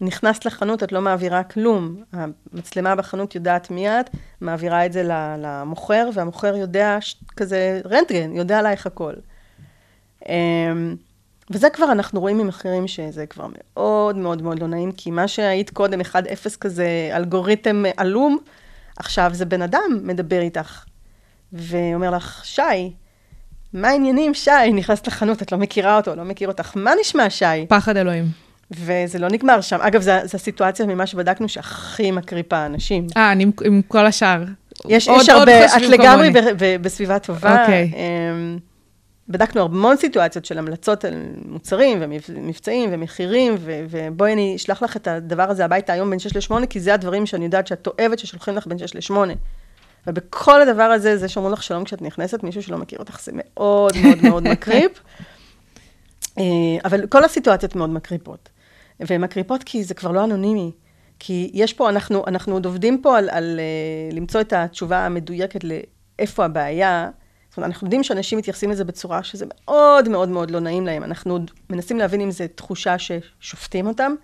נכנסת 0.00 0.44
לחנות, 0.44 0.82
את 0.82 0.92
לא 0.92 1.00
מעבירה 1.00 1.42
כלום. 1.42 2.02
המצלמה 2.12 2.96
בחנות 2.96 3.34
יודעת 3.34 3.70
מי 3.70 3.88
את, 3.88 4.10
מעבירה 4.40 4.86
את 4.86 4.92
זה 4.92 5.02
למוכר, 5.38 6.10
והמוכר 6.14 6.56
יודע, 6.56 6.96
ש- 7.00 7.16
כזה 7.36 7.80
רנטגן, 7.86 8.32
יודע 8.32 8.58
עלייך 8.58 8.86
הכל. 8.86 9.12
אמ, 10.28 10.96
וזה 11.50 11.70
כבר, 11.70 11.92
אנחנו 11.92 12.20
רואים 12.20 12.38
ממחקרים 12.38 12.88
שזה 12.88 13.26
כבר 13.26 13.46
מאוד 13.54 14.16
מאוד 14.16 14.42
מאוד 14.42 14.58
לא 14.60 14.66
נעים, 14.66 14.92
כי 14.92 15.10
מה 15.10 15.28
שהיית 15.28 15.70
קודם, 15.70 16.00
1-0 16.00 16.04
כזה, 16.60 16.86
אלגוריתם 17.12 17.82
עלום, 17.96 18.38
עכשיו 18.96 19.30
זה 19.34 19.44
בן 19.44 19.62
אדם 19.62 20.00
מדבר 20.02 20.40
איתך, 20.40 20.84
ואומר 21.52 22.10
לך, 22.10 22.40
שי, 22.44 22.62
מה 23.72 23.88
העניינים, 23.88 24.34
שי? 24.34 24.50
נכנסת 24.74 25.06
לחנות, 25.06 25.42
את 25.42 25.52
לא 25.52 25.58
מכירה 25.58 25.96
אותו, 25.96 26.14
לא 26.14 26.24
מכיר 26.24 26.48
אותך, 26.48 26.72
מה 26.76 26.90
נשמע, 27.00 27.30
שי? 27.30 27.44
פחד 27.68 27.96
אלוהים. 27.96 28.24
וזה 28.70 29.18
לא 29.18 29.28
נגמר 29.28 29.60
שם. 29.60 29.78
אגב, 29.80 30.00
זו 30.02 30.10
הסיטואציה 30.12 30.86
ממה 30.86 31.06
שבדקנו 31.06 31.48
שהכי 31.48 32.10
מקריפה 32.10 32.66
אנשים. 32.66 33.06
אה, 33.16 33.32
אני 33.32 33.42
עם- 33.42 33.50
עם 33.64 33.82
כל 33.88 34.06
השאר. 34.06 34.44
יש, 34.88 35.08
עוד- 35.08 35.20
יש 35.20 35.28
עוד 35.30 35.38
הרבה, 35.48 35.64
את 35.76 35.82
לגמרי. 35.82 36.30
ב, 36.30 36.38
ב, 36.58 36.82
בסביבה 36.82 37.18
טובה. 37.18 37.60
אוקיי. 37.62 37.92
אמ, 37.96 38.58
בדקנו 39.28 39.62
המון 39.62 39.96
סיטואציות 39.96 40.44
של 40.44 40.58
המלצות 40.58 41.04
על 41.04 41.14
מוצרים 41.44 41.98
ומבצעים 42.00 42.90
ומחירים, 42.92 43.54
ו- 43.58 43.84
ובואי 43.90 44.32
אני 44.32 44.56
אשלח 44.56 44.82
לך 44.82 44.96
את 44.96 45.08
הדבר 45.08 45.42
הזה 45.42 45.64
הביתה 45.64 45.92
היום 45.92 46.10
בין 46.10 46.18
6 46.18 46.50
ל-8, 46.50 46.66
כי 46.66 46.80
זה 46.80 46.94
הדברים 46.94 47.26
שאני 47.26 47.44
יודעת 47.44 47.66
שאת 47.66 47.86
אוהבת 47.86 48.18
ששולחים 48.18 48.54
לך 48.56 48.66
בין 48.66 48.78
6 48.78 48.94
ל-8. 48.94 49.14
ובכל 50.06 50.62
הדבר 50.62 50.82
הזה, 50.82 51.16
זה 51.16 51.28
שאומרים 51.28 51.52
לך 51.52 51.62
שלום 51.62 51.84
כשאת 51.84 52.02
נכנסת, 52.02 52.42
מישהו 52.42 52.62
שלא 52.62 52.78
מכיר 52.78 52.98
אותך, 52.98 53.20
זה 53.22 53.32
מאוד 53.34 53.92
מאוד 54.02 54.22
מאוד 54.22 54.42
מקריפ. 54.52 54.92
אה, 56.38 56.44
אבל 56.84 57.06
כל 57.06 57.24
הסיטואציות 57.24 57.76
מאוד 57.76 57.90
מקריפות. 57.90 58.48
והן 59.00 59.20
מקריפות 59.20 59.64
כי 59.64 59.84
זה 59.84 59.94
כבר 59.94 60.12
לא 60.12 60.24
אנונימי. 60.24 60.72
כי 61.18 61.50
יש 61.54 61.72
פה, 61.72 61.88
אנחנו, 61.88 62.24
אנחנו 62.26 62.54
עוד 62.54 62.66
עובדים 62.66 63.02
פה 63.02 63.18
על, 63.18 63.28
על 63.30 63.60
uh, 63.60 64.14
למצוא 64.14 64.40
את 64.40 64.52
התשובה 64.52 65.06
המדויקת 65.06 65.60
לאיפה 65.64 66.44
הבעיה. 66.44 67.10
זאת 67.58 67.62
אומרת, 67.62 67.74
אנחנו 67.74 67.86
יודעים 67.86 68.02
שאנשים 68.02 68.38
מתייחסים 68.38 68.70
לזה 68.70 68.84
בצורה 68.84 69.22
שזה 69.22 69.46
מאוד 69.48 70.08
מאוד 70.08 70.28
מאוד 70.28 70.50
לא 70.50 70.60
נעים 70.60 70.86
להם. 70.86 71.04
אנחנו 71.04 71.32
עוד 71.32 71.50
מנסים 71.70 71.98
להבין 71.98 72.20
אם 72.20 72.30
זו 72.30 72.44
תחושה 72.54 72.96
ששופטים 72.98 73.86
אותם. 73.86 74.14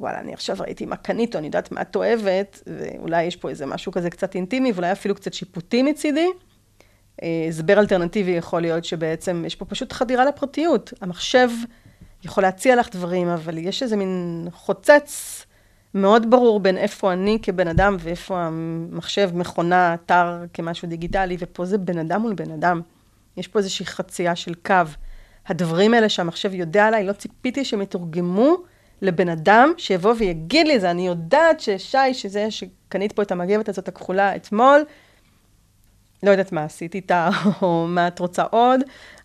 וואלה, 0.00 0.20
אני 0.20 0.34
עכשיו 0.34 0.56
ראיתי 0.60 0.86
מה 0.86 0.96
קנית, 0.96 1.36
אני 1.36 1.46
יודעת 1.46 1.72
מה 1.72 1.82
את 1.82 1.96
אוהבת, 1.96 2.62
ואולי 2.66 3.22
יש 3.22 3.36
פה 3.36 3.50
איזה 3.50 3.66
משהו 3.66 3.92
כזה 3.92 4.10
קצת 4.10 4.34
אינטימי, 4.34 4.72
ואולי 4.72 4.92
אפילו 4.92 5.14
קצת 5.14 5.32
שיפוטי 5.32 5.82
מצידי. 5.82 6.26
אה, 7.22 7.46
הסבר 7.48 7.78
אלטרנטיבי 7.78 8.30
יכול 8.30 8.62
להיות 8.62 8.84
שבעצם 8.84 9.44
יש 9.46 9.56
פה 9.56 9.64
פשוט 9.64 9.92
חדירה 9.92 10.24
לפרטיות. 10.24 10.92
המחשב 11.00 11.48
יכול 12.24 12.42
להציע 12.42 12.76
לך 12.76 12.88
דברים, 12.92 13.28
אבל 13.28 13.58
יש 13.58 13.82
איזה 13.82 13.96
מין 13.96 14.48
חוצץ 14.52 15.44
מאוד 15.94 16.30
ברור 16.30 16.60
בין 16.60 16.78
איפה 16.78 17.12
אני 17.12 17.38
כבן 17.42 17.68
אדם 17.68 17.96
ואיפה 18.00 18.40
המחשב, 18.40 19.30
מכונה, 19.34 19.94
אתר 19.94 20.44
כמשהו 20.54 20.88
דיגיטלי, 20.88 21.36
ופה 21.38 21.64
זה 21.64 21.78
בן 21.78 21.98
אדם 21.98 22.20
מול 22.20 22.34
בן 22.34 22.50
אדם. 22.50 22.80
יש 23.36 23.48
פה 23.48 23.58
איזושהי 23.58 23.86
חצייה 23.86 24.36
של 24.36 24.54
קו. 24.54 24.74
הדברים 25.46 25.94
האלה 25.94 26.08
שהמחשב 26.08 26.54
יודע 26.54 26.86
עליי, 26.86 27.04
לא 27.04 27.12
ציפיתי 27.12 27.64
שהם 27.64 27.82
יתורגמו 27.82 28.56
לבן 29.02 29.28
אדם 29.28 29.72
שיבוא 29.76 30.14
ויגיד 30.18 30.66
לי 30.66 30.76
את 30.76 30.80
זה. 30.80 30.90
אני 30.90 31.06
יודעת 31.06 31.60
ששי, 31.60 32.14
שזה 32.14 32.50
שקנית 32.50 33.12
פה 33.12 33.22
את 33.22 33.32
המגבת 33.32 33.68
הזאת 33.68 33.88
הכחולה 33.88 34.36
אתמול, 34.36 34.84
לא 36.22 36.30
יודעת 36.30 36.52
מה 36.52 36.64
עשית 36.64 36.94
איתה, 36.94 37.30
או 37.62 37.86
מה 37.88 38.08
את 38.08 38.18
רוצה 38.18 38.42
עוד, 38.42 38.80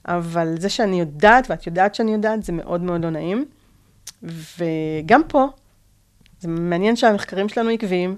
אבל 0.07 0.55
זה 0.59 0.70
שאני 0.70 0.99
יודעת, 0.99 1.49
ואת 1.49 1.68
יודעת 1.68 1.95
שאני 1.95 2.13
יודעת, 2.13 2.43
זה 2.43 2.53
מאוד 2.53 2.82
מאוד 2.82 3.03
לא 3.03 3.09
נעים. 3.09 3.45
וגם 4.24 5.22
פה, 5.28 5.47
זה 6.40 6.48
מעניין 6.48 6.96
שהמחקרים 6.96 7.50
שלנו 7.50 7.70
עקביים, 7.70 8.18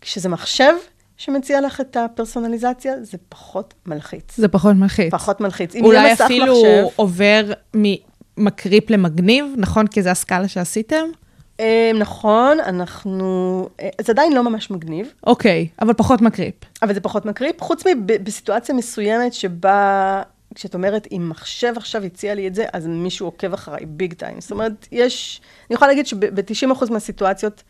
כשזה 0.00 0.28
מחשב 0.28 0.72
שמציע 1.16 1.60
לך 1.60 1.80
את 1.80 1.96
הפרסונליזציה, 1.96 2.94
זה 3.02 3.18
פחות 3.28 3.74
מלחיץ. 3.86 4.36
זה 4.36 4.48
פחות 4.48 4.76
מלחיץ. 4.76 5.12
פחות 5.14 5.40
מלחיץ. 5.40 5.74
אולי 5.76 6.12
אפילו 6.12 6.54
מחשב, 6.54 6.84
עובר 6.96 7.52
ממקריפ 7.74 8.90
למגניב, 8.90 9.44
נכון? 9.56 9.86
כי 9.86 10.02
זה 10.02 10.10
הסקאלה 10.10 10.48
שעשיתם? 10.48 11.04
אה, 11.60 11.90
נכון, 11.94 12.60
אנחנו... 12.60 13.68
אה, 13.80 13.88
זה 14.00 14.12
עדיין 14.12 14.32
לא 14.32 14.44
ממש 14.44 14.70
מגניב, 14.70 15.12
אוקיי, 15.26 15.68
אבל 15.82 15.94
פחות 15.94 16.20
מקריפ. 16.20 16.54
אבל 16.82 16.94
זה 16.94 17.00
פחות 17.00 17.26
מקריפ, 17.26 17.60
חוץ 17.60 17.82
מבסיטואציה 17.86 18.74
מסוימת 18.74 19.32
שבה, 19.32 20.22
כשאת 20.54 20.74
אומרת, 20.74 21.08
אם 21.12 21.26
מחשב 21.30 21.72
עכשיו 21.76 22.04
הציע 22.04 22.34
לי 22.34 22.48
את 22.48 22.54
זה, 22.54 22.66
אז 22.72 22.86
מישהו 22.86 23.26
עוקב 23.26 23.52
אחריי 23.52 23.86
ביג 23.86 24.14
טיים. 24.14 24.40
זאת 24.40 24.50
אומרת, 24.50 24.88
יש... 24.92 25.40
אני 25.70 25.74
יכולה 25.74 25.88
להגיד 25.90 26.06
שב-90% 26.06 26.92
מהסיטואציות, 26.92 27.62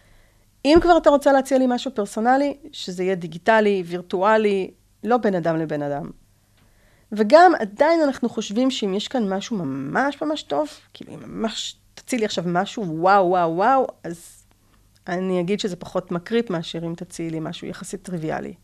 אם 0.64 0.78
כבר 0.82 0.96
אתה 0.96 1.10
רוצה 1.10 1.32
להציע 1.32 1.58
לי 1.58 1.64
משהו 1.68 1.90
פרסונלי, 1.94 2.56
שזה 2.72 3.02
יהיה 3.02 3.14
דיגיטלי, 3.14 3.82
וירטואלי, 3.86 4.70
לא 5.04 5.16
בין 5.16 5.34
אדם 5.34 5.56
לבין 5.56 5.82
אדם. 5.82 6.10
וגם 7.12 7.52
עדיין 7.58 8.00
אנחנו 8.00 8.28
חושבים 8.28 8.70
שאם 8.70 8.94
יש 8.94 9.08
כאן 9.08 9.32
משהו 9.32 9.56
ממש 9.56 10.22
ממש 10.22 10.42
טוב, 10.42 10.68
כאילו 10.94 11.14
אם 11.14 11.18
ממש 11.26 11.76
תציע 11.94 12.18
לי 12.18 12.24
עכשיו 12.24 12.44
משהו 12.46 12.84
וואו 13.00 13.28
וואו 13.28 13.56
וואו, 13.56 13.86
אז 14.04 14.44
אני 15.06 15.40
אגיד 15.40 15.60
שזה 15.60 15.76
פחות 15.76 16.12
מקריפ 16.12 16.50
מאשר 16.50 16.84
אם 16.86 16.94
תציעי 16.94 17.30
לי 17.30 17.40
משהו 17.40 17.66
יחסית 17.66 18.02
טריוויאלי. 18.02 18.54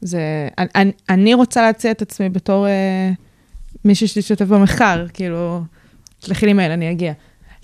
זה, 0.00 0.48
אני, 0.58 0.92
אני 1.08 1.34
רוצה 1.34 1.62
להציע 1.62 1.90
את 1.90 2.02
עצמי 2.02 2.28
בתור 2.28 2.66
אה, 2.66 3.10
מישהי 3.84 4.06
שתשתתף 4.06 4.44
במחקר, 4.44 5.06
כאילו, 5.12 5.62
תשלחי 6.20 6.46
לי 6.46 6.52
מייל, 6.52 6.72
אני 6.72 6.90
אגיע. 6.90 7.12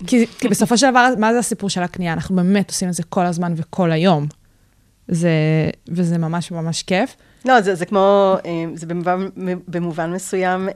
כי, 0.07 0.27
כי 0.27 0.47
בסופו 0.47 0.77
של 0.77 0.91
דבר, 0.91 1.07
מה 1.17 1.33
זה 1.33 1.39
הסיפור 1.39 1.69
של 1.69 1.83
הקנייה? 1.83 2.13
אנחנו 2.13 2.35
באמת 2.35 2.69
עושים 2.69 2.89
את 2.89 2.93
זה 2.93 3.03
כל 3.03 3.25
הזמן 3.25 3.53
וכל 3.55 3.91
היום. 3.91 4.27
זה, 5.07 5.31
וזה 5.87 6.17
ממש 6.17 6.51
ממש 6.51 6.83
כיף. 6.83 7.15
לא, 7.45 7.61
זה, 7.61 7.75
זה 7.75 7.85
כמו, 7.85 8.35
אה, 8.45 8.65
זה 8.75 8.85
במובן, 8.85 9.27
במובן 9.67 10.11
מסוים 10.11 10.69
אה, 10.69 10.75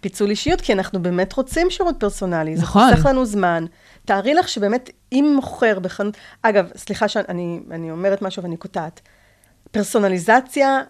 פיצול 0.00 0.30
אישיות, 0.30 0.60
כי 0.60 0.72
אנחנו 0.72 1.02
באמת 1.02 1.32
רוצים 1.32 1.70
שירות 1.70 1.94
פרסונלי. 1.98 2.54
נכון. 2.54 2.82
זה 2.90 2.96
חוסך 2.96 3.06
לנו 3.06 3.26
זמן. 3.26 3.64
תארי 4.04 4.34
לך 4.34 4.48
שבאמת, 4.48 4.90
אם 5.12 5.32
מוכר 5.36 5.78
בחנות... 5.78 6.16
אגב, 6.42 6.68
סליחה 6.76 7.08
שאני 7.08 7.60
אני 7.70 7.90
אומרת 7.90 8.22
משהו 8.22 8.42
ואני 8.42 8.56
קוטעת. 8.56 9.00
פרסונליזציה 9.70 10.82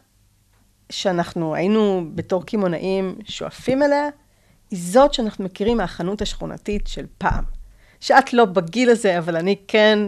שאנחנו 0.91 1.55
היינו 1.55 2.05
בתור 2.15 2.47
קמעונאים 2.47 3.19
שואפים 3.25 3.83
אליה, 3.83 4.09
היא 4.71 4.81
זאת 4.83 5.15
שאנחנו 5.15 5.45
מכירים 5.45 5.77
מהחנות 5.77 6.23
השכונתית 6.23 6.87
של 6.87 7.07
פעם. 7.19 7.45
שאת 8.01 8.33
לא 8.33 8.45
בגיל 8.45 8.91
הזה, 8.91 9.19
אבל 9.19 9.37
אני 9.37 9.57
כן, 9.69 9.99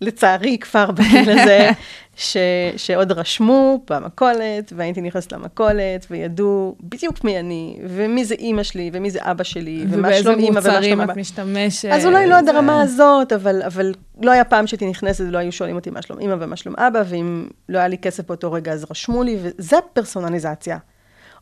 לצערי, 0.00 0.58
כבר 0.58 0.90
בגיל 0.90 1.30
הזה, 1.30 1.70
ש, 2.16 2.36
שעוד 2.76 3.12
רשמו 3.12 3.84
במכולת, 3.90 4.72
והייתי 4.76 5.00
נכנסת 5.00 5.32
למכולת, 5.32 6.06
וידעו 6.10 6.76
בדיוק 6.80 7.24
מי 7.24 7.40
אני, 7.40 7.78
ומי 7.88 8.24
זה 8.24 8.34
אימא 8.34 8.62
שלי, 8.62 8.90
ומי 8.92 9.10
זה 9.10 9.18
אבא 9.22 9.44
שלי, 9.44 9.84
ומה 9.88 9.98
ובאיזה 9.98 10.22
שלום 10.22 10.38
אימא 10.38 10.50
ומה 10.50 10.60
מוצרים 10.60 10.82
שלום 10.82 11.00
את 11.00 11.10
אבא. 11.10 11.20
משתמשת. 11.20 11.88
אז 11.92 12.06
אולי 12.06 12.26
לא 12.26 12.38
עד 12.38 12.48
הרמה 12.48 12.82
הזאת, 12.82 13.32
אבל, 13.32 13.62
אבל 13.62 13.94
לא 14.22 14.30
היה 14.30 14.44
פעם 14.44 14.66
שהייתי 14.66 14.86
נכנסת 14.86 15.24
ולא 15.28 15.38
היו 15.38 15.52
שואלים 15.52 15.76
אותי 15.76 15.90
מה 15.90 16.02
שלום 16.02 16.20
אמא 16.20 16.34
ומה 16.40 16.56
שלום 16.56 16.76
אבא, 16.76 17.02
ואם 17.08 17.46
לא 17.68 17.78
היה 17.78 17.88
לי 17.88 17.98
כסף 17.98 18.26
באותו 18.26 18.52
רגע 18.52 18.72
אז 18.72 18.86
רשמו 18.90 19.22
לי, 19.22 19.38
וזה 19.42 19.76
פרסונליזציה. 19.92 20.78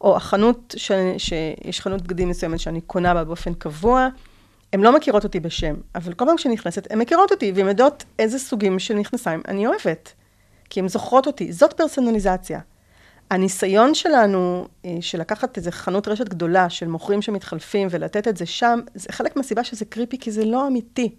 או 0.00 0.16
החנות, 0.16 0.74
ש, 0.76 0.92
שיש 1.18 1.80
חנות 1.80 2.02
בגדים 2.02 2.28
מסוימת 2.28 2.60
שאני 2.60 2.80
קונה 2.80 3.14
בה 3.14 3.24
באופן 3.24 3.54
קבוע, 3.54 4.08
הן 4.74 4.80
לא 4.80 4.92
מכירות 4.96 5.24
אותי 5.24 5.40
בשם, 5.40 5.74
אבל 5.94 6.12
כל 6.12 6.24
פעם 6.26 6.36
כשאני 6.36 6.54
נכנסת, 6.54 6.92
הן 6.92 6.98
מכירות 6.98 7.30
אותי, 7.30 7.52
והן 7.54 7.68
יודעות 7.68 8.04
איזה 8.18 8.38
סוגים 8.38 8.78
של 8.78 8.94
מכנסיים 8.94 9.42
אני 9.48 9.66
אוהבת. 9.66 10.12
כי 10.70 10.80
הן 10.80 10.88
זוכרות 10.88 11.26
אותי, 11.26 11.52
זאת 11.52 11.72
פרסונליזציה. 11.72 12.60
הניסיון 13.30 13.94
שלנו, 13.94 14.68
אה, 14.84 14.96
של 15.00 15.20
לקחת 15.20 15.56
איזה 15.56 15.72
חנות 15.72 16.08
רשת 16.08 16.28
גדולה 16.28 16.70
של 16.70 16.88
מוכרים 16.88 17.22
שמתחלפים 17.22 17.88
ולתת 17.90 18.28
את 18.28 18.36
זה 18.36 18.46
שם, 18.46 18.80
זה 18.94 19.08
חלק 19.12 19.36
מהסיבה 19.36 19.64
שזה 19.64 19.84
קריפי, 19.84 20.18
כי 20.18 20.30
זה 20.30 20.44
לא 20.44 20.66
אמיתי. 20.66 21.14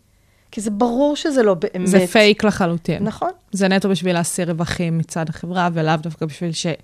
כי 0.56 0.62
זה 0.62 0.72
ברור 0.72 1.16
שזה 1.16 1.44
לא 1.44 1.54
באמת. 1.54 1.88
זה 1.88 2.08
פייק 2.12 2.44
לחלוטין. 2.44 3.04
נכון. 3.04 3.30
זה 3.52 3.68
נטו 3.68 3.90
בשביל 3.90 4.14
להסיר 4.14 4.50
רווחים 4.52 4.98
מצד 4.98 5.30
החברה, 5.30 5.70
ולאו 5.74 5.94
דווקא 5.98 6.26
בשביל 6.26 6.52
שלי 6.52 6.76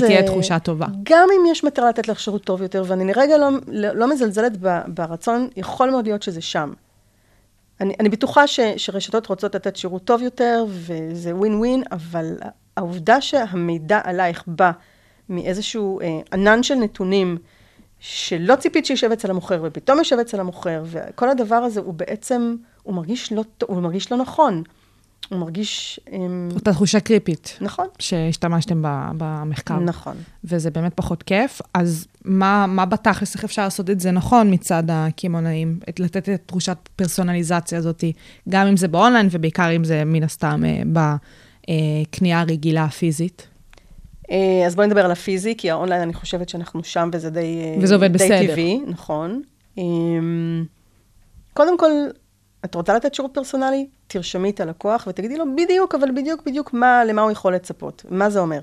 זה- 0.00 0.06
תהיה 0.06 0.22
תחושה 0.26 0.58
טובה. 0.58 0.86
גם 1.02 1.28
אם 1.36 1.50
יש 1.50 1.64
מטרה 1.64 1.88
לתת 1.88 2.08
לך 2.08 2.20
שירות 2.20 2.44
טוב 2.44 2.62
יותר, 2.62 2.84
ואני 2.86 3.04
לרגע 3.04 3.38
לא, 3.38 3.48
לא, 3.68 3.92
לא 3.92 4.10
מזלזלת 4.12 4.52
ב- 4.60 4.80
ברצון, 4.88 5.48
יכול 5.56 5.90
מאוד 5.90 6.04
להיות 6.06 6.22
שזה 6.22 6.40
שם. 6.40 6.72
אני, 7.80 7.94
אני 8.00 8.08
בטוחה 8.08 8.46
ש, 8.46 8.60
שרשתות 8.76 9.26
רוצות 9.26 9.54
לתת 9.54 9.76
שירות 9.76 10.04
טוב 10.04 10.22
יותר, 10.22 10.64
וזה 10.68 11.36
ווין 11.36 11.54
ווין, 11.54 11.82
אבל 11.92 12.34
העובדה 12.76 13.20
שהמידע 13.20 14.00
עלייך 14.04 14.44
בא 14.46 14.70
מאיזשהו 15.28 16.00
אה, 16.00 16.06
ענן 16.32 16.62
של 16.62 16.74
נתונים, 16.74 17.38
שלא 18.02 18.56
ציפית 18.56 18.86
שישב 18.86 19.10
אצל 19.12 19.30
המוכר, 19.30 19.60
ופתאום 19.64 19.98
יושב 19.98 20.18
אצל 20.18 20.40
המוכר, 20.40 20.82
וכל 20.86 21.28
הדבר 21.30 21.54
הזה 21.54 21.80
הוא 21.80 21.94
בעצם, 21.94 22.56
הוא 22.82 22.94
מרגיש 22.94 23.32
לא, 23.32 23.44
הוא 23.66 23.80
מרגיש 23.80 24.12
לא 24.12 24.18
נכון. 24.18 24.62
הוא 25.28 25.38
מרגיש... 25.38 26.00
אמ, 26.12 26.48
אותה 26.54 26.72
תחושה 26.72 27.00
קריפית 27.00 27.58
נכון, 27.60 27.86
שהשתמשתם 27.98 28.82
ב- 28.82 29.10
במחקר. 29.16 29.78
נכון. 29.78 30.16
וזה 30.44 30.70
באמת 30.70 30.92
פחות 30.94 31.22
כיף. 31.22 31.60
אז 31.74 32.06
מה, 32.24 32.66
מה 32.66 32.84
בתכלס, 32.86 33.34
איך 33.34 33.44
אפשר 33.44 33.62
לעשות 33.62 33.90
את 33.90 34.00
זה 34.00 34.10
נכון 34.10 34.54
מצד 34.54 34.82
הקמעונאים? 34.88 35.80
לתת 35.98 36.28
את 36.28 36.42
תחושת 36.46 36.76
פרסונליזציה 36.96 37.78
הזאת, 37.78 38.04
גם 38.48 38.66
אם 38.66 38.76
זה 38.76 38.88
באונליין, 38.88 39.28
ובעיקר 39.30 39.76
אם 39.76 39.84
זה 39.84 40.02
מן 40.06 40.22
הסתם 40.22 40.62
אה, 40.64 41.10
בקנייה 41.68 42.40
הרגילה 42.40 42.84
הפיזית. 42.84 43.46
אה, 44.30 44.66
אז 44.66 44.76
בואי 44.76 44.86
נדבר 44.86 45.04
על 45.04 45.10
הפיזי, 45.10 45.54
כי 45.58 45.70
האונליין, 45.70 46.02
אני 46.02 46.14
חושבת 46.14 46.48
שאנחנו 46.48 46.84
שם 46.84 47.10
וזה 47.12 47.30
די, 47.30 47.40
אה, 47.40 47.82
וזה 47.82 47.94
עובד 47.94 48.12
די 48.12 48.24
בסדר. 48.24 48.52
טבעי, 48.52 48.80
נכון. 48.86 49.42
אמ, 49.78 50.64
קודם 51.54 51.78
כל, 51.78 51.90
את 52.64 52.74
רוצה 52.74 52.94
לתת 52.94 53.14
שירות 53.14 53.34
פרסונלי? 53.34 53.86
תרשמי 54.06 54.50
את 54.50 54.60
הלקוח 54.60 55.04
ותגידי 55.06 55.36
לו 55.36 55.44
בדיוק, 55.56 55.94
אבל 55.94 56.10
בדיוק 56.10 56.42
בדיוק 56.46 56.72
מה, 56.72 57.04
למה 57.04 57.22
הוא 57.22 57.30
יכול 57.30 57.54
לצפות. 57.54 58.04
מה 58.10 58.30
זה 58.30 58.40
אומר? 58.40 58.60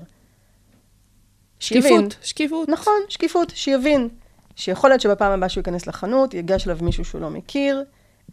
שיבין. 1.60 1.92
שקיפות, 1.92 2.16
שקיפות. 2.22 2.68
נכון, 2.68 3.00
שקיפות, 3.08 3.52
שיבין. 3.54 4.08
שיכול 4.56 4.90
להיות 4.90 5.00
שבפעם 5.00 5.32
הבאה 5.32 5.48
שהוא 5.48 5.60
ייכנס 5.60 5.86
לחנות, 5.86 6.34
ייגש 6.34 6.66
אליו 6.66 6.78
מישהו 6.82 7.04
שהוא 7.04 7.20
לא 7.20 7.30
מכיר, 7.30 7.84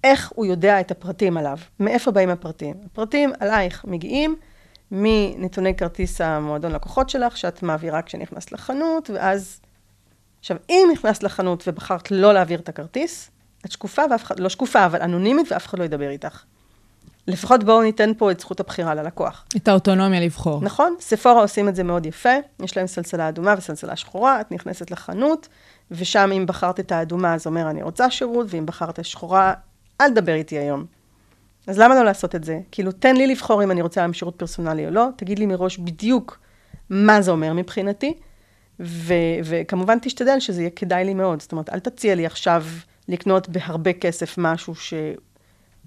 איך 0.04 0.32
הוא 0.36 0.46
יודע 0.46 0.80
את 0.80 0.92
הפרטים 0.92 1.38
עליו, 1.38 1.58
מאיפה 1.80 2.12
באים 2.12 2.30
הפרטים. 2.30 2.76
הפרטים 2.86 3.32
עלייך 3.40 3.86
מגיעים 3.86 4.36
מנתוני 4.92 5.76
כרטיס 5.76 6.22
המועדון 6.22 6.72
לקוחות 6.72 7.10
שלך, 7.10 7.38
שאת 7.38 7.64
מעבירה 7.64 8.02
כשנכנסת 8.02 8.52
לחנות, 8.52 9.10
ואז... 9.14 9.62
עכשיו, 10.40 10.58
אם 10.70 10.90
נכנסת 10.94 11.24
לחנות 11.24 11.64
ובחרת 11.68 12.12
לא 12.12 12.34
להעביר 12.34 12.60
את 12.60 12.70
הכרטיס, 12.70 13.32
את 13.66 13.72
שקופה 13.72 14.02
ואף 14.12 14.24
אחד, 14.24 14.40
לא 14.40 14.50
שקופה, 14.50 14.86
אבל 14.86 15.02
אנונימית 15.02 15.52
ואף 15.52 15.66
אחד 15.68 15.80
לא 15.80 15.84
ידבר 15.84 16.10
איתך. 16.10 16.44
לפחות 17.28 17.64
בואו 17.64 17.82
ניתן 17.82 18.12
פה 18.18 18.32
את 18.32 18.40
זכות 18.40 18.60
הבחירה 18.60 18.96
ללקוח. 18.96 19.46
את 19.58 19.68
האוטונומיה 19.68 20.22
לבחור. 20.22 20.62
נכון, 20.62 20.96
ספורה 21.00 21.42
עושים 21.42 21.70
את 21.70 21.76
זה 21.76 21.84
מאוד 21.84 22.06
יפה, 22.06 22.30
יש 22.64 22.78
להם 22.78 22.88
סלסלה 22.88 23.30
אדומה 23.30 23.56
וסלסלה 23.58 23.96
שחורה, 23.96 24.42
את 24.42 24.52
נכנסת 24.52 24.92
לחנות, 24.92 25.48
ושם 25.92 26.32
אם 26.38 26.46
בחרת 26.46 26.80
את 26.80 26.92
האדומה, 26.92 27.34
אז 27.34 27.48
אומר 27.48 27.70
אני 27.70 27.84
רוצה 27.84 28.12
שירות, 28.12 28.48
ואם 28.50 28.66
בחרת 28.66 29.06
שחורה, 29.06 29.54
אל 30.02 30.10
תדבר 30.10 30.34
איתי 30.34 30.58
היום. 30.58 30.86
אז 31.68 31.80
למה 31.80 31.96
לא 31.96 32.06
לעשות 32.06 32.36
את 32.36 32.44
זה? 32.44 32.60
כאילו, 32.72 32.92
תן 32.92 33.16
לי 33.16 33.28
לבחור 33.28 33.64
אם 33.64 33.72
אני 33.72 33.82
רוצה 33.82 34.02
היום 34.02 34.14
שירות 34.14 34.36
פרסונלי 34.36 34.86
או 34.86 34.92
לא, 34.92 35.08
תגיד 35.16 35.40
לי 35.40 35.46
מראש 35.46 35.78
בדיוק 35.78 36.40
מה 36.90 37.22
זה 37.22 37.32
אומר 37.32 37.54
מבחינתי, 37.54 38.14
ו- 38.80 39.14
וכמובן 39.44 39.98
תשתדל 40.02 40.40
שזה 40.40 40.62
יהיה 40.62 40.70
כדאי 40.70 41.06
לי 41.06 41.14
מאוד. 41.14 41.42
זאת 41.42 41.52
אומרת, 41.52 41.70
אל 41.70 41.80
תציע 41.80 42.16
לי 42.16 42.26
עכשיו 42.26 42.64
לקנות 43.08 43.50
בהרבה 43.50 43.94
כסף 43.94 44.36
משהו 44.38 44.76
ש... 44.76 44.94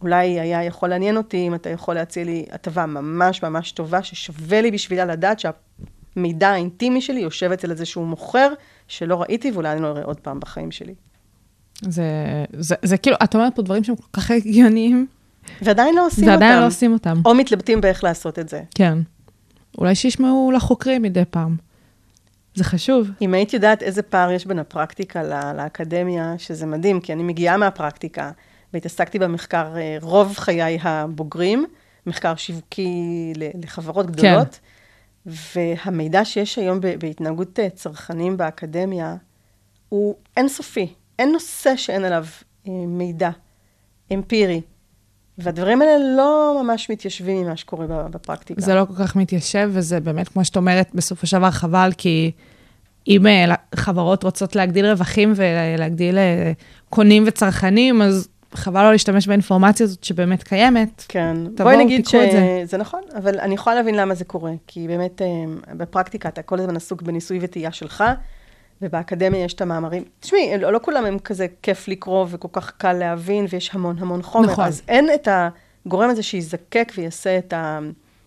אולי 0.02 0.40
היה 0.40 0.64
יכול 0.64 0.88
לעניין 0.88 1.16
אותי 1.16 1.46
אם 1.46 1.54
אתה 1.54 1.70
יכול 1.70 1.94
להציע 1.94 2.24
לי 2.24 2.46
הטבה 2.52 2.86
ממש 2.86 3.42
ממש 3.42 3.72
טובה, 3.72 4.02
ששווה 4.02 4.60
לי 4.60 4.70
בשבילה 4.70 5.04
לדעת 5.04 5.40
שהמידע 5.40 6.48
האינטימי 6.48 7.00
שלי 7.00 7.20
יושב 7.20 7.52
אצל 7.52 7.70
איזשהו 7.70 8.04
מוכר 8.04 8.52
שלא 8.88 9.22
ראיתי 9.22 9.50
ואולי 9.50 9.72
אני 9.72 9.82
לא 9.82 9.86
אראה 9.86 10.04
עוד 10.04 10.20
פעם 10.20 10.40
בחיים 10.40 10.70
שלי. 10.70 10.94
זה, 11.82 12.04
זה, 12.52 12.74
זה 12.82 12.96
כאילו, 12.96 13.16
את 13.24 13.34
אומרת 13.34 13.56
פה 13.56 13.62
דברים 13.62 13.84
שהם 13.84 13.96
כל 13.96 14.08
כך 14.12 14.30
הגיוניים, 14.30 15.06
ועדיין 15.62 15.94
לא 15.94 16.06
עושים 16.06 16.24
אותם. 16.24 16.32
ועדיין 16.32 16.60
לא 16.60 16.66
עושים 16.66 16.92
אותם. 16.92 17.14
או 17.24 17.34
מתלבטים 17.34 17.80
באיך 17.80 18.04
לעשות 18.04 18.38
את 18.38 18.48
זה. 18.48 18.62
כן. 18.74 18.98
אולי 19.78 19.94
שישמעו 19.94 20.52
לחוקרים 20.54 21.02
מדי 21.02 21.22
פעם. 21.30 21.56
זה 22.58 22.64
חשוב. 22.64 23.10
אם 23.22 23.34
היית 23.34 23.52
יודעת 23.52 23.82
איזה 23.82 24.02
פער 24.02 24.30
יש 24.30 24.46
בין 24.46 24.58
הפרקטיקה 24.58 25.22
לה- 25.22 25.52
לאקדמיה, 25.52 26.34
שזה 26.38 26.66
מדהים, 26.66 27.00
כי 27.00 27.12
אני 27.12 27.22
מגיעה 27.22 27.56
מהפרקטיקה, 27.56 28.30
והתעסקתי 28.72 29.18
במחקר 29.18 29.76
אה, 29.76 29.96
רוב 30.00 30.34
חיי 30.36 30.78
הבוגרים, 30.82 31.66
מחקר 32.06 32.36
שיווקי 32.36 33.32
לחברות 33.36 34.10
גדולות, 34.10 34.60
והמידע 35.26 36.24
שיש 36.24 36.58
היום 36.58 36.80
בהתנהגות 36.98 37.58
אה, 37.58 37.70
צרכנים 37.70 38.36
באקדמיה 38.36 39.16
הוא 39.88 40.14
אינסופי. 40.36 40.94
אין 41.18 41.32
נושא 41.32 41.76
שאין 41.76 42.04
עליו 42.04 42.24
אה, 42.68 42.72
מידע 42.86 43.30
אמפירי. 44.14 44.60
והדברים 45.38 45.82
האלה 45.82 46.16
לא 46.16 46.60
ממש 46.62 46.90
מתיישבים 46.90 47.36
עם 47.40 47.46
מה 47.46 47.56
שקורה 47.56 47.86
בפרקטיקה. 47.86 48.60
זה 48.60 48.74
לא 48.74 48.84
כל 48.84 48.94
כך 48.98 49.16
מתיישב, 49.16 49.70
וזה 49.72 50.00
באמת, 50.00 50.28
כמו 50.28 50.44
שאת 50.44 50.56
אומרת, 50.56 50.90
בסופו 50.94 51.26
של 51.26 51.38
דבר 51.38 51.50
חבל, 51.50 51.90
כי 51.98 52.30
אם 53.08 53.26
אה, 53.26 53.54
חברות 53.74 54.22
רוצות 54.22 54.56
להגדיל 54.56 54.86
רווחים 54.86 55.32
ולהגדיל 55.36 56.18
אה, 56.18 56.52
קונים 56.90 57.24
וצרכנים, 57.26 58.02
אז 58.02 58.28
חבל 58.54 58.82
לא 58.82 58.92
להשתמש 58.92 59.26
באינפורמציה 59.26 59.84
הזאת 59.84 60.04
שבאמת 60.04 60.42
קיימת. 60.42 61.04
כן. 61.08 61.36
תבואו, 61.56 61.88
תיקחו 61.88 62.22
את 62.22 62.32
זה. 62.32 62.62
שזה 62.66 62.76
נכון, 62.76 63.00
אבל 63.16 63.40
אני 63.40 63.54
יכולה 63.54 63.76
להבין 63.76 63.94
למה 63.94 64.14
זה 64.14 64.24
קורה, 64.24 64.52
כי 64.66 64.86
באמת 64.86 65.22
אה, 65.22 65.26
בפרקטיקה 65.74 66.28
אתה 66.28 66.42
כל 66.42 66.58
הזמן 66.60 66.76
עסוק 66.76 67.02
בניסוי 67.02 67.38
וטעייה 67.42 67.72
שלך, 67.72 68.04
ובאקדמיה 68.82 69.44
יש 69.44 69.54
את 69.54 69.60
המאמרים. 69.60 70.04
תשמעי, 70.20 70.58
לא, 70.58 70.72
לא 70.72 70.80
כולם 70.82 71.04
הם 71.04 71.18
כזה 71.18 71.46
כיף 71.62 71.88
לקרוא 71.88 72.26
וכל 72.30 72.48
כך 72.52 72.70
קל 72.70 72.92
להבין, 72.92 73.46
ויש 73.50 73.70
המון 73.72 73.96
המון 73.98 74.22
חומר. 74.22 74.46
נכון. 74.46 74.64
אז 74.64 74.82
אין 74.88 75.08
את 75.14 75.28
הגורם 75.86 76.10
הזה 76.10 76.22
שיזקק 76.22 76.92
ויעשה 76.96 77.38
את 77.38 77.52
ה... 77.52 77.78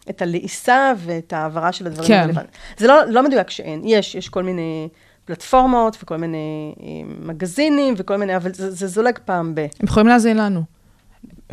את 0.09 0.21
הלעיסה 0.21 0.93
ואת 0.97 1.33
ההעברה 1.33 1.71
של 1.71 1.87
הדברים 1.87 2.07
כן. 2.07 2.19
הרלוונטיים. 2.19 2.53
זה 2.77 2.87
לא, 2.87 3.05
לא 3.07 3.23
מדויק 3.23 3.49
שאין, 3.49 3.81
יש, 3.85 4.15
יש 4.15 4.29
כל 4.29 4.43
מיני 4.43 4.87
פלטפורמות 5.25 5.97
וכל 6.03 6.17
מיני 6.17 6.73
אה, 6.81 6.87
מגזינים 7.25 7.93
וכל 7.97 8.17
מיני, 8.17 8.35
אבל 8.35 8.53
זה, 8.53 8.71
זה 8.71 8.87
זולג 8.87 9.19
פעם 9.25 9.55
ב... 9.55 9.59
הם 9.59 9.67
יכולים 9.83 10.07
להאזין 10.07 10.37
לנו. 10.37 10.63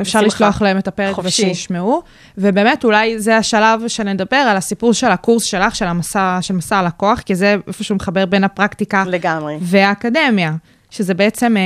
אפשר. 0.01 0.21
לשלוח 0.21 0.61
להם 0.61 0.77
את 0.77 0.87
הפרק 0.87 1.15
חופשי. 1.15 1.45
ושישמעו. 1.45 2.01
ובאמת, 2.37 2.83
אולי 2.83 3.19
זה 3.19 3.37
השלב 3.37 3.87
שנדבר 3.87 4.37
על 4.37 4.57
הסיפור 4.57 4.93
של 4.93 5.07
הקורס 5.07 5.43
שלך, 5.43 5.75
של 5.75 5.85
המסע, 5.85 6.37
של 6.41 6.53
מסע 6.53 6.77
הלקוח, 6.77 7.19
כי 7.19 7.35
זה 7.35 7.55
איפשהו 7.67 7.95
מחבר 7.95 8.25
בין 8.25 8.43
הפרקטיקה 8.43 9.03
לגמרי. 9.07 9.57
והאקדמיה, 9.61 10.55
שזה 10.89 11.13
בעצם 11.13 11.57
אה, 11.57 11.61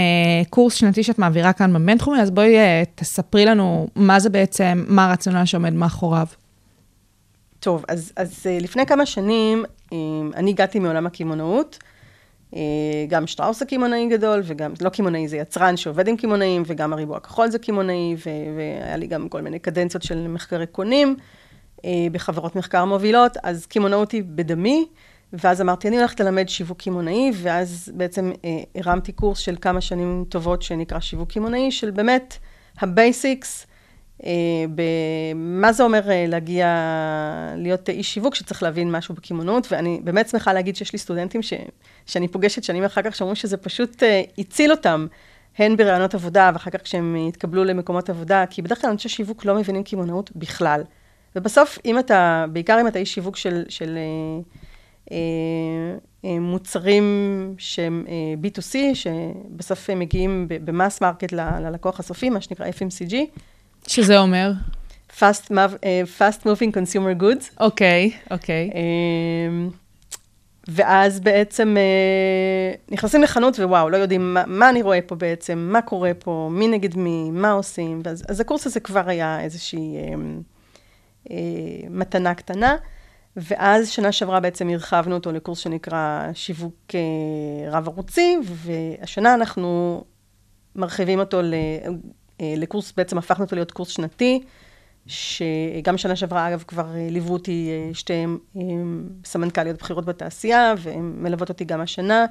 קורס 0.50 0.74
שנתי 0.74 1.04
שאת 1.04 1.20
מעבירה 1.20 1.54
כאן 1.54 1.74
בבינתחומי, 1.74 2.22
אז 2.22 2.32
בואי 2.32 2.58
אה, 2.58 2.84
תספרי 2.96 3.46
לנו 3.46 3.88
מה 3.96 4.20
זה 4.20 4.30
בעצם, 4.30 4.84
מה 4.88 5.06
הרציונל 5.06 5.46
שעומד 5.46 5.74
מאחוריו. 5.74 6.28
טוב, 7.64 7.86
אז, 7.88 8.14
אז 8.16 8.44
אה, 8.46 8.58
לפני 8.62 8.86
כמה 8.86 9.06
שנים, 9.06 9.66
אה, 9.94 9.98
אני 10.36 10.52
הגעתי 10.52 10.80
מעולם 10.80 11.06
הקמעונאות, 11.06 11.80
אה, 12.56 12.60
גם 13.08 13.28
שטראוס 13.28 13.62
הקמעונאי 13.62 14.08
גדול, 14.10 14.42
וגם, 14.44 14.74
לא 14.82 14.90
קמעונאי, 14.90 15.28
זה 15.28 15.38
יצרן 15.38 15.78
שעובד 15.78 16.08
עם 16.08 16.18
קמעונאים, 16.18 16.64
וגם 16.66 16.94
הריבוע 16.94 17.18
הכחול 17.18 17.50
זה 17.50 17.60
קמעונאי, 17.60 18.16
והיה 18.54 18.98
לי 18.98 19.08
גם 19.08 19.30
כל 19.30 19.42
מיני 19.42 19.60
קדנציות 19.60 20.04
של 20.04 20.28
מחקרי 20.28 20.66
קונים 20.68 21.16
בחברות 22.12 22.56
מחקר 22.56 22.86
מובילות, 22.86 23.38
אז 23.44 23.66
קמעונאות 23.66 24.12
היא 24.12 24.24
בדמי, 24.26 24.86
ואז 25.34 25.62
אמרתי, 25.62 25.88
אני 25.88 25.98
הולכת 25.98 26.20
ללמד 26.20 26.50
שיווק 26.50 26.82
קמעונאי, 26.82 27.32
ואז 27.36 27.92
בעצם 27.96 28.32
הרמתי 28.76 29.12
קורס 29.12 29.40
של 29.40 29.56
כמה 29.62 29.82
שנים 29.82 30.26
טובות 30.30 30.62
שנקרא 30.62 31.00
שיווק 31.00 31.32
קמעונאי, 31.32 31.72
של 31.72 31.92
באמת 31.92 32.38
ה 32.80 32.91
basics, 32.91 33.68
במה 34.76 35.74
זה 35.74 35.84
אומר 35.84 36.12
אה, 36.12 36.26
להגיע, 36.28 36.68
להיות 37.58 37.90
איש 37.90 38.14
שיווק, 38.14 38.36
שצריך 38.36 38.64
להבין 38.64 38.92
משהו 38.92 39.16
בקמעונאות, 39.16 39.68
ואני 39.72 40.00
באמת 40.04 40.30
שמחה 40.30 40.54
להגיד 40.54 40.76
שיש 40.76 40.94
לי 40.94 41.00
סטודנטים 41.00 41.42
ש, 41.42 41.54
שאני 42.06 42.28
פוגשת 42.28 42.64
שנים 42.64 42.84
אחר 42.84 43.02
כך, 43.02 43.16
שאומרים 43.16 43.36
שזה 43.36 43.58
פשוט 43.58 44.04
אה, 44.04 44.22
הציל 44.38 44.72
אותם, 44.72 45.08
הן 45.58 45.78
בראיונות 45.78 46.14
עבודה, 46.14 46.52
ואחר 46.54 46.72
כך 46.72 46.82
כשהם 46.84 47.16
התקבלו 47.30 47.64
למקומות 47.64 48.10
עבודה, 48.10 48.46
כי 48.50 48.62
בדרך 48.62 48.82
כלל 48.82 48.90
אנשי 48.90 49.10
שיווק 49.10 49.46
לא 49.46 49.56
מבינים 49.56 49.84
קמעונאות 49.84 50.32
בכלל. 50.36 50.82
ובסוף, 51.36 51.80
אם 51.86 52.00
אתה, 52.00 52.46
בעיקר 52.52 52.82
אם 52.82 52.88
אתה 52.88 53.00
איש 53.00 53.14
שיווק 53.14 53.38
של, 53.38 53.64
של 53.70 53.98
אה, 53.98 54.42
אה, 55.12 55.18
אה, 56.26 56.40
מוצרים 56.40 57.06
שהם 57.58 58.06
אה, 58.08 58.14
B2C, 58.44 58.78
שבסוף 58.94 59.90
הם 59.90 60.00
מגיעים 60.00 60.46
ב 60.50 60.60
mass 60.60 61.02
market 61.02 61.32
ללקוח 61.32 62.00
הסופי, 62.00 62.30
מה 62.30 62.42
שנקרא 62.42 62.68
FMCG, 62.68 63.16
שזה 63.88 64.20
אומר? 64.20 64.52
fast, 65.20 65.52
אה, 65.84 66.02
fast 66.18 66.42
moving 66.42 66.72
consumer 66.74 67.22
goods. 67.22 67.60
אוקיי, 67.60 68.12
אוקיי. 68.32 68.70
אה, 68.76 69.68
ואז 70.68 71.20
בעצם 71.20 71.78
אה, 71.78 72.74
נכנסים 72.92 73.22
לחנות 73.24 73.60
ווואו, 73.60 73.90
לא 73.90 73.98
יודעים 73.98 74.34
מה, 74.34 74.44
מה 74.48 74.70
אני 74.70 74.82
רואה 74.82 75.00
פה 75.02 75.16
בעצם, 75.16 75.70
מה 75.72 75.82
קורה 75.82 76.12
פה, 76.20 76.50
מי 76.52 76.68
נגד 76.68 76.98
מי, 76.98 77.32
מה 77.32 77.52
עושים. 77.52 78.02
ואז, 78.04 78.24
אז 78.30 78.40
הקורס 78.40 78.68
הזה 78.68 78.80
כבר 78.80 79.10
היה 79.10 79.42
איזושהי 79.42 79.96
אה, 79.98 80.14
אה, 81.32 81.36
מתנה 81.90 82.34
קטנה. 82.34 82.76
ואז 83.38 83.90
שנה 83.90 84.12
שעברה 84.12 84.40
בעצם 84.40 84.70
הרחבנו 84.70 85.16
אותו 85.16 85.32
לקורס 85.32 85.60
שנקרא 85.60 86.28
שיווק 86.34 86.76
אה, 86.96 87.72
רב-ערוצי, 87.72 88.38
והשנה 88.44 89.34
אנחנו 89.34 90.04
מרחיבים 90.76 91.20
אותו 91.20 91.42
ל, 91.42 91.54
לקורס, 92.58 92.94
בעצם 92.98 93.18
הפכנו 93.18 93.44
אותו 93.46 93.56
להיות 93.56 93.72
קורס 93.72 93.90
שנתי, 93.90 94.44
שגם 95.08 95.98
שנה 95.98 96.16
שעברה, 96.16 96.50
אגב, 96.50 96.64
כבר 96.68 96.96
אה, 96.96 97.08
ליוו 97.10 97.34
אותי 97.34 97.70
אה, 97.72 97.94
שתי 97.94 98.26
אה, 98.58 98.62
סמנכ"ליות 99.26 99.78
בכירות 99.78 100.06
בתעשייה, 100.06 100.74
והן 100.78 101.14
מלוות 101.18 101.50
אותי 101.50 101.66
גם 101.66 101.82
השנה. 101.82 102.26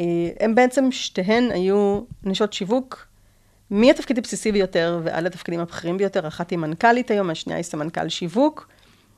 אה, 0.00 0.04
הן 0.40 0.54
בעצם 0.54 0.92
שתיהן 0.92 1.50
היו 1.50 2.00
נשות 2.24 2.52
שיווק, 2.52 3.06
מהתפקיד 3.70 4.18
הבסיסי 4.18 4.52
ביותר 4.52 5.00
ועד 5.04 5.24
לתפקידים 5.24 5.60
הבכירים 5.60 5.98
ביותר. 5.98 6.28
אחת 6.28 6.50
היא 6.50 6.58
מנכ"לית 6.58 7.10
היום, 7.10 7.30
השנייה 7.30 7.56
היא 7.56 7.64
סמנכ"ל 7.64 8.08
שיווק, 8.08 8.68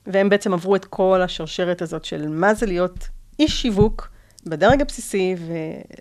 והם 0.07 0.29
בעצם 0.29 0.55
עברו 0.55 0.77
את 0.77 0.85
כל 0.85 1.22
השרשרת 1.22 1.83
הזאת 1.83 2.05
של 2.05 2.29
מה 2.29 2.55
זה 2.55 2.66
להיות 2.66 3.09
איש 3.39 3.62
שיווק 3.62 4.09
בדרג 4.47 4.81
הבסיסי, 4.81 5.35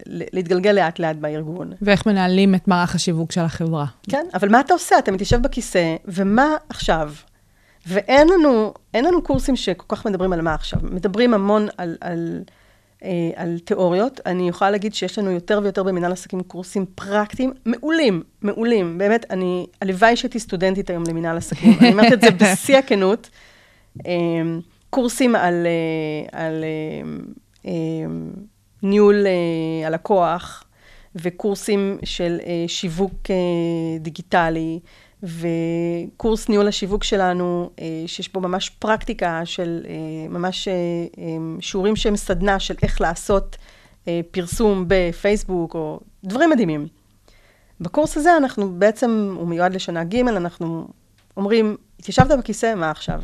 ולהתגלגל 0.07 0.71
לאט 0.71 0.99
לאט 0.99 1.15
בארגון. 1.15 1.71
ואיך 1.81 2.05
מנהלים 2.05 2.55
את 2.55 2.67
מערך 2.67 2.95
השיווק 2.95 3.31
של 3.31 3.41
החברה. 3.41 3.85
כן, 4.09 4.25
אבל 4.33 4.49
מה 4.49 4.59
אתה 4.59 4.73
עושה? 4.73 4.99
אתה 4.99 5.11
מתיישב 5.11 5.41
בכיסא, 5.41 5.95
ומה 6.05 6.55
עכשיו? 6.69 7.11
ואין 7.87 8.27
לנו, 8.27 8.73
לנו 8.93 9.21
קורסים 9.21 9.55
שכל 9.55 9.95
כך 9.95 10.05
מדברים 10.05 10.33
על 10.33 10.41
מה 10.41 10.53
עכשיו. 10.53 10.79
מדברים 10.83 11.33
המון 11.33 11.67
על, 11.77 11.97
על, 12.01 12.41
אה, 13.03 13.09
על 13.35 13.59
תיאוריות. 13.59 14.19
אני 14.25 14.49
יכולה 14.49 14.71
להגיד 14.71 14.93
שיש 14.93 15.19
לנו 15.19 15.31
יותר 15.31 15.59
ויותר 15.63 15.83
במנהל 15.83 16.11
עסקים 16.11 16.43
קורסים 16.43 16.85
פרקטיים 16.95 17.53
מעולים, 17.65 18.23
מעולים. 18.41 18.97
באמת, 18.97 19.25
אני, 19.31 19.65
הלוואי 19.81 20.15
שהייתי 20.15 20.39
סטודנטית 20.39 20.89
היום 20.89 21.03
למנהל 21.07 21.37
עסקים. 21.37 21.73
אני 21.79 21.91
אומרת 21.91 22.13
את 22.13 22.21
זה 22.21 22.31
בשיא 22.31 22.77
הכנות. 22.77 23.29
אה, 24.05 24.11
קורסים 24.89 25.35
על, 25.35 25.67
אה, 25.67 26.39
על 26.45 26.63
אה, 26.63 27.09
ניהול 28.83 29.27
אה, 29.27 29.87
הלקוח, 29.87 30.63
וקורסים 31.15 31.97
של 32.03 32.39
אה, 32.45 32.63
שיווק 32.67 33.13
אה, 33.29 33.35
דיגיטלי, 33.99 34.79
וקורס 35.23 36.49
ניהול 36.49 36.67
השיווק 36.67 37.03
שלנו, 37.03 37.69
שיש 38.05 38.33
בו 38.33 38.39
ממש 38.41 38.69
פרקטיקה 38.69 39.41
של 39.45 39.85
ממש 40.29 40.67
אה, 40.67 40.73
שיעורים 41.59 41.95
שהם 41.95 42.15
סדנה 42.15 42.59
של 42.59 42.75
איך 42.83 43.01
לעשות 43.01 43.57
פרסום 44.31 44.85
בפייסבוק, 44.87 45.75
או 45.75 45.99
דברים 46.23 46.49
מדהימים. 46.49 46.87
בקורס 47.81 48.17
הזה 48.17 48.37
אנחנו 48.37 48.79
בעצם, 48.79 49.35
הוא 49.39 49.47
מיועד 49.47 49.73
לשנה 49.73 50.03
ג', 50.03 50.15
אנחנו 50.15 50.87
אומרים, 51.37 51.77
התיישבת 51.99 52.39
בכיסא, 52.39 52.75
מה 52.75 52.91
עכשיו? 52.91 53.21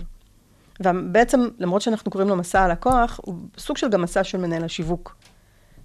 ובעצם, 0.79 1.47
למרות 1.59 1.81
שאנחנו 1.81 2.11
קוראים 2.11 2.29
לו 2.29 2.35
מסע 2.35 2.61
הלקוח, 2.61 3.19
הוא 3.23 3.35
סוג 3.57 3.77
של 3.77 3.89
גם 3.89 4.01
מסע 4.01 4.23
של 4.23 4.37
מנהל 4.37 4.63
השיווק. 4.63 5.15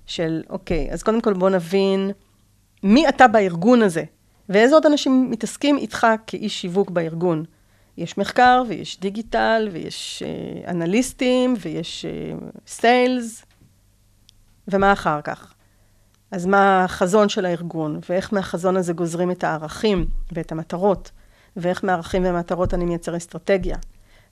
של, 0.07 0.43
אוקיי, 0.51 0.93
אז 0.93 1.03
קודם 1.03 1.21
כל 1.21 1.33
בוא 1.33 1.51
נבין 1.51 2.11
מי 2.83 3.09
אתה 3.09 3.29
בארגון 3.29 3.83
הזה, 3.83 4.05
ואיזה 4.49 4.75
עוד 4.75 4.87
אנשים 4.87 5.31
מתעסקים 5.31 5.77
איתך 5.77 6.07
כאיש 6.27 6.61
שיווק 6.61 6.91
בארגון. 6.91 7.45
יש 7.97 8.19
מחקר, 8.19 8.63
ויש 8.69 9.01
דיגיטל, 9.01 9.69
ויש 9.73 10.23
אה, 10.27 10.71
אנליסטים, 10.71 11.55
ויש 11.61 12.05
אה, 12.05 12.37
סיילס, 12.67 13.45
ומה 14.69 14.93
אחר 14.93 15.21
כך? 15.21 15.55
אז 16.31 16.47
מה 16.47 16.85
החזון 16.85 17.29
של 17.29 17.45
הארגון, 17.45 18.01
ואיך 18.09 18.33
מהחזון 18.33 18.77
הזה 18.77 18.93
גוזרים 18.93 19.31
את 19.31 19.45
הערכים 19.45 20.07
ואת 20.33 20.53
המטרות, 20.53 21.11
ואיך 21.57 21.85
מהערכים 21.85 22.25
והמטרות 22.25 22.75
אני 22.75 22.85
מייצר 22.85 23.17
אסטרטגיה. 23.17 23.77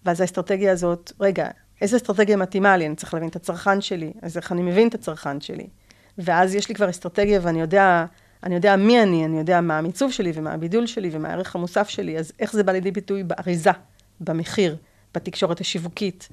ואז 0.05 0.21
האסטרטגיה 0.21 0.73
הזאת, 0.73 1.13
רגע, 1.21 1.49
איזה 1.81 1.97
אסטרטגיה 1.97 2.37
מתאימה 2.37 2.77
לי? 2.77 2.87
אני 2.87 2.97
צריך 2.97 3.15
להבין 3.15 3.29
את 3.29 3.37
הצרכן 3.37 3.81
שלי, 3.81 4.13
אז 4.23 4.37
איך 4.37 4.53
אני 4.53 4.63
מבין 4.63 4.89
את 4.89 4.95
הצרכן 4.95 5.41
שלי? 5.41 5.67
ואז 6.19 6.55
יש 6.55 6.69
לי 6.69 6.75
כבר 6.75 6.91
אסטרטגיה 6.91 7.41
ואני 7.43 7.61
יודע, 7.61 8.05
אני 8.43 8.55
יודע 8.55 8.77
מי 8.77 9.03
אני, 9.03 9.25
אני 9.25 9.39
יודע 9.39 9.61
מה 9.61 9.79
המיצוב 9.79 10.13
שלי 10.13 10.33
ומה 10.35 10.53
הבידול 10.53 10.87
שלי 10.87 11.11
ומה 11.13 11.29
הערך 11.29 11.57
המוסף 11.57 11.89
שלי, 11.89 12.19
אז 12.19 12.33
איך 12.41 12.53
זה 12.53 12.63
בא 12.63 12.73
לידי 12.73 12.91
ביטוי 12.91 13.23
באריזה, 13.23 13.71
במחיר, 14.21 14.77
בתקשורת 15.15 15.61
השיווקית. 15.61 16.29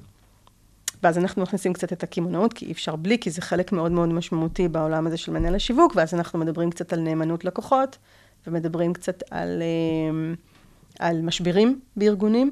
ואז 1.02 1.18
אנחנו 1.18 1.42
מכניסים 1.42 1.72
קצת 1.72 1.92
את 1.92 2.02
הקמעונאות, 2.02 2.52
כי 2.52 2.66
אי 2.66 2.72
אפשר 2.72 2.96
בלי, 2.96 3.18
כי 3.18 3.30
זה 3.30 3.42
חלק 3.42 3.72
מאוד 3.72 3.92
מאוד 3.92 4.08
משמעותי 4.08 4.68
בעולם 4.68 5.06
הזה 5.06 5.16
של 5.16 5.32
מנהל 5.32 5.54
השיווק, 5.54 5.92
ואז 5.96 6.14
אנחנו 6.14 6.38
מדברים 6.38 6.70
קצת 6.70 6.92
על 6.92 7.00
נאמנות 7.00 7.44
לקוחות, 7.44 7.98
ומדברים 8.46 8.92
קצת 8.92 9.22
על, 9.30 9.62
אה, 9.62 10.34
על 10.98 11.22
משברים 11.22 11.80
בארגונים. 11.96 12.50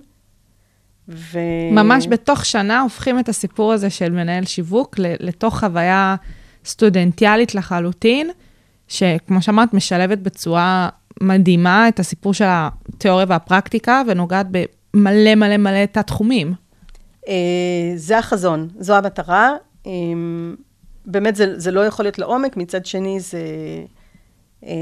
ו... 1.09 1.38
ממש 1.72 2.06
בתוך 2.06 2.44
שנה 2.44 2.80
הופכים 2.80 3.18
את 3.18 3.28
הסיפור 3.28 3.72
הזה 3.72 3.90
של 3.90 4.12
מנהל 4.12 4.44
שיווק 4.44 4.94
לתוך 4.98 5.59
חוויה 5.59 6.16
סטודנטיאלית 6.64 7.54
לחלוטין, 7.54 8.30
שכמו 8.88 9.42
שאמרת, 9.42 9.74
משלבת 9.74 10.18
בצורה 10.18 10.88
מדהימה 11.20 11.88
את 11.88 12.00
הסיפור 12.00 12.34
של 12.34 12.44
התיאוריה 12.48 13.26
והפרקטיקה, 13.28 14.02
ונוגעת 14.06 14.46
במלא 14.50 15.34
מלא 15.34 15.56
מלא 15.56 15.86
תת-תחומים. 15.86 16.54
אה, 17.28 17.34
זה 17.96 18.18
החזון, 18.18 18.68
זו 18.78 18.94
המטרה. 18.94 19.52
אה, 19.86 19.92
באמת 21.06 21.36
זה, 21.36 21.59
זה 21.59 21.70
לא 21.70 21.86
יכול 21.86 22.04
להיות 22.04 22.18
לעומק, 22.18 22.56
מצד 22.56 22.86
שני 22.86 23.20
זה, 23.20 23.42
אה, 24.66 24.72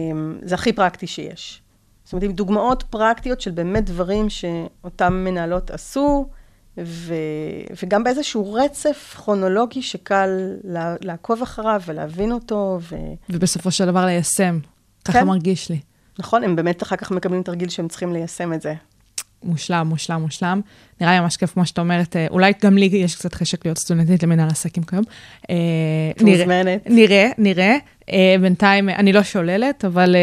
זה 0.42 0.54
הכי 0.54 0.72
פרקטי 0.72 1.06
שיש. 1.06 1.62
זאת 2.06 2.12
אומרת, 2.12 2.24
עם 2.24 2.32
דוגמאות 2.32 2.82
פרקטיות 2.82 3.40
של 3.40 3.50
באמת 3.50 3.84
דברים 3.84 4.30
שאותם 4.30 5.12
מנהלות 5.24 5.70
עשו, 5.70 6.28
ו... 6.78 7.14
וגם 7.82 8.04
באיזשהו 8.04 8.52
רצף 8.52 9.14
כרונולוגי 9.16 9.82
שקל 9.82 10.56
לה... 10.64 10.94
לעקוב 11.00 11.42
אחריו 11.42 11.80
ולהבין 11.86 12.32
אותו. 12.32 12.78
ו... 12.80 12.96
ובסופו 13.30 13.70
של 13.70 13.86
דבר 13.86 14.04
ליישם. 14.04 14.58
ככה 15.04 15.20
כן. 15.20 15.26
מרגיש 15.26 15.70
לי. 15.70 15.80
נכון, 16.18 16.44
הם 16.44 16.56
באמת 16.56 16.82
אחר 16.82 16.96
כך 16.96 17.10
מקבלים 17.10 17.42
תרגיל 17.42 17.68
שהם 17.68 17.88
צריכים 17.88 18.12
ליישם 18.12 18.52
את 18.52 18.62
זה. 18.62 18.74
מושלם, 19.44 19.86
מושלם, 19.88 20.20
מושלם. 20.20 20.60
נראה 21.00 21.12
לי 21.12 21.20
ממש 21.20 21.36
כיף, 21.36 21.52
כמו 21.52 21.66
שאת 21.66 21.78
אומרת, 21.78 22.16
אה, 22.16 22.26
אולי 22.30 22.52
גם 22.64 22.78
לי 22.78 22.86
יש 22.86 23.14
קצת 23.14 23.34
חשק 23.34 23.64
להיות 23.64 23.78
סטודנטית 23.78 24.22
למנהל 24.22 24.48
עסקים 24.48 24.82
כיום. 24.82 25.04
אה, 25.50 25.56
נראה, 26.20 26.38
מוזמנת. 26.38 26.80
נראה, 26.86 27.28
נראה. 27.38 27.76
אה, 28.12 28.36
בינתיים, 28.40 28.88
אה, 28.88 28.96
אני 28.96 29.12
לא 29.12 29.22
שוללת, 29.22 29.84
אבל 29.84 30.16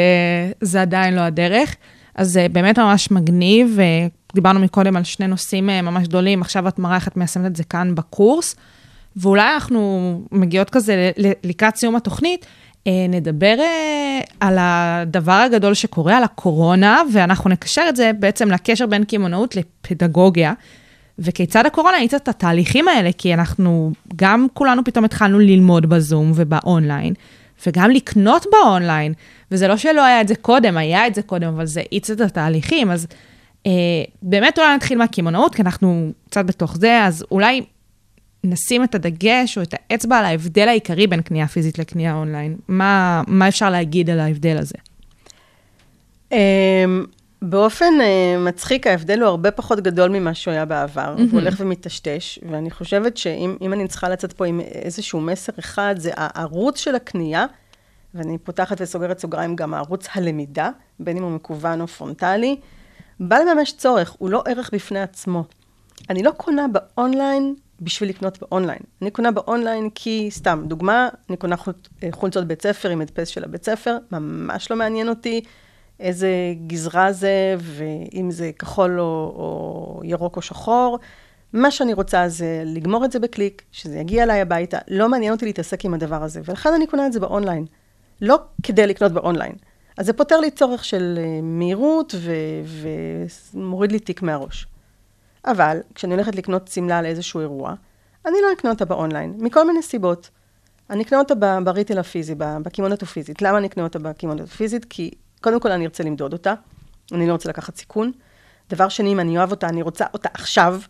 זה 0.61 0.82
עדיין 0.82 1.16
לא 1.16 1.22
הדרך. 1.22 1.76
אז 2.16 2.39
באמת 2.51 2.80
ממש 2.80 3.11
מגניב. 3.11 3.80
דיברנו 4.36 4.59
מקודם 4.59 4.95
על 4.95 5.03
שני 5.03 5.28
נושאים 5.28 5.66
ממש 5.66 6.07
גדולים, 6.07 6.41
עכשיו 6.41 6.68
את 6.68 6.80
מראה 6.80 6.95
איך 6.95 7.07
את 7.07 7.18
מיישמת 7.18 7.45
את 7.45 7.55
זה 7.55 7.64
כאן 7.64 7.95
בקורס. 7.95 8.55
ואולי 9.16 9.53
אנחנו 9.53 10.22
מגיעות 10.32 10.70
כזה 10.70 11.11
לקראת 11.43 11.76
סיום 11.76 11.95
התוכנית, 11.95 12.45
נדבר 12.89 13.55
אה, 13.59 14.19
על 14.39 14.57
הדבר 14.59 15.31
הגדול 15.31 15.73
שקורה, 15.73 16.17
על 16.17 16.23
הקורונה, 16.23 17.01
ואנחנו 17.13 17.49
נקשר 17.49 17.86
את 17.89 17.95
זה 17.95 18.11
בעצם 18.19 18.51
לקשר 18.51 18.86
בין 18.86 19.03
קמעונאות 19.03 19.55
לפדגוגיה, 19.55 20.53
וכיצד 21.19 21.65
הקורונה 21.65 21.97
האיצה 21.97 22.17
את 22.17 22.27
התהליכים 22.27 22.88
האלה, 22.88 23.09
כי 23.17 23.34
אנחנו 23.34 23.91
גם 24.15 24.47
כולנו 24.53 24.84
פתאום 24.84 25.05
התחלנו 25.05 25.39
ללמוד 25.39 25.89
בזום 25.89 26.31
ובאונליין, 26.36 27.13
וגם 27.67 27.91
לקנות 27.91 28.45
באונליין, 28.51 29.13
וזה 29.51 29.67
לא 29.67 29.77
שלא 29.77 30.05
היה 30.05 30.21
את 30.21 30.27
זה 30.27 30.36
קודם, 30.36 30.77
היה 30.77 31.07
את 31.07 31.15
זה 31.15 31.21
קודם, 31.21 31.47
אבל 31.47 31.65
זה 31.65 31.79
האיץ 31.79 32.09
את 32.09 32.21
התהליכים, 32.21 32.91
אז 32.91 33.07
אה, 33.65 33.71
באמת 34.21 34.59
אולי 34.59 34.75
נתחיל 34.75 34.97
מהקמעונאות, 34.97 35.55
כי 35.55 35.61
אנחנו 35.61 36.11
קצת 36.29 36.45
בתוך 36.45 36.77
זה, 36.77 37.03
אז 37.03 37.25
אולי 37.31 37.61
נשים 38.43 38.83
את 38.83 38.95
הדגש 38.95 39.57
או 39.57 39.63
את 39.63 39.73
האצבע 39.73 40.17
על 40.17 40.25
ההבדל 40.25 40.67
העיקרי 40.67 41.07
בין 41.07 41.21
קנייה 41.21 41.47
פיזית 41.47 41.79
לקנייה 41.79 42.13
אונליין. 42.13 42.55
מה, 42.67 43.23
מה 43.27 43.47
אפשר 43.47 43.69
להגיד 43.69 44.09
על 44.09 44.19
ההבדל 44.19 44.57
הזה? 44.57 44.75
אמ, 46.31 47.05
באופן 47.41 47.93
אה, 48.01 48.37
מצחיק, 48.39 48.87
ההבדל 48.87 49.19
הוא 49.19 49.27
הרבה 49.27 49.51
פחות 49.51 49.79
גדול 49.79 50.09
ממה 50.09 50.33
שהוא 50.33 50.51
היה 50.51 50.65
בעבר, 50.65 51.15
הוא 51.17 51.39
הולך 51.39 51.55
ומטשטש, 51.59 52.39
ואני 52.51 52.71
חושבת 52.71 53.17
שאם 53.17 53.57
אם 53.61 53.73
אני 53.73 53.87
צריכה 53.87 54.09
לצאת 54.09 54.33
פה 54.33 54.45
עם 54.45 54.59
איזשהו 54.59 55.21
מסר 55.21 55.53
אחד, 55.59 55.95
זה 55.97 56.11
הערוץ 56.15 56.79
של 56.79 56.95
הקנייה, 56.95 57.45
ואני 58.13 58.37
פותחת 58.37 58.81
וסוגרת 58.81 59.19
סוגריים 59.19 59.55
גם 59.55 59.73
הערוץ 59.73 60.07
הלמידה, 60.13 60.69
בין 60.99 61.17
אם 61.17 61.23
הוא 61.23 61.31
מקוון 61.31 61.81
או 61.81 61.87
פרונטלי, 61.87 62.55
בא 63.19 63.37
לממש 63.37 63.73
צורך, 63.77 64.15
הוא 64.17 64.29
לא 64.29 64.43
ערך 64.47 64.69
בפני 64.73 64.99
עצמו. 64.99 65.43
אני 66.09 66.23
לא 66.23 66.31
קונה 66.37 66.65
באונליין 66.67 67.55
בשביל 67.84 68.09
לקנות 68.09 68.39
באונליין. 68.41 68.79
אני 69.01 69.11
קונה 69.11 69.31
באונליין 69.31 69.89
כי, 69.95 70.27
סתם, 70.31 70.63
דוגמה, 70.67 71.09
אני 71.29 71.38
קונה 71.38 71.55
אה, 72.03 72.09
חולצות 72.11 72.47
בית 72.47 72.61
ספר 72.61 72.89
עם 72.89 73.01
הדפס 73.01 73.27
של 73.27 73.43
הבית 73.43 73.65
ספר, 73.65 73.97
ממש 74.11 74.71
לא 74.71 74.77
מעניין 74.77 75.09
אותי 75.09 75.41
איזה 75.99 76.29
גזרה 76.67 77.11
זה, 77.11 77.55
ואם 77.59 78.31
זה 78.31 78.51
כחול 78.59 78.99
או, 78.99 79.34
או 79.36 80.01
ירוק 80.03 80.36
או 80.38 80.41
שחור. 80.41 80.99
מה 81.53 81.71
שאני 81.71 81.93
רוצה 81.93 82.27
זה 82.27 82.63
לגמור 82.65 83.05
את 83.05 83.11
זה 83.11 83.19
בקליק, 83.19 83.61
שזה 83.71 83.99
יגיע 83.99 84.23
אליי 84.23 84.41
הביתה, 84.41 84.77
לא 84.88 85.09
מעניין 85.09 85.34
אותי 85.34 85.45
להתעסק 85.45 85.86
עם 85.86 85.93
הדבר 85.93 86.23
הזה, 86.23 86.41
ולכן 86.45 86.69
אני 86.73 86.88
קונה 86.88 87.07
את 87.07 87.13
זה 87.13 87.19
באונליין. 87.19 87.65
לא 88.21 88.39
כדי 88.63 88.88
לקנות 88.88 89.11
באונליין. 89.11 89.55
אז 89.97 90.05
זה 90.05 90.13
פותר 90.13 90.39
לי 90.39 90.51
צורך 90.51 90.86
של 90.86 91.19
אה, 91.21 91.39
מהירות 91.41 92.15
ומוריד 93.53 93.91
לי 93.91 93.99
תיק 93.99 94.21
מהראש. 94.21 94.67
אבל 95.45 95.77
כשאני 95.95 96.13
הולכת 96.13 96.35
לקנות 96.35 96.67
שמלה 96.67 97.01
לאיזשהו 97.01 97.39
אירוע, 97.39 97.73
אני 98.25 98.35
לא 98.41 98.53
אקנה 98.53 98.71
אותה 98.71 98.85
באונליין, 98.85 99.33
מכל 99.37 99.67
מיני 99.67 99.81
סיבות. 99.81 100.29
אני 100.89 101.03
אקנה 101.03 101.19
אותה 101.19 101.35
בריטל 101.63 101.99
הפיזי, 101.99 102.35
ב- 102.37 102.57
בקמעונת 102.63 103.01
הפיזית. 103.03 103.41
למה 103.41 103.57
אני 103.57 103.67
אקנה 103.67 103.83
אותה 103.83 103.99
בקמעונת 103.99 104.43
הפיזית? 104.43 104.85
כי 104.89 105.11
קודם 105.41 105.59
כל 105.59 105.71
אני 105.71 105.85
ארצה 105.85 106.03
למדוד 106.03 106.33
אותה, 106.33 106.53
אני 107.11 107.27
לא 107.27 107.31
רוצה 107.31 107.49
לקחת 107.49 107.75
סיכון. 107.75 108.11
דבר 108.69 108.89
שני, 108.89 109.13
אם 109.13 109.19
אני 109.19 109.37
אוהב 109.37 109.51
אותה, 109.51 109.67
אני 109.69 109.81
רוצה 109.81 110.05
אותה 110.13 110.29
עכשיו. 110.33 110.81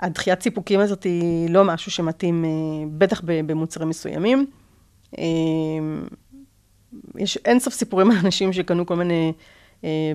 הדחיית 0.00 0.42
סיפוקים 0.42 0.80
הזאת 0.80 1.02
היא 1.02 1.50
לא 1.50 1.64
משהו 1.64 1.90
שמתאים, 1.90 2.44
אה, 2.44 2.50
בטח 2.98 3.20
במוצרים 3.24 3.88
מסוימים. 3.88 4.46
אה, 5.18 5.24
יש 7.16 7.36
אין 7.36 7.60
סוף 7.60 7.74
סיפורים 7.74 8.10
על 8.10 8.16
אנשים 8.24 8.52
שקנו 8.52 8.86
כל 8.86 8.96
מיני 8.96 9.32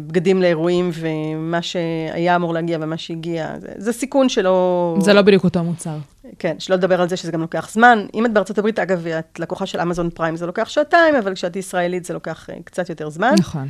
בגדים 0.07 0.41
לאירועים, 0.41 0.91
ומה 0.93 1.61
שהיה 1.61 2.35
אמור 2.35 2.53
להגיע 2.53 2.77
ומה 2.81 2.97
שהגיע, 2.97 3.53
זה, 3.59 3.67
זה 3.77 3.93
סיכון 3.93 4.29
שלא... 4.29 4.97
זה 5.01 5.13
לא 5.13 5.21
בדיוק 5.21 5.43
אותו 5.43 5.63
מוצר. 5.63 5.97
כן, 6.39 6.55
שלא 6.59 6.75
לדבר 6.75 7.01
על 7.01 7.09
זה 7.09 7.17
שזה 7.17 7.31
גם 7.31 7.41
לוקח 7.41 7.69
זמן. 7.71 8.05
אם 8.13 8.25
את 8.25 8.33
בארצות 8.33 8.57
הברית, 8.57 8.79
אגב, 8.79 9.07
את 9.07 9.39
לקוחה 9.39 9.65
של 9.65 9.81
אמזון 9.81 10.09
פריים, 10.09 10.35
זה 10.35 10.45
לוקח 10.45 10.69
שעתיים, 10.69 11.15
אבל 11.15 11.33
כשאת 11.35 11.55
ישראלית 11.55 12.05
זה 12.05 12.13
לוקח 12.13 12.49
אה, 12.49 12.55
קצת 12.63 12.89
יותר 12.89 13.09
זמן. 13.09 13.33
נכון. 13.39 13.67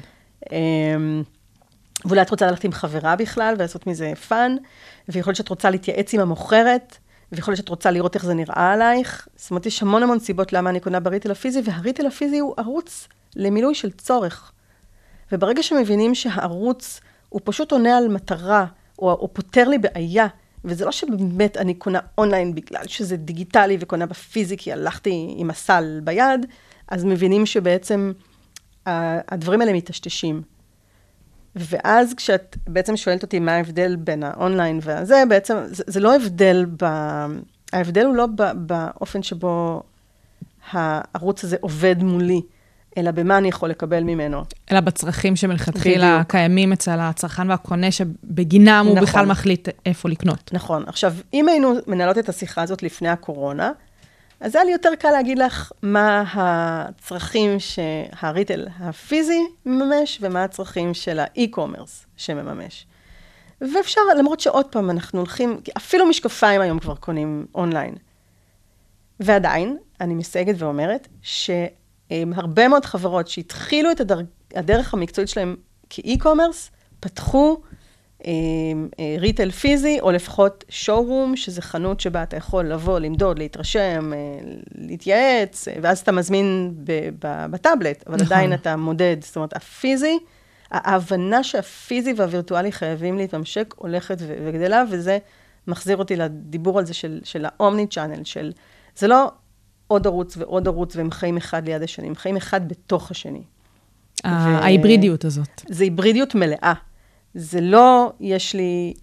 אמ, 0.52 1.24
ואולי 2.06 2.22
את 2.22 2.30
רוצה 2.30 2.48
ללכת 2.48 2.64
עם 2.64 2.72
חברה 2.72 3.16
בכלל 3.16 3.54
ולעשות 3.58 3.88
מזה 3.88 4.14
fun, 4.28 4.56
ויכול 5.10 5.32
להיות 5.32 5.38
שאת 5.38 5.50
רוצה 5.50 5.70
להתייעץ 5.70 6.14
עם 6.14 6.20
המוכרת, 6.20 6.98
ויכול 7.32 7.52
להיות 7.52 7.58
שאת 7.58 7.70
רוצה 7.70 7.92
לראות 7.92 8.16
איך 8.16 8.26
זה 8.26 8.34
נראה 8.34 8.74
עלייך. 8.74 9.28
זאת 9.36 9.52
אומרת, 9.52 9.66
יש 9.66 9.82
המון 9.82 10.04
המון 10.04 10.20
סיבות 10.20 10.54
למה 10.54 10.70
אני 10.70 10.80
קונה 10.80 11.00
ב 11.00 11.04
retail 11.04 11.32
הפיזי, 11.32 11.62
וה 11.66 11.76
retail 11.76 12.06
הפיזי 12.06 12.40
הוא 12.40 12.54
ערוץ 12.58 13.08
למילוי 13.36 13.76
של 13.76 13.92
צורך. 13.92 14.52
וברגע 15.32 15.64
שמבינים 15.64 16.16
שהערוץ 16.16 17.02
הוא 17.30 17.42
פשוט 17.44 17.72
עונה 17.72 17.98
על 17.98 18.08
מטרה, 18.08 18.66
או, 19.00 19.12
או 19.12 19.34
פותר 19.34 19.70
לי 19.70 19.78
בעיה, 19.78 20.28
וזה 20.66 20.86
לא 20.86 20.92
שבאמת 20.92 21.58
אני 21.58 21.74
קונה 21.74 22.00
אונליין 22.18 22.56
בגלל 22.56 22.88
שזה 22.88 23.18
דיגיטלי 23.18 23.78
וקונה 23.80 24.06
בפיזי 24.06 24.58
כי 24.58 24.72
הלכתי 24.74 25.34
עם 25.38 25.50
הסל 25.50 26.00
ביד, 26.04 26.46
אז 26.88 27.06
מבינים 27.06 27.46
שבעצם 27.46 28.12
הדברים 28.86 29.62
האלה 29.62 29.74
מטשטשים. 29.74 30.42
ואז 31.56 32.14
כשאת 32.14 32.58
בעצם 32.68 32.98
שואלת 32.98 33.24
אותי 33.24 33.40
מה 33.40 33.52
ההבדל 33.52 33.96
בין 33.96 34.24
האונליין 34.24 34.80
והזה, 34.82 35.24
בעצם 35.30 35.58
זה, 35.66 35.84
זה 35.88 36.00
לא 36.00 36.16
הבדל 36.16 36.66
ב... 36.82 36.86
ההבדל 37.74 38.06
הוא 38.06 38.16
לא 38.16 38.26
ב, 38.36 38.52
באופן 38.56 39.24
שבו 39.24 39.84
הערוץ 40.72 41.44
הזה 41.44 41.58
עובד 41.62 42.04
מולי, 42.04 42.42
אלא 43.00 43.12
במה 43.12 43.38
אני 43.38 43.48
יכול 43.48 43.70
לקבל 43.70 44.04
ממנו. 44.04 44.44
אלא 44.72 44.80
בצרכים 44.80 45.36
שמלכתחילה. 45.36 46.22
קיימים 46.28 46.74
אצל 46.74 47.00
הצרכן 47.00 47.50
והקונה, 47.50 47.92
שבגינם 47.92 48.86
הוא 48.88 48.96
נכון. 48.96 49.08
בכלל 49.08 49.26
מחליט 49.26 49.70
איפה 49.86 50.10
לקנות. 50.10 50.50
נכון. 50.54 50.84
עכשיו, 50.88 51.14
אם 51.34 51.50
היינו 51.50 51.74
מנהלות 51.88 52.18
את 52.18 52.30
השיחה 52.30 52.62
הזאת 52.62 52.84
לפני 52.84 53.10
הקורונה, 53.10 53.72
אז 54.40 54.56
היה 54.56 54.66
לי 54.66 54.72
יותר 54.72 54.90
קל 55.00 55.12
להגיד 55.12 55.40
לך 55.40 55.72
מה 55.82 56.24
הצרכים 56.34 57.58
שהריטל 57.60 58.68
הפיזי 58.80 59.42
מממש, 59.66 60.20
ומה 60.22 60.44
הצרכים 60.44 60.94
של 60.94 61.20
האי-קומרס 61.20 62.06
שמממש. 62.18 62.86
ואפשר, 63.62 64.02
למרות 64.18 64.40
שעוד 64.40 64.66
פעם 64.66 64.90
אנחנו 64.90 65.20
הולכים, 65.20 65.60
אפילו 65.78 66.06
משקפיים 66.06 66.62
היום 66.62 66.80
כבר 66.80 66.96
קונים 66.96 67.46
אונליין. 67.56 67.96
ועדיין, 69.20 69.78
אני 70.02 70.14
מסייגת 70.14 70.56
ואומרת, 70.62 71.08
שהרבה 72.10 72.68
מאוד 72.68 72.86
חברות 72.86 73.28
שהתחילו 73.28 73.92
את 73.92 74.00
הדר... 74.00 74.20
הדרך 74.56 74.94
המקצועית 74.94 75.30
שלהם 75.30 75.56
כאי-קומרס, 75.90 76.72
פתחו 77.00 77.58
אה, 78.26 78.32
אה, 79.00 79.16
ריטל 79.20 79.52
פיזי, 79.52 80.00
או 80.00 80.12
לפחות 80.12 80.64
שואו-רום, 80.70 81.36
שזה 81.36 81.62
חנות 81.62 82.00
שבה 82.00 82.24
אתה 82.24 82.38
יכול 82.38 82.66
לבוא, 82.66 83.00
למדוד, 83.00 83.40
להתרשם, 83.40 84.14
אה, 84.14 84.18
להתייעץ, 84.76 85.68
אה, 85.68 85.74
ואז 85.82 86.00
אתה 86.00 86.12
מזמין 86.12 86.74
בטאבלט, 87.52 88.04
אבל 88.08 88.16
נכון. 88.16 88.26
עדיין 88.26 88.54
אתה 88.54 88.76
מודד. 88.76 89.18
זאת 89.22 89.36
אומרת, 89.36 89.56
הפיזי, 89.56 90.18
ההבנה 90.72 91.44
שהפיזי 91.44 92.14
והווירטואלי 92.18 92.72
חייבים 92.72 93.18
להתממשק 93.18 93.74
הולכת 93.78 94.18
וגדלה, 94.20 94.84
וזה 94.92 95.18
מחזיר 95.68 95.98
אותי 95.98 96.16
לדיבור 96.16 96.80
על 96.80 96.86
זה 96.86 96.94
של, 96.94 97.20
של 97.24 97.46
האומני 97.46 97.88
צ'אנל, 97.88 98.24
של... 98.24 98.52
זה 98.96 99.08
לא 99.08 99.32
עוד 99.90 100.08
ערוץ 100.08 100.38
ועוד 100.38 100.68
ערוץ, 100.68 100.96
והם 100.96 101.12
חיים 101.12 101.38
אחד 101.38 101.66
ליד 101.66 101.82
השני, 101.82 102.08
הם 102.08 102.16
חיים 102.16 102.38
אחד 102.38 102.70
בתוך 102.70 103.12
השני. 103.12 103.44
ההיברידיות 104.24 105.26
הזאת. 105.26 105.62
זה 105.70 105.84
היברידיות 105.84 106.36
מלאה. 106.36 106.74
זה 107.34 107.62
לא, 107.62 108.14
יש 108.20 108.56
לי 108.56 108.94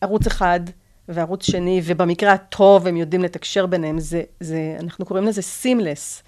ערוץ 0.00 0.26
אחד 0.26 0.60
וערוץ 1.08 1.46
שני, 1.46 1.80
ובמקרה 1.84 2.32
הטוב 2.32 2.86
הם 2.86 2.96
יודעים 2.96 3.22
לתקשר 3.22 3.66
ביניהם, 3.66 3.98
זה, 3.98 4.22
זה, 4.40 4.76
אנחנו 4.80 5.04
קוראים 5.04 5.26
לזה 5.26 5.42
סימלס. 5.42 6.22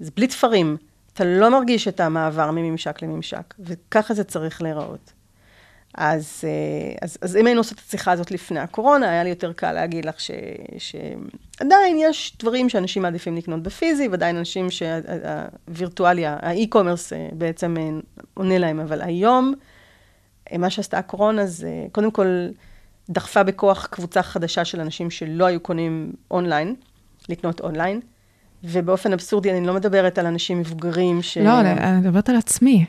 זה 0.00 0.10
בלי 0.16 0.26
תפרים. 0.26 0.76
אתה 1.12 1.24
לא 1.24 1.50
מרגיש 1.50 1.88
את 1.88 2.00
המעבר 2.00 2.50
מממשק 2.50 3.02
לממשק, 3.02 3.54
וככה 3.58 4.14
זה 4.14 4.24
צריך 4.24 4.62
להיראות. 4.62 5.12
אז, 5.96 6.44
אה, 6.44 6.94
אז, 7.02 7.18
אז 7.20 7.36
אם 7.36 7.46
היינו 7.46 7.60
עושות 7.60 7.78
את 7.78 7.82
השיחה 7.88 8.12
הזאת 8.12 8.30
לפני 8.30 8.60
הקורונה, 8.60 9.10
היה 9.10 9.22
לי 9.22 9.30
יותר 9.30 9.52
קל 9.52 9.72
להגיד 9.72 10.04
לך 10.04 10.20
ש, 10.20 10.30
שעדיין 10.78 11.96
יש 12.00 12.36
דברים 12.38 12.68
שאנשים 12.68 13.02
מעדיפים 13.02 13.36
לקנות 13.36 13.62
בפיזי, 13.62 14.08
ועדיין 14.08 14.36
אנשים 14.36 14.66
שהווירטואליה, 14.70 16.36
ה 16.40 16.46
e-commerce 16.46 17.12
אה, 17.12 17.28
בעצם 17.32 17.76
אה, 17.78 17.88
עונה 18.34 18.58
להם, 18.58 18.80
אבל 18.80 19.02
היום 19.02 19.54
מה 20.58 20.70
שעשתה 20.70 20.98
הקורונה 20.98 21.46
זה, 21.46 21.70
קודם 21.92 22.10
כל, 22.10 22.48
דחפה 23.10 23.42
בכוח 23.42 23.86
קבוצה 23.86 24.22
חדשה 24.22 24.64
של 24.64 24.80
אנשים 24.80 25.10
שלא 25.10 25.44
היו 25.44 25.60
קונים 25.60 26.12
אונליין, 26.30 26.74
לקנות 27.28 27.60
אונליין, 27.60 28.00
ובאופן 28.64 29.12
אבסורדי, 29.12 29.50
אני 29.50 29.66
לא 29.66 29.74
מדברת 29.74 30.18
על 30.18 30.26
אנשים 30.26 30.60
מבוגרים 30.60 31.22
ש... 31.22 31.38
לא, 31.38 31.60
אני 31.60 32.00
מדברת 32.00 32.28
על 32.28 32.36
עצמי. 32.36 32.84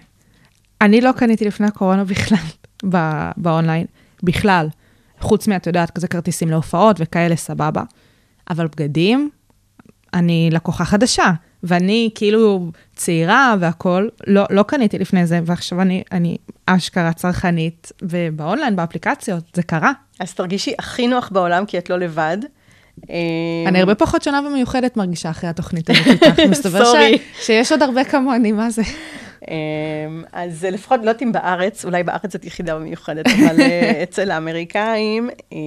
אני 0.82 1.02
לא 1.02 1.12
קניתי 1.12 1.46
לפני 1.46 1.68
הקורונה 1.68 2.04
בכלל 2.04 2.38
ב- 2.90 3.32
באונליין, 3.38 3.86
בכלל. 4.24 4.68
חוץ 5.20 5.48
מאת 5.48 5.68
יודעת, 5.68 5.92
כזה 5.92 6.08
כרטיסים 6.08 6.50
להופעות 6.50 6.96
וכאלה, 7.00 7.36
סבבה. 7.36 7.84
אבל 8.50 8.68
בגדים, 8.68 9.30
אני 10.14 10.50
לקוחה 10.52 10.86
חדשה, 10.86 11.32
ואני 11.64 12.10
כאילו 12.16 12.72
צעירה 12.96 13.56
והכול, 13.60 14.10
לא, 14.28 14.44
לא 14.50 14.64
קניתי 14.64 15.00
לפני 15.00 15.26
זה, 15.26 15.40
ועכשיו 15.46 15.82
אני, 15.82 16.04
אני 16.12 16.38
אשכרה 16.66 17.14
צרכנית, 17.14 17.92
ובאונליין, 18.02 18.76
באפליקציות, 18.76 19.44
זה 19.54 19.64
קרה. 19.64 19.92
אז 20.20 20.34
תרגישי 20.34 20.74
הכי 20.80 21.08
נוח 21.08 21.30
בעולם, 21.30 21.66
כי 21.66 21.78
את 21.78 21.90
לא 21.90 22.00
לבד. 22.00 22.38
אני 23.68 23.80
הרבה 23.80 23.96
פחות 23.96 24.24
שונה 24.24 24.42
ומיוחדת 24.48 24.98
מרגישה 24.98 25.30
אחרי 25.30 25.50
התוכנית 25.50 25.90
הזאת 25.90 26.08
איתך. 26.08 26.40
מסתבר 26.50 26.84
שיש 27.46 27.72
עוד 27.72 27.82
הרבה 27.82 28.04
כמוני, 28.04 28.52
מה 28.52 28.70
זה? 28.70 28.82
אמ, 29.48 29.54
אז 30.32 30.66
לפחות, 30.72 31.00
לא 31.04 31.10
יודעת 31.10 31.22
אם 31.24 31.32
בארץ, 31.32 31.86
אולי 31.86 32.04
בארץ 32.04 32.36
את 32.36 32.46
יחידה 32.46 32.76
ומיוחדת, 32.78 33.26
אבל 33.28 33.62
אה, 33.62 33.92
אצל 34.04 34.32
האמריקאים 34.32 35.30
אמ, 35.52 35.58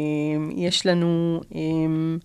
יש 0.57 0.87
לנו 0.87 1.41
אמ, 1.55 2.18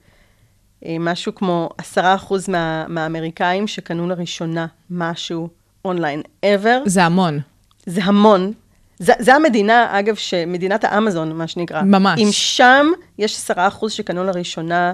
אה, 0.86 0.96
משהו 1.00 1.36
כמו 1.36 1.70
עשרה 1.78 2.16
אחוז 2.16 2.50
מה- 2.50 2.86
מהאמריקאים 2.88 3.68
שקנו 3.68 4.08
לראשונה 4.10 4.66
משהו 4.90 5.50
אונליין 5.86 6.22
ever. 6.46 6.70
זה 6.86 7.04
המון. 7.04 7.40
זה 7.86 8.04
המון. 8.04 8.52
זה, 9.00 9.14
זה 9.20 9.36
המדינה, 9.36 10.00
אגב, 10.00 10.16
שמדינת 10.16 10.84
האמזון, 10.84 11.32
מה 11.32 11.48
שנקרא. 11.48 11.82
ממש. 11.82 12.20
אם 12.22 12.28
שם 12.32 12.86
יש 13.18 13.36
עשרה 13.36 13.68
אחוז 13.68 13.92
שקנו 13.92 14.24
לראשונה 14.24 14.94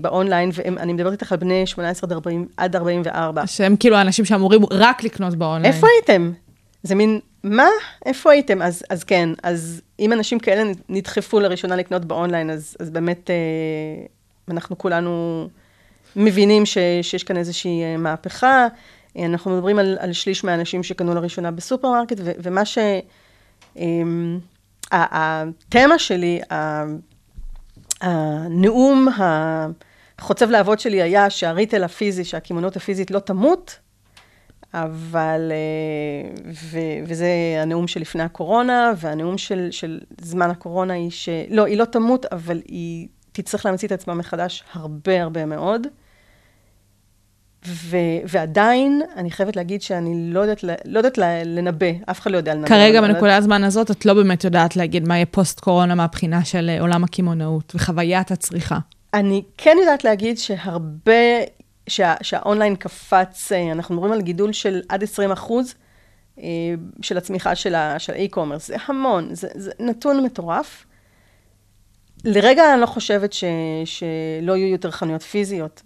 באונליין, 0.00 0.50
ואני 0.54 0.92
מדברת 0.92 1.12
איתך 1.12 1.32
על 1.32 1.38
בני 1.38 1.66
18 1.66 2.06
עד 2.08 2.12
40, 2.12 2.46
עד 2.56 2.76
44. 2.76 3.46
שהם 3.46 3.76
כאילו 3.76 3.96
האנשים 3.96 4.24
שאמורים 4.24 4.60
רק 4.70 5.04
לקנות 5.04 5.34
באונליין. 5.34 5.74
איפה 5.74 5.86
הייתם? 5.96 6.32
זה 6.82 6.94
מין, 6.94 7.20
מה? 7.44 7.68
איפה 8.06 8.32
הייתם? 8.32 8.62
אז, 8.62 8.82
אז 8.90 9.04
כן, 9.04 9.28
אז 9.42 9.82
אם 10.00 10.12
אנשים 10.12 10.38
כאלה 10.38 10.72
נדחפו 10.88 11.40
לראשונה 11.40 11.76
לקנות 11.76 12.04
באונליין, 12.04 12.50
אז, 12.50 12.76
אז 12.80 12.90
באמת 12.90 13.30
אה, 13.30 13.34
אנחנו 14.50 14.78
כולנו 14.78 15.48
מבינים 16.16 16.66
ש, 16.66 16.78
שיש 17.02 17.24
כאן 17.24 17.36
איזושהי 17.36 17.82
אה, 17.82 17.96
מהפכה. 17.96 18.66
אה, 19.18 19.24
אנחנו 19.24 19.50
מדברים 19.50 19.78
על, 19.78 19.96
על 20.00 20.12
שליש 20.12 20.44
מהאנשים 20.44 20.82
שקנו 20.82 21.14
לראשונה 21.14 21.50
בסופרמרקט, 21.50 22.16
ו, 22.24 22.30
ומה 22.42 22.64
ש... 22.64 22.78
אה, 23.78 23.84
ה- 24.92 25.42
התמה 25.70 25.98
שלי, 25.98 26.40
הנאום 28.00 29.08
החוצב 30.18 30.50
להבות 30.50 30.80
שלי 30.80 31.02
היה 31.02 31.30
שהריטל 31.30 31.84
הפיזי, 31.84 32.24
שהקמעונות 32.24 32.76
הפיזית 32.76 33.10
לא 33.10 33.18
תמות, 33.18 33.78
אבל, 34.74 35.52
אה, 35.52 36.30
ו, 36.54 36.78
וזה 37.06 37.28
הנאום 37.62 37.86
שלפני 37.86 38.22
הקורונה, 38.22 38.92
והנאום 38.96 39.38
של, 39.38 39.68
של 39.70 40.00
זמן 40.20 40.50
הקורונה 40.50 40.94
היא 40.94 41.10
ש... 41.10 41.28
לא, 41.50 41.64
היא 41.64 41.78
לא 41.78 41.84
תמות, 41.84 42.26
אבל 42.26 42.60
היא 42.64 43.08
תצטרך 43.32 43.66
להמציא 43.66 43.88
את 43.88 43.92
עצמה 43.92 44.14
מחדש 44.14 44.64
הרבה 44.72 45.22
הרבה 45.22 45.46
מאוד. 45.46 45.86
ו, 47.70 47.96
ועדיין, 48.28 49.02
אני 49.16 49.30
חייבת 49.30 49.56
להגיד 49.56 49.82
שאני 49.82 50.32
לא 50.32 50.40
יודעת, 50.40 50.64
לא 50.84 50.98
יודעת 50.98 51.18
לנבא, 51.44 51.86
אף 52.10 52.20
אחד 52.20 52.30
לא 52.30 52.36
יודע 52.36 52.54
לנבא. 52.54 52.68
כרגע, 52.68 52.98
אבל- 52.98 53.12
בנקודת 53.12 53.38
הזמן 53.38 53.64
הזאת, 53.64 53.90
את 53.90 54.06
לא 54.06 54.14
באמת 54.14 54.44
יודעת 54.44 54.76
להגיד 54.76 55.08
מה 55.08 55.14
יהיה 55.16 55.26
פוסט-קורונה 55.26 55.94
מהבחינה 55.94 56.44
של 56.44 56.70
אה, 56.70 56.80
עולם 56.80 57.04
הקמעונאות 57.04 57.72
וחוויית 57.74 58.30
הצריכה. 58.30 58.78
אני 59.14 59.42
כן 59.56 59.76
יודעת 59.80 60.04
להגיד 60.04 60.38
שהרבה, 60.38 61.12
שה, 61.86 62.14
שהאונליין 62.22 62.76
קפץ, 62.76 63.52
אה, 63.52 63.72
אנחנו 63.72 63.94
מדברים 63.94 64.12
על 64.12 64.22
גידול 64.22 64.52
של 64.52 64.80
עד 64.88 65.02
20 65.02 65.30
אחוז 65.30 65.74
אה, 66.38 66.44
של 67.02 67.18
הצמיחה 67.18 67.54
של 67.54 67.74
האי-קומרס. 68.08 68.66
זה 68.68 68.76
המון, 68.86 69.28
זה, 69.34 69.48
זה 69.54 69.70
נתון 69.80 70.24
מטורף. 70.24 70.84
לרגע 72.24 72.72
אני 72.72 72.80
לא 72.80 72.86
חושבת 72.86 73.32
ש, 73.32 73.44
שלא 73.84 74.56
יהיו 74.56 74.68
יותר 74.72 74.90
חנויות 74.90 75.22
פיזיות, 75.22 75.82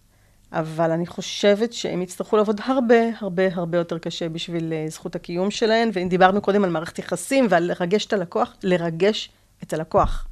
אבל 0.53 0.90
אני 0.90 1.07
חושבת 1.07 1.72
שהם 1.72 2.03
יצטרכו 2.03 2.36
לעבוד 2.36 2.61
הרבה, 2.64 2.96
הרבה, 3.20 3.42
הרבה 3.53 3.78
יותר 3.78 3.98
קשה 3.98 4.28
בשביל 4.28 4.72
אה, 4.72 4.84
זכות 4.88 5.14
הקיום 5.16 5.50
שלהן. 5.50 5.90
ואם 5.92 6.09
דיברנו 6.09 6.40
קודם 6.40 6.64
על 6.64 6.70
מערכת 6.70 6.98
יחסים 6.98 7.46
ועל 7.50 7.62
לרגש 7.64 8.07
את 8.07 8.12
הלקוח, 8.12 8.55
לרגש 8.62 9.30
את 9.62 9.72
הלקוח. 9.72 10.26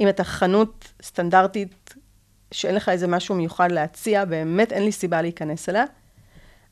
אם 0.00 0.08
אתה 0.08 0.24
חנות 0.24 0.92
סטנדרטית, 1.02 1.94
שאין 2.52 2.74
לך 2.74 2.88
איזה 2.88 3.06
משהו 3.06 3.34
מיוחד 3.34 3.72
להציע, 3.72 4.24
באמת 4.24 4.72
אין 4.72 4.82
לי 4.84 4.92
סיבה 4.92 5.22
להיכנס 5.22 5.68
אליה. 5.68 5.84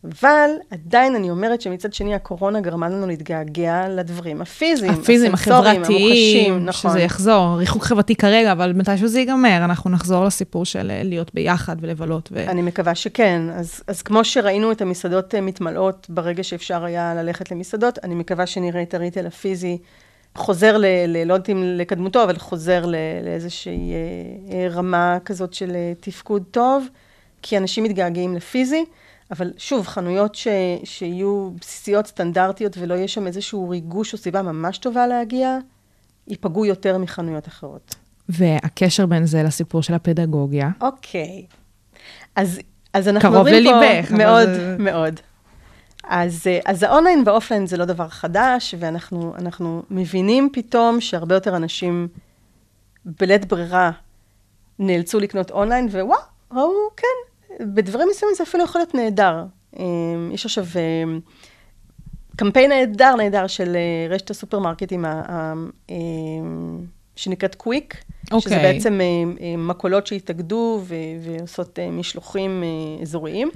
אבל 0.05 0.51
עדיין 0.71 1.15
אני 1.15 1.31
אומרת 1.31 1.61
שמצד 1.61 1.93
שני 1.93 2.15
הקורונה 2.15 2.61
גרמה 2.61 2.89
לנו 2.89 3.07
להתגעגע 3.07 3.89
לדברים 3.89 4.43
הפיזיים, 4.43 4.93
הפיזיים, 4.93 5.35
החברתיים, 5.35 5.85
המוחשים, 5.85 6.67
נכון. 6.67 6.91
שזה 6.91 7.01
יחזור. 7.01 7.57
ריחוק 7.59 7.85
חברתי 7.85 8.15
כרגע, 8.15 8.53
אבל 8.53 8.73
מתישהו 8.73 9.09
זה 9.09 9.19
ייגמר, 9.19 9.57
אנחנו 9.65 9.91
נחזור 9.91 10.25
לסיפור 10.25 10.65
של 10.65 10.91
אה, 10.91 11.03
להיות 11.03 11.35
ביחד 11.35 11.77
ולבלות. 11.81 12.29
ו... 12.33 12.49
אני 12.49 12.63
מקווה 12.63 12.95
שכן. 12.95 13.43
אז, 13.55 13.83
אז 13.87 14.03
כמו 14.03 14.25
שראינו 14.25 14.73
את 14.73 14.83
המסעדות 14.83 15.35
אה, 15.35 15.41
מתמלאות 15.41 16.07
ברגע 16.11 16.43
שאפשר 16.43 16.85
היה 16.85 17.15
ללכת 17.15 17.51
למסעדות, 17.51 17.99
אני 18.05 18.15
מקווה 18.15 18.47
שנראה 18.47 18.83
את 18.83 18.95
הריטל 18.95 19.27
הפיזי 19.27 19.79
חוזר, 20.35 20.77
ל, 20.77 20.85
ל, 21.07 21.25
לא 21.25 21.35
יודעת 21.35 21.51
אם 21.51 21.63
לקדמותו, 21.65 22.25
אבל 22.25 22.39
חוזר 22.39 22.87
ל, 22.87 22.95
לאיזושהי 23.25 23.93
אה, 24.53 24.69
רמה 24.71 25.19
כזאת 25.25 25.55
של 25.55 25.73
תפקוד 26.01 26.43
טוב, 26.51 26.87
כי 27.43 27.59
אנשים 27.59 27.85
מתגעגעים 27.85 28.35
לפיזי. 28.35 28.85
אבל 29.33 29.53
שוב, 29.57 29.87
חנויות 29.87 30.35
ש, 30.35 30.49
שיהיו 30.85 31.51
בסיסיות, 31.61 32.07
סטנדרטיות, 32.07 32.77
ולא 32.79 32.95
יהיה 32.95 33.09
שם 33.09 33.27
איזשהו 33.27 33.69
ריגוש 33.69 34.13
או 34.13 34.19
סיבה 34.19 34.43
ממש 34.43 34.79
טובה 34.79 35.07
להגיע, 35.07 35.59
ייפגעו 36.29 36.67
יותר 36.67 36.99
מחנויות 36.99 37.49
אחרות. 37.49 37.95
והקשר 38.29 39.07
בין 39.07 39.27
זה 39.27 39.43
לסיפור 39.43 39.83
של 39.83 39.95
הפדגוגיה. 39.95 40.71
אוקיי. 40.81 41.47
אז, 42.37 42.61
אז 42.93 43.09
אנחנו 43.09 43.31
קרוב 43.33 43.45
פה 43.45 43.51
לליבך, 43.51 44.09
אבל 44.09 44.19
מאוד, 44.19 44.49
זה- 44.49 44.77
מאוד. 44.79 45.21
אז, 46.05 46.47
אז 46.67 46.83
האונליין 46.83 47.23
והאופליין 47.27 47.67
זה 47.67 47.77
לא 47.77 47.85
דבר 47.85 48.09
חדש, 48.09 48.75
ואנחנו 48.79 49.35
אנחנו 49.39 49.83
מבינים 49.91 50.49
פתאום 50.53 51.01
שהרבה 51.01 51.35
יותר 51.35 51.57
אנשים 51.57 52.09
בלית 53.05 53.45
ברירה 53.45 53.91
נאלצו 54.79 55.21
לקנות 55.21 55.51
אונליין, 55.51 55.87
ווואו, 55.87 56.19
ראו, 56.53 56.71
כן, 56.97 57.32
בדברים 57.61 58.09
מסוימים 58.11 58.37
זה 58.37 58.43
אפילו 58.43 58.65
יכול 58.65 58.81
להיות 58.81 58.95
נהדר. 58.95 59.45
אה, 59.79 59.85
יש 60.33 60.45
עכשיו 60.47 60.65
אה, 60.77 61.05
קמפיין 62.37 62.71
נהדר, 62.71 63.15
נהדר 63.17 63.47
של 63.47 63.77
אה, 63.77 64.15
רשת 64.15 64.31
הסופרמרקטים, 64.31 65.05
שנקראת 67.17 67.55
קוויק, 67.55 68.05
שזה 68.27 68.33
אוקיי. 68.33 68.73
בעצם 68.73 69.01
מכולות 69.59 70.07
שהתאגדו 70.07 70.83
ועושות 71.21 71.79
משלוחים 71.93 72.65
אזוריים. 73.03 73.51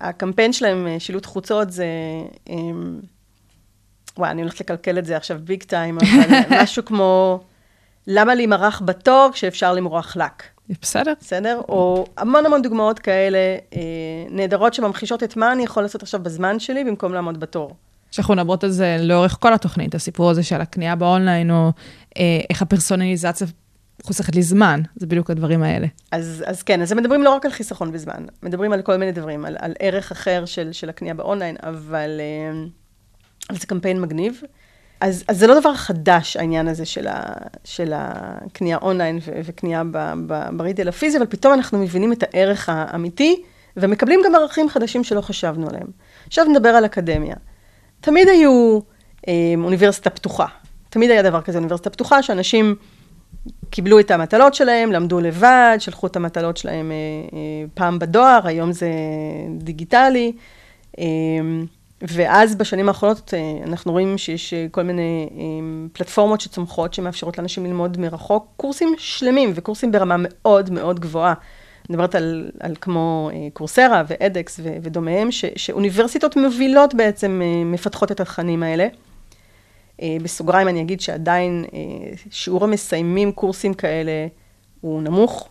והקמפיין 0.00 0.52
שלהם, 0.52 0.86
שילוט 0.98 1.26
חוצות, 1.26 1.72
זה... 1.72 1.86
וואי, 4.18 4.30
אני 4.30 4.42
הולכת 4.42 4.60
לקלקל 4.60 4.98
את 4.98 5.04
זה 5.04 5.16
עכשיו 5.16 5.38
ביג 5.44 5.62
טיים, 5.62 5.98
אבל 5.98 6.40
משהו 6.62 6.84
כמו, 6.84 7.40
למה 8.06 8.34
להימרח 8.34 8.82
בתור 8.84 9.28
כשאפשר 9.32 9.72
למרוח 9.72 10.16
לק? 10.16 10.55
בסדר? 10.82 11.12
בסדר? 11.20 11.60
או 11.68 12.06
המון 12.16 12.46
המון 12.46 12.62
דוגמאות 12.62 12.98
כאלה 12.98 13.38
אה, 13.74 13.80
נהדרות 14.30 14.74
שממחישות 14.74 15.22
את 15.22 15.36
מה 15.36 15.52
אני 15.52 15.62
יכול 15.62 15.82
לעשות 15.82 16.02
עכשיו 16.02 16.22
בזמן 16.22 16.58
שלי 16.58 16.84
במקום 16.84 17.14
לעמוד 17.14 17.40
בתור. 17.40 17.70
שאנחנו 18.10 18.34
מדברות 18.34 18.64
על 18.64 18.70
זה 18.70 18.96
לאורך 19.00 19.36
כל 19.40 19.52
התוכנית, 19.52 19.94
הסיפור 19.94 20.30
הזה 20.30 20.42
של 20.42 20.60
הקנייה 20.60 20.96
באונליין, 20.96 21.50
או 21.50 21.72
אה, 22.18 22.40
איך 22.50 22.62
הפרסונליזציה 22.62 23.46
חוסכת 24.02 24.34
לי 24.34 24.42
זמן, 24.42 24.80
זה 24.96 25.06
בדיוק 25.06 25.30
הדברים 25.30 25.62
האלה. 25.62 25.86
אז, 26.12 26.44
אז 26.46 26.62
כן, 26.62 26.82
אז 26.82 26.92
מדברים 26.92 27.22
לא 27.22 27.30
רק 27.30 27.44
על 27.44 27.50
חיסכון 27.50 27.92
בזמן, 27.92 28.26
מדברים 28.42 28.72
על 28.72 28.82
כל 28.82 28.96
מיני 28.96 29.12
דברים, 29.12 29.44
על, 29.44 29.56
על 29.58 29.74
ערך 29.78 30.12
אחר 30.12 30.44
של, 30.44 30.72
של 30.72 30.88
הקנייה 30.88 31.14
באונליין, 31.14 31.56
אבל, 31.62 32.20
אה, 32.20 32.66
אבל 33.50 33.58
זה 33.58 33.66
קמפיין 33.66 34.00
מגניב. 34.00 34.40
אז, 35.00 35.24
אז 35.28 35.38
זה 35.38 35.46
לא 35.46 35.60
דבר 35.60 35.74
חדש, 35.74 36.36
העניין 36.36 36.68
הזה 36.68 36.84
של, 36.84 37.06
ה, 37.06 37.22
של 37.64 37.92
הקנייה 37.94 38.78
אונליין 38.82 39.18
ו, 39.26 39.40
וקנייה 39.44 39.82
ב, 39.90 40.12
ב, 40.26 40.62
הפיזי, 40.88 41.18
אבל 41.18 41.26
פתאום 41.26 41.54
אנחנו 41.54 41.78
מבינים 41.78 42.12
את 42.12 42.22
הערך 42.22 42.68
האמיתי, 42.68 43.42
ומקבלים 43.76 44.20
גם 44.24 44.34
ערכים 44.34 44.68
חדשים 44.68 45.04
שלא 45.04 45.20
חשבנו 45.20 45.68
עליהם. 45.68 45.86
עכשיו 46.26 46.44
נדבר 46.44 46.68
על 46.68 46.84
אקדמיה. 46.84 47.36
תמיד 48.00 48.28
היו 48.28 48.80
אה, 49.28 49.32
אוניברסיטה 49.56 50.10
פתוחה. 50.10 50.46
תמיד 50.90 51.10
היה 51.10 51.22
דבר 51.22 51.42
כזה, 51.42 51.58
אוניברסיטה 51.58 51.90
פתוחה, 51.90 52.22
שאנשים 52.22 52.74
קיבלו 53.70 54.00
את 54.00 54.10
המטלות 54.10 54.54
שלהם, 54.54 54.92
למדו 54.92 55.20
לבד, 55.20 55.76
שלחו 55.78 56.06
את 56.06 56.16
המטלות 56.16 56.56
שלהם 56.56 56.92
אה, 56.92 56.96
אה, 57.38 57.64
פעם 57.74 57.98
בדואר, 57.98 58.40
היום 58.44 58.72
זה 58.72 58.90
דיגיטלי. 59.58 60.32
אה, 60.98 61.04
ואז 62.02 62.54
בשנים 62.54 62.88
האחרונות 62.88 63.34
אה, 63.34 63.64
אנחנו 63.66 63.92
רואים 63.92 64.18
שיש 64.18 64.54
אה, 64.54 64.66
כל 64.70 64.82
מיני 64.82 65.28
אה, 65.32 65.42
פלטפורמות 65.92 66.40
שצומחות 66.40 66.94
שמאפשרות 66.94 67.38
לאנשים 67.38 67.66
ללמוד 67.66 67.98
מרחוק, 67.98 68.46
קורסים 68.56 68.94
שלמים 68.98 69.52
וקורסים 69.54 69.92
ברמה 69.92 70.16
מאוד 70.18 70.70
מאוד 70.70 71.00
גבוהה. 71.00 71.34
מדברת 71.90 72.14
על, 72.14 72.50
על 72.60 72.76
כמו 72.80 73.30
קורסרה 73.52 74.02
ואדקס 74.06 74.60
ו- 74.62 74.76
ודומיהם, 74.82 75.32
ש- 75.32 75.44
שאוניברסיטות 75.56 76.36
מובילות 76.36 76.94
בעצם 76.94 77.42
מפתחות 77.64 78.12
את 78.12 78.20
התכנים 78.20 78.62
האלה. 78.62 78.86
בסוגריים 80.22 80.68
אני 80.68 80.82
אגיד 80.82 81.00
שעדיין 81.00 81.64
שיעור 82.30 82.64
המסיימים 82.64 83.32
קורסים 83.32 83.74
כאלה 83.74 84.26
הוא 84.80 85.02
נמוך. 85.02 85.48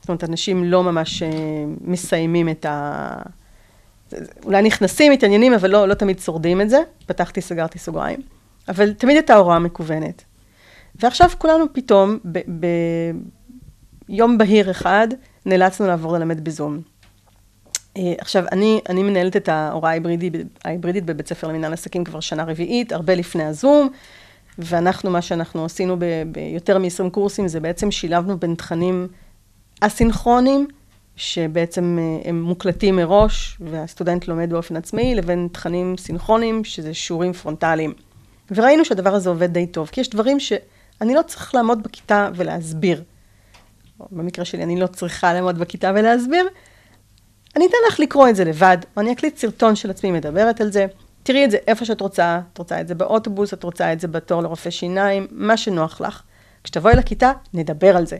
זאת 0.00 0.08
אומרת, 0.08 0.24
אנשים 0.24 0.64
לא 0.64 0.82
ממש 0.82 1.22
מסיימים 1.80 2.48
את 2.48 2.64
ה... 2.64 3.22
אולי 4.44 4.62
נכנסים, 4.62 5.12
מתעניינים, 5.12 5.54
אבל 5.54 5.70
לא, 5.70 5.88
לא 5.88 5.94
תמיד 5.94 6.18
שורדים 6.18 6.60
את 6.60 6.70
זה. 6.70 6.78
פתחתי, 7.06 7.40
סגרתי 7.40 7.78
סוגריים. 7.78 8.20
אבל 8.68 8.92
תמיד 8.92 9.16
הייתה 9.16 9.34
הוראה 9.34 9.58
מקוונת. 9.58 10.24
ועכשיו 11.00 11.30
כולנו 11.38 11.64
פתאום, 11.72 12.18
ביום 14.08 14.38
בהיר 14.38 14.70
אחד, 14.70 15.08
נאלצנו 15.46 15.86
לעבור 15.86 16.12
ללמד 16.12 16.44
בזום. 16.44 16.80
אה, 17.96 18.14
עכשיו, 18.18 18.44
אני, 18.52 18.80
אני 18.88 19.02
מנהלת 19.02 19.36
את 19.36 19.48
ההוראה 19.48 19.90
ההיברידית, 19.90 20.32
ההיברידית 20.64 21.04
בבית 21.04 21.28
ספר 21.28 21.48
למנהל 21.48 21.72
עסקים 21.72 22.04
כבר 22.04 22.20
שנה 22.20 22.44
רביעית, 22.44 22.92
הרבה 22.92 23.14
לפני 23.14 23.44
הזום, 23.44 23.88
ואנחנו, 24.58 25.10
מה 25.10 25.22
שאנחנו 25.22 25.64
עשינו 25.64 25.96
ביותר 26.32 26.78
מ-20 26.78 27.10
קורסים, 27.10 27.48
זה 27.48 27.60
בעצם 27.60 27.90
שילבנו 27.90 28.38
בין 28.38 28.54
תכנים 28.54 29.08
אסינכרונים, 29.80 30.66
שבעצם 31.16 31.98
אה, 32.00 32.28
הם 32.28 32.42
מוקלטים 32.42 32.96
מראש, 32.96 33.58
והסטודנט 33.60 34.28
לומד 34.28 34.50
באופן 34.50 34.76
עצמאי, 34.76 35.14
לבין 35.14 35.48
תכנים 35.52 35.96
סינכרונים, 35.96 36.64
שזה 36.64 36.94
שיעורים 36.94 37.32
פרונטליים. 37.32 37.92
וראינו 38.50 38.84
שהדבר 38.84 39.14
הזה 39.14 39.28
עובד 39.28 39.52
די 39.52 39.66
טוב, 39.66 39.88
כי 39.92 40.00
יש 40.00 40.10
דברים 40.10 40.40
שאני 40.40 41.14
לא 41.14 41.22
צריך 41.22 41.54
לעמוד 41.54 41.82
בכיתה 41.82 42.28
ולהסביר. 42.34 43.02
במקרה 44.10 44.44
שלי, 44.44 44.62
אני 44.62 44.80
לא 44.80 44.86
צריכה 44.86 45.32
לעמוד 45.32 45.58
בכיתה 45.58 45.92
ולהסביר. 45.94 46.48
אני 47.56 47.66
אתן 47.66 47.76
לך 47.88 48.00
לקרוא 48.00 48.28
את 48.28 48.36
זה 48.36 48.44
לבד, 48.44 48.76
או 48.96 49.02
אני 49.02 49.12
אקליט 49.12 49.36
סרטון 49.36 49.76
של 49.76 49.90
עצמי 49.90 50.10
מדברת 50.10 50.60
על 50.60 50.72
זה. 50.72 50.86
תראי 51.22 51.44
את 51.44 51.50
זה 51.50 51.56
איפה 51.66 51.84
שאת 51.84 52.00
רוצה, 52.00 52.40
את 52.52 52.58
רוצה 52.58 52.80
את 52.80 52.88
זה 52.88 52.94
באוטובוס, 52.94 53.54
את 53.54 53.62
רוצה 53.62 53.92
את 53.92 54.00
זה 54.00 54.08
בתור 54.08 54.42
לרופא 54.42 54.70
שיניים, 54.70 55.26
מה 55.30 55.56
שנוח 55.56 56.00
לך. 56.00 56.22
כשתבואי 56.64 56.96
לכיתה, 56.96 57.32
נדבר 57.54 57.96
על 57.96 58.06
זה. 58.06 58.16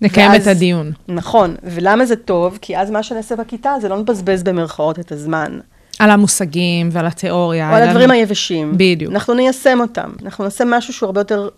נקיים 0.00 0.30
ואז, 0.30 0.42
את 0.42 0.56
הדיון. 0.56 0.92
נכון, 1.08 1.54
ולמה 1.62 2.06
זה 2.06 2.16
טוב? 2.16 2.58
כי 2.60 2.78
אז 2.78 2.90
מה 2.90 3.02
שנעשה 3.02 3.36
בכיתה 3.36 3.74
זה 3.80 3.88
לא 3.88 3.98
נבזבז 3.98 4.42
במרכאות 4.42 4.98
את 4.98 5.12
הזמן. 5.12 5.58
על 5.98 6.10
המושגים 6.10 6.88
ועל 6.92 7.06
התיאוריה. 7.06 7.70
או 7.70 7.74
על 7.74 7.82
הדברים 7.82 8.10
היבשים. 8.10 8.72
בדיוק. 8.76 9.12
אנחנו 9.12 9.34
ניישם 9.34 9.78
אותם. 9.80 10.12
אנחנו 10.22 10.44
נעשה 10.44 10.64
משהו 10.66 10.92
שהוא 10.92 11.06
הרבה 11.06 11.20
יותר 11.20 11.48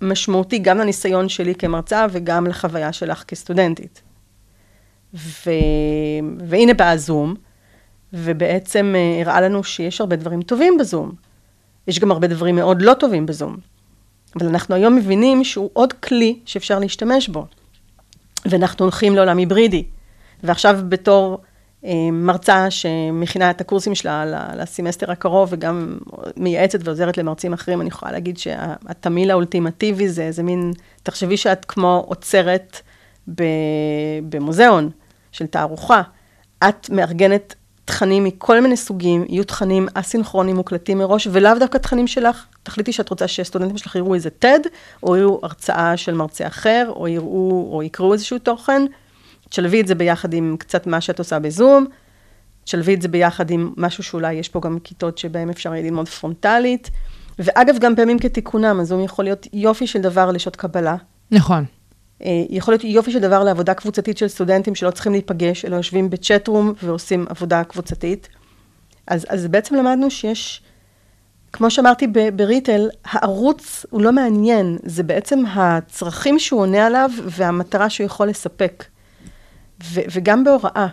משמעותי, 0.00 0.58
גם 0.58 0.78
לניסיון 0.78 1.28
שלי 1.28 1.54
כמרצה 1.54 2.06
וגם 2.10 2.46
לחוויה 2.46 2.92
שלך 2.92 3.24
כסטודנטית. 3.28 4.02
ו... 5.14 5.50
והנה 6.48 6.74
בא 6.74 6.90
הזום, 6.90 7.34
ובעצם 8.12 8.94
אה, 8.96 9.20
הראה 9.20 9.40
לנו 9.40 9.64
שיש 9.64 10.00
הרבה 10.00 10.16
דברים 10.16 10.42
טובים 10.42 10.78
בזום. 10.78 11.12
יש 11.88 11.98
גם 11.98 12.10
הרבה 12.10 12.26
דברים 12.26 12.56
מאוד 12.56 12.82
לא 12.82 12.94
טובים 12.94 13.26
בזום. 13.26 13.56
אבל 14.36 14.46
אנחנו 14.46 14.74
היום 14.74 14.96
מבינים 14.96 15.44
שהוא 15.44 15.70
עוד 15.72 15.92
כלי 15.92 16.38
שאפשר 16.44 16.78
להשתמש 16.78 17.28
בו. 17.28 17.46
ואנחנו 18.50 18.84
הולכים 18.84 19.14
לעולם 19.14 19.38
היברידי. 19.38 19.84
ועכשיו 20.42 20.78
בתור 20.88 21.38
אה, 21.84 21.92
מרצה 22.12 22.70
שמכינה 22.70 23.50
את 23.50 23.60
הקורסים 23.60 23.94
שלה 23.94 24.24
לסמסטר 24.56 25.10
הקרוב, 25.10 25.48
וגם 25.52 25.98
מייעצת 26.36 26.78
ועוזרת 26.84 27.18
למרצים 27.18 27.52
אחרים, 27.52 27.80
אני 27.80 27.88
יכולה 27.88 28.12
להגיד 28.12 28.38
שהתמיל 28.38 29.30
האולטימטיבי 29.30 30.08
זה 30.08 30.22
איזה 30.22 30.42
מין, 30.42 30.72
תחשבי 31.02 31.36
שאת 31.36 31.64
כמו 31.64 32.04
עוצרת 32.06 32.80
במוזיאון 34.28 34.90
של 35.32 35.46
תערוכה. 35.46 36.02
את 36.68 36.90
מארגנת 36.90 37.54
תכנים 37.84 38.24
מכל 38.24 38.60
מיני 38.60 38.76
סוגים, 38.76 39.24
יהיו 39.28 39.44
תכנים 39.44 39.86
אסינכרונים 39.94 40.56
מוקלטים 40.56 40.98
מראש, 40.98 41.28
ולאו 41.32 41.58
דווקא 41.58 41.78
תכנים 41.78 42.06
שלך. 42.06 42.46
תחליטי 42.66 42.92
שאת 42.92 43.08
רוצה 43.08 43.28
שסטודנטים 43.28 43.78
שלך 43.78 43.96
יראו 43.96 44.14
איזה 44.14 44.30
TED, 44.44 44.68
או 45.02 45.16
יראו 45.16 45.40
הרצאה 45.42 45.96
של 45.96 46.14
מרצה 46.14 46.46
אחר, 46.46 46.92
או 46.96 47.08
יראו, 47.08 47.68
או 47.72 47.82
יקראו 47.82 48.12
איזשהו 48.12 48.38
תוכן. 48.38 48.82
תשלבי 49.48 49.80
את 49.80 49.86
זה 49.86 49.94
ביחד 49.94 50.34
עם 50.34 50.56
קצת 50.58 50.86
מה 50.86 51.00
שאת 51.00 51.18
עושה 51.18 51.38
בזום. 51.38 51.86
תשלבי 52.64 52.94
את 52.94 53.02
זה 53.02 53.08
ביחד 53.08 53.50
עם 53.50 53.72
משהו 53.76 54.02
שאולי 54.02 54.34
יש 54.34 54.48
פה 54.48 54.60
גם 54.60 54.78
כיתות 54.84 55.18
שבהן 55.18 55.50
אפשר 55.50 55.70
ללמוד 55.70 56.08
פרונטלית. 56.08 56.90
ואגב, 57.38 57.78
גם 57.78 57.96
פעמים 57.96 58.18
כתיקונם, 58.18 58.80
הזום 58.80 59.04
יכול 59.04 59.24
להיות 59.24 59.46
יופי 59.52 59.86
של 59.86 60.00
דבר 60.00 60.30
לשעות 60.30 60.56
קבלה. 60.56 60.96
נכון. 61.30 61.64
אה, 62.24 62.44
יכול 62.50 62.74
להיות 62.74 62.84
יופי 62.84 63.12
של 63.12 63.18
דבר 63.18 63.44
לעבודה 63.44 63.74
קבוצתית 63.74 64.18
של 64.18 64.28
סטודנטים 64.28 64.74
שלא 64.74 64.90
צריכים 64.90 65.12
להיפגש, 65.12 65.64
אלא 65.64 65.76
יושבים 65.76 66.10
בצ'טרום 66.10 66.72
ועושים 66.82 67.26
עבודה 67.28 67.64
קבוצתית. 67.64 68.28
אז, 69.06 69.26
אז 69.28 69.46
בעצם 69.46 69.74
למדנו 69.74 70.10
שיש, 70.10 70.62
כמו 71.52 71.70
שאמרתי 71.70 72.06
בריטל, 72.36 72.88
הערוץ 73.04 73.86
הוא 73.90 74.02
לא 74.02 74.12
מעניין, 74.12 74.78
זה 74.84 75.02
בעצם 75.02 75.42
הצרכים 75.46 76.38
שהוא 76.38 76.60
עונה 76.60 76.86
עליו 76.86 77.10
והמטרה 77.24 77.90
שהוא 77.90 78.04
יכול 78.04 78.28
לספק. 78.28 78.84
ו, 79.84 80.00
וגם 80.12 80.44
בהוראה. 80.44 80.86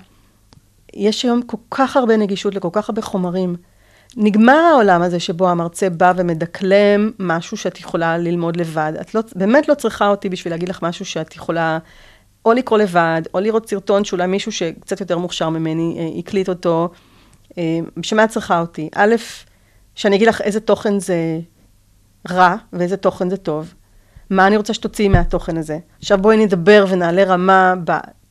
יש 0.94 1.24
היום 1.24 1.42
כל 1.42 1.58
כך 1.72 1.98
הרבה 1.98 2.18
נגישות 2.18 2.56
לכל 2.56 2.70
כך 2.72 2.90
הרבה 2.90 3.02
חומרים. 3.02 3.56
נגמר 4.18 4.54
העולם 4.54 5.02
הזה 5.02 5.20
שבו 5.20 5.50
המרצה 5.50 5.90
בא 5.90 6.14
ומדקלם 6.16 7.12
משהו 7.20 7.58
שאת 7.58 7.80
יכולה 7.80 8.18
ללמוד 8.18 8.58
לבד. 8.58 8.94
את 9.02 9.16
לא, 9.16 9.22
באמת 9.36 9.70
לא 9.70 9.74
צריכה 9.74 10.08
אותי 10.08 10.30
בשביל 10.30 10.54
להגיד 10.54 10.70
לך 10.70 10.82
משהו 10.82 11.06
שאת 11.06 11.36
יכולה 11.36 11.80
או 12.46 12.54
לקרוא 12.54 12.80
לבד, 12.80 13.22
או 13.34 13.40
לראות 13.40 13.70
סרטון 13.70 14.04
שאולי 14.04 14.28
מישהו 14.28 14.52
שקצת 14.52 15.00
יותר 15.00 15.18
מוכשר 15.18 15.50
ממני 15.50 15.96
אה, 16.00 16.20
הקליט 16.20 16.50
אותו. 16.50 16.90
אה, 17.58 17.80
בשביל 17.98 18.20
מה 18.20 18.24
את 18.24 18.30
צריכה 18.30 18.60
אותי? 18.60 18.90
א', 18.96 19.16
שאני 19.96 20.16
אגיד 20.16 20.28
לך 20.28 20.42
איזה 20.42 20.60
תוכן 20.60 21.00
זה 21.00 21.40
רע 22.32 22.56
ואיזה 22.74 22.98
תוכן 22.98 23.30
זה 23.30 23.38
טוב. 23.38 23.74
מה 24.30 24.48
אני 24.48 24.58
רוצה 24.58 24.74
שתוציאי 24.74 25.08
מהתוכן 25.08 25.58
הזה. 25.58 25.78
עכשיו 26.00 26.18
בואי 26.18 26.46
נדבר 26.46 26.86
ונעלה 26.90 27.24
רמה 27.24 27.74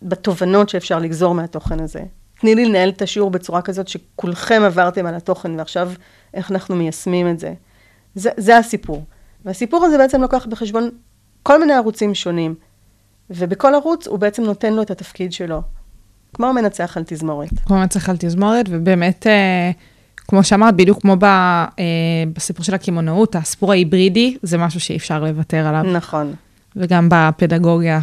בתובנות 0.03 0.69
שאפשר 0.69 0.99
לגזור 0.99 1.35
מהתוכן 1.35 1.81
הזה. 1.81 2.01
תני 2.41 2.55
לי 2.55 2.65
לנהל 2.65 2.89
את 2.89 3.03
השיעור 3.03 3.31
בצורה 3.31 3.63
כזאת 3.63 3.89
שכולכם 3.89 4.63
עברתם 4.67 5.07
על 5.07 5.15
התוכן, 5.15 5.59
ועכשיו 5.59 5.93
איך 6.35 6.51
אנחנו 6.51 6.77
מיישמים 6.77 7.31
את 7.31 7.39
זה. 7.39 7.55
זה, 8.15 8.31
זה 8.37 8.59
הסיפור. 8.59 9.05
והסיפור 9.45 9.85
הזה 9.85 9.99
בעצם 9.99 10.21
לוקח 10.23 10.47
בחשבון 10.47 10.91
כל 11.43 11.61
מיני 11.61 11.73
ערוצים 11.73 12.15
שונים, 12.15 12.55
ובכל 13.31 13.75
ערוץ 13.75 14.07
הוא 14.07 14.19
בעצם 14.19 14.43
נותן 14.43 14.73
לו 14.73 14.83
את 14.83 14.91
התפקיד 14.91 15.33
שלו. 15.33 15.63
כמו 16.35 16.53
מנצח 16.53 16.97
על 16.97 17.03
תזמורת. 17.07 17.51
כמו 17.67 17.77
מנצח 17.77 18.09
על 18.09 18.17
תזמורת, 18.19 18.67
ובאמת, 18.69 19.27
אה, 19.27 19.71
כמו 20.33 20.45
שאמרת, 20.45 20.77
בדיוק 20.77 21.01
כמו 21.01 21.17
ב, 21.17 21.25
אה, 21.25 21.65
בסיפור 22.37 22.65
של 22.65 22.75
הקמעונאות, 22.75 23.37
הסיפור 23.37 23.73
ההיברידי 23.73 24.37
זה 24.43 24.59
משהו 24.59 24.81
שאי 24.81 24.97
אפשר 24.97 25.25
לוותר 25.25 25.67
עליו. 25.67 25.83
נכון. 25.83 26.35
וגם 26.77 27.09
בפדגוגיה 27.11 28.01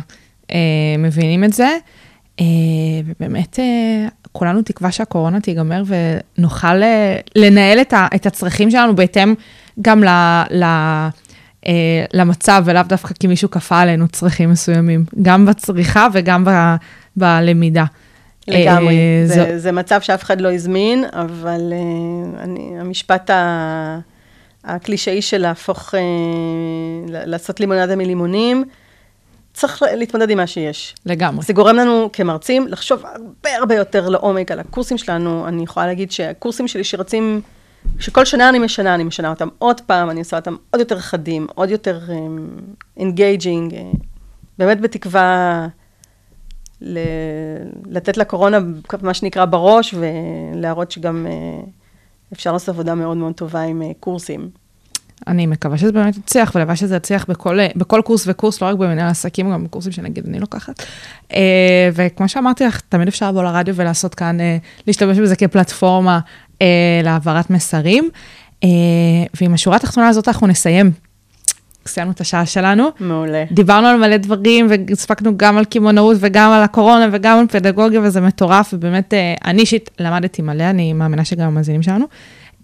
אה, 0.51 0.57
מבינים 0.99 1.43
את 1.43 1.53
זה. 1.53 1.77
אה, 2.39 2.45
ובאמת, 3.05 3.59
אה, 3.59 4.07
כולנו 4.31 4.61
תקווה 4.61 4.91
שהקורונה 4.91 5.41
תיגמר 5.41 5.83
ונוכל 5.85 6.83
אה, 6.83 7.19
לנהל 7.35 7.81
את, 7.81 7.93
ה, 7.93 8.07
את 8.15 8.25
הצרכים 8.25 8.71
שלנו 8.71 8.95
בהתאם 8.95 9.33
גם 9.81 10.03
ל, 10.03 10.07
ל, 10.51 10.63
אה, 11.67 12.05
למצב, 12.13 12.63
ולאו 12.65 12.83
דווקא 12.83 13.13
כי 13.19 13.27
מישהו 13.27 13.49
כפה 13.49 13.79
עלינו 13.79 14.07
צרכים 14.07 14.49
מסוימים, 14.51 15.05
גם 15.21 15.45
בצריכה 15.45 16.07
וגם 16.13 16.45
ב, 16.45 16.49
בלמידה. 17.15 17.85
לגמרי, 18.49 18.95
אה, 18.95 19.27
זה, 19.27 19.33
זו... 19.35 19.57
זה 19.57 19.71
מצב 19.71 20.01
שאף 20.01 20.23
אחד 20.23 20.41
לא 20.41 20.53
הזמין, 20.53 21.05
אבל 21.13 21.73
אה, 21.73 22.43
אני, 22.43 22.79
המשפט 22.79 23.29
ה... 23.29 23.99
הקלישאי 24.63 25.21
של 25.21 25.37
להפוך, 25.37 25.95
אה, 25.95 25.99
לעשות 27.07 27.59
לימונדה 27.59 27.95
מלימונים, 27.95 28.63
צריך 29.53 29.83
להתמודד 29.95 30.29
עם 30.29 30.37
מה 30.37 30.47
שיש. 30.47 30.95
לגמרי. 31.05 31.45
זה 31.45 31.53
גורם 31.53 31.75
לנו 31.75 32.09
כמרצים 32.13 32.67
לחשוב 32.67 33.03
הרבה 33.05 33.57
הרבה 33.57 33.75
יותר 33.75 34.09
לעומק 34.09 34.51
על 34.51 34.59
הקורסים 34.59 34.97
שלנו. 34.97 35.47
אני 35.47 35.63
יכולה 35.63 35.87
להגיד 35.87 36.11
שהקורסים 36.11 36.67
שלי 36.67 36.83
שרצים, 36.83 37.41
שכל 37.99 38.25
שנה 38.25 38.49
אני 38.49 38.59
משנה, 38.59 38.95
אני 38.95 39.03
משנה 39.03 39.29
אותם 39.29 39.47
עוד 39.57 39.81
פעם, 39.81 40.09
אני 40.09 40.19
עושה 40.19 40.37
אותם 40.37 40.55
עוד 40.69 40.79
יותר 40.79 40.99
חדים, 40.99 41.47
עוד 41.55 41.69
יותר 41.69 41.99
engaging, 42.97 43.73
אה, 43.73 43.97
באמת 44.57 44.81
בתקווה 44.81 45.67
ל- 46.81 46.99
לתת 47.85 48.17
לקורונה, 48.17 48.57
מה 49.01 49.13
שנקרא, 49.13 49.45
בראש, 49.45 49.95
ולהראות 49.99 50.91
שגם 50.91 51.25
אה, 51.29 51.69
אפשר 52.33 52.51
לעשות 52.53 52.69
עבודה 52.69 52.95
מאוד 52.95 53.17
מאוד 53.17 53.33
טובה 53.33 53.61
עם 53.61 53.81
uh, 53.81 53.93
קורסים. 53.99 54.49
אני 55.27 55.47
מקווה 55.47 55.77
שזה 55.77 55.91
באמת 55.91 56.17
יצליח, 56.17 56.51
ולוואי 56.55 56.75
שזה 56.75 56.95
יצליח 56.95 57.25
בכל, 57.29 57.59
בכל 57.75 58.01
קורס 58.05 58.23
וקורס, 58.27 58.61
לא 58.61 58.67
רק 58.67 58.75
במנהל 58.75 59.09
עסקים, 59.09 59.51
גם 59.51 59.63
בקורסים 59.63 59.91
שנגיד 59.91 60.25
אני 60.27 60.39
לוקחת. 60.39 60.83
אה, 61.33 61.89
וכמו 61.93 62.29
שאמרתי 62.29 62.63
לך, 62.63 62.81
תמיד 62.89 63.07
אפשר 63.07 63.29
לבוא 63.29 63.43
לרדיו 63.43 63.75
ולעשות 63.75 64.15
כאן, 64.15 64.39
אה, 64.39 64.57
להשתמש 64.87 65.17
בזה 65.17 65.35
כפלטפורמה 65.35 66.19
אה, 66.61 66.67
להעברת 67.03 67.49
מסרים. 67.49 68.09
אה, 68.63 68.69
ועם 69.41 69.53
השורה 69.53 69.75
התחתונה 69.75 70.07
הזאת 70.07 70.27
אנחנו 70.27 70.47
נסיים. 70.47 70.91
סיימנו 71.85 72.11
את 72.11 72.21
השעה 72.21 72.45
שלנו. 72.45 72.89
מעולה. 72.99 73.43
דיברנו 73.51 73.87
על 73.87 73.97
מלא 73.97 74.17
דברים 74.17 74.67
והספקנו 74.69 75.37
גם 75.37 75.57
על 75.57 75.65
קמעונאות 75.65 76.17
וגם 76.19 76.51
על 76.51 76.63
הקורונה 76.63 77.07
וגם 77.11 77.39
על 77.39 77.47
פדגוגיה 77.47 78.01
וזה 78.01 78.21
מטורף 78.21 78.73
ובאמת 78.73 79.13
אה, 79.13 79.35
אני 79.45 79.61
אישית 79.61 79.89
למדתי 79.99 80.41
מלא, 80.41 80.63
אני 80.63 80.93
מאמינה 80.93 81.25
שגם 81.25 81.47
המאזינים 81.47 81.81
שלנו. 81.81 82.05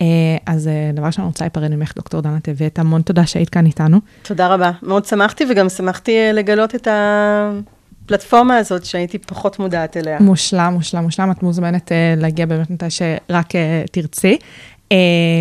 אה, 0.01 0.05
אז 0.45 0.68
אה, 0.68 0.91
דבר 0.93 1.05
ראשון 1.05 1.24
אני 1.24 1.28
רוצה 1.30 1.45
להיפרד 1.45 1.76
ממך, 1.76 1.95
דוקטור 1.95 2.22
דנה 2.22 2.39
טבת, 2.39 2.80
המון 2.80 3.01
תודה 3.01 3.26
שהיית 3.26 3.49
כאן 3.49 3.66
איתנו. 3.66 3.99
תודה 4.22 4.47
רבה. 4.47 4.72
מאוד 4.82 5.05
שמחתי, 5.05 5.45
וגם 5.49 5.70
שמחתי 5.70 6.18
לגלות 6.34 6.76
את 6.76 6.88
הפלטפורמה 6.91 8.57
הזאת 8.57 8.86
שהייתי 8.86 9.18
פחות 9.18 9.59
מודעת 9.59 9.97
אליה. 9.97 10.18
מושלם, 10.20 10.74
מושלם, 10.74 11.03
מושלם, 11.03 11.32
את 11.32 11.43
מוזמנת 11.43 11.91
אה, 11.91 12.13
להגיע 12.18 12.45
באמת 12.45 12.70
מתי 12.70 12.89
שרק 12.89 13.55
אה, 13.55 13.84
תרצי. 13.91 14.38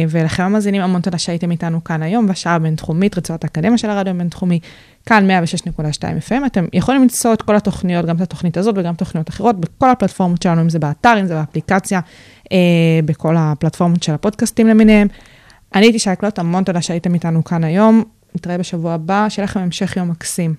ולכם 0.08 0.42
המאזינים, 0.42 0.82
המון 0.82 1.00
תודה 1.00 1.18
שהייתם 1.18 1.50
איתנו 1.50 1.84
כאן 1.84 2.02
היום, 2.02 2.26
בשעה 2.26 2.54
הבינתחומית, 2.54 3.18
רצועת 3.18 3.44
האקדמיה 3.44 3.78
של 3.78 3.90
הרדיו 3.90 4.14
הבינתחומי, 4.14 4.60
כאן 5.06 5.28
106.2 5.30 5.82
FM. 6.28 6.46
אתם 6.46 6.64
יכולים 6.72 7.02
למצוא 7.02 7.32
את 7.32 7.42
כל 7.42 7.56
התוכניות, 7.56 8.06
גם 8.06 8.16
את 8.16 8.20
התוכנית 8.20 8.56
הזאת 8.56 8.74
וגם 8.78 8.94
תוכניות 8.94 9.28
אחרות, 9.28 9.60
בכל 9.60 9.90
הפלטפורמות 9.90 10.42
שלנו, 10.42 10.60
אם 10.60 10.68
זה 10.68 10.78
באתר, 10.78 11.20
אם 11.20 11.26
זה 11.26 11.34
באפליקציה, 11.34 12.00
אה, 12.52 12.58
בכל 13.04 13.36
הפלטפורמות 13.38 14.02
של 14.02 14.14
הפודקאסטים 14.14 14.66
למיניהם. 14.66 15.08
אני 15.74 15.86
הייתי 15.86 15.98
שי 15.98 16.10
קלוט, 16.18 16.38
המון 16.38 16.64
תודה 16.64 16.82
שהייתם 16.82 17.14
איתנו 17.14 17.44
כאן 17.44 17.64
היום. 17.64 18.04
נתראה 18.34 18.58
בשבוע 18.58 18.92
הבא, 18.92 19.26
שיהיה 19.28 19.44
לכם 19.44 19.60
המשך 19.60 19.96
יום 19.96 20.10
מקסים. 20.10 20.54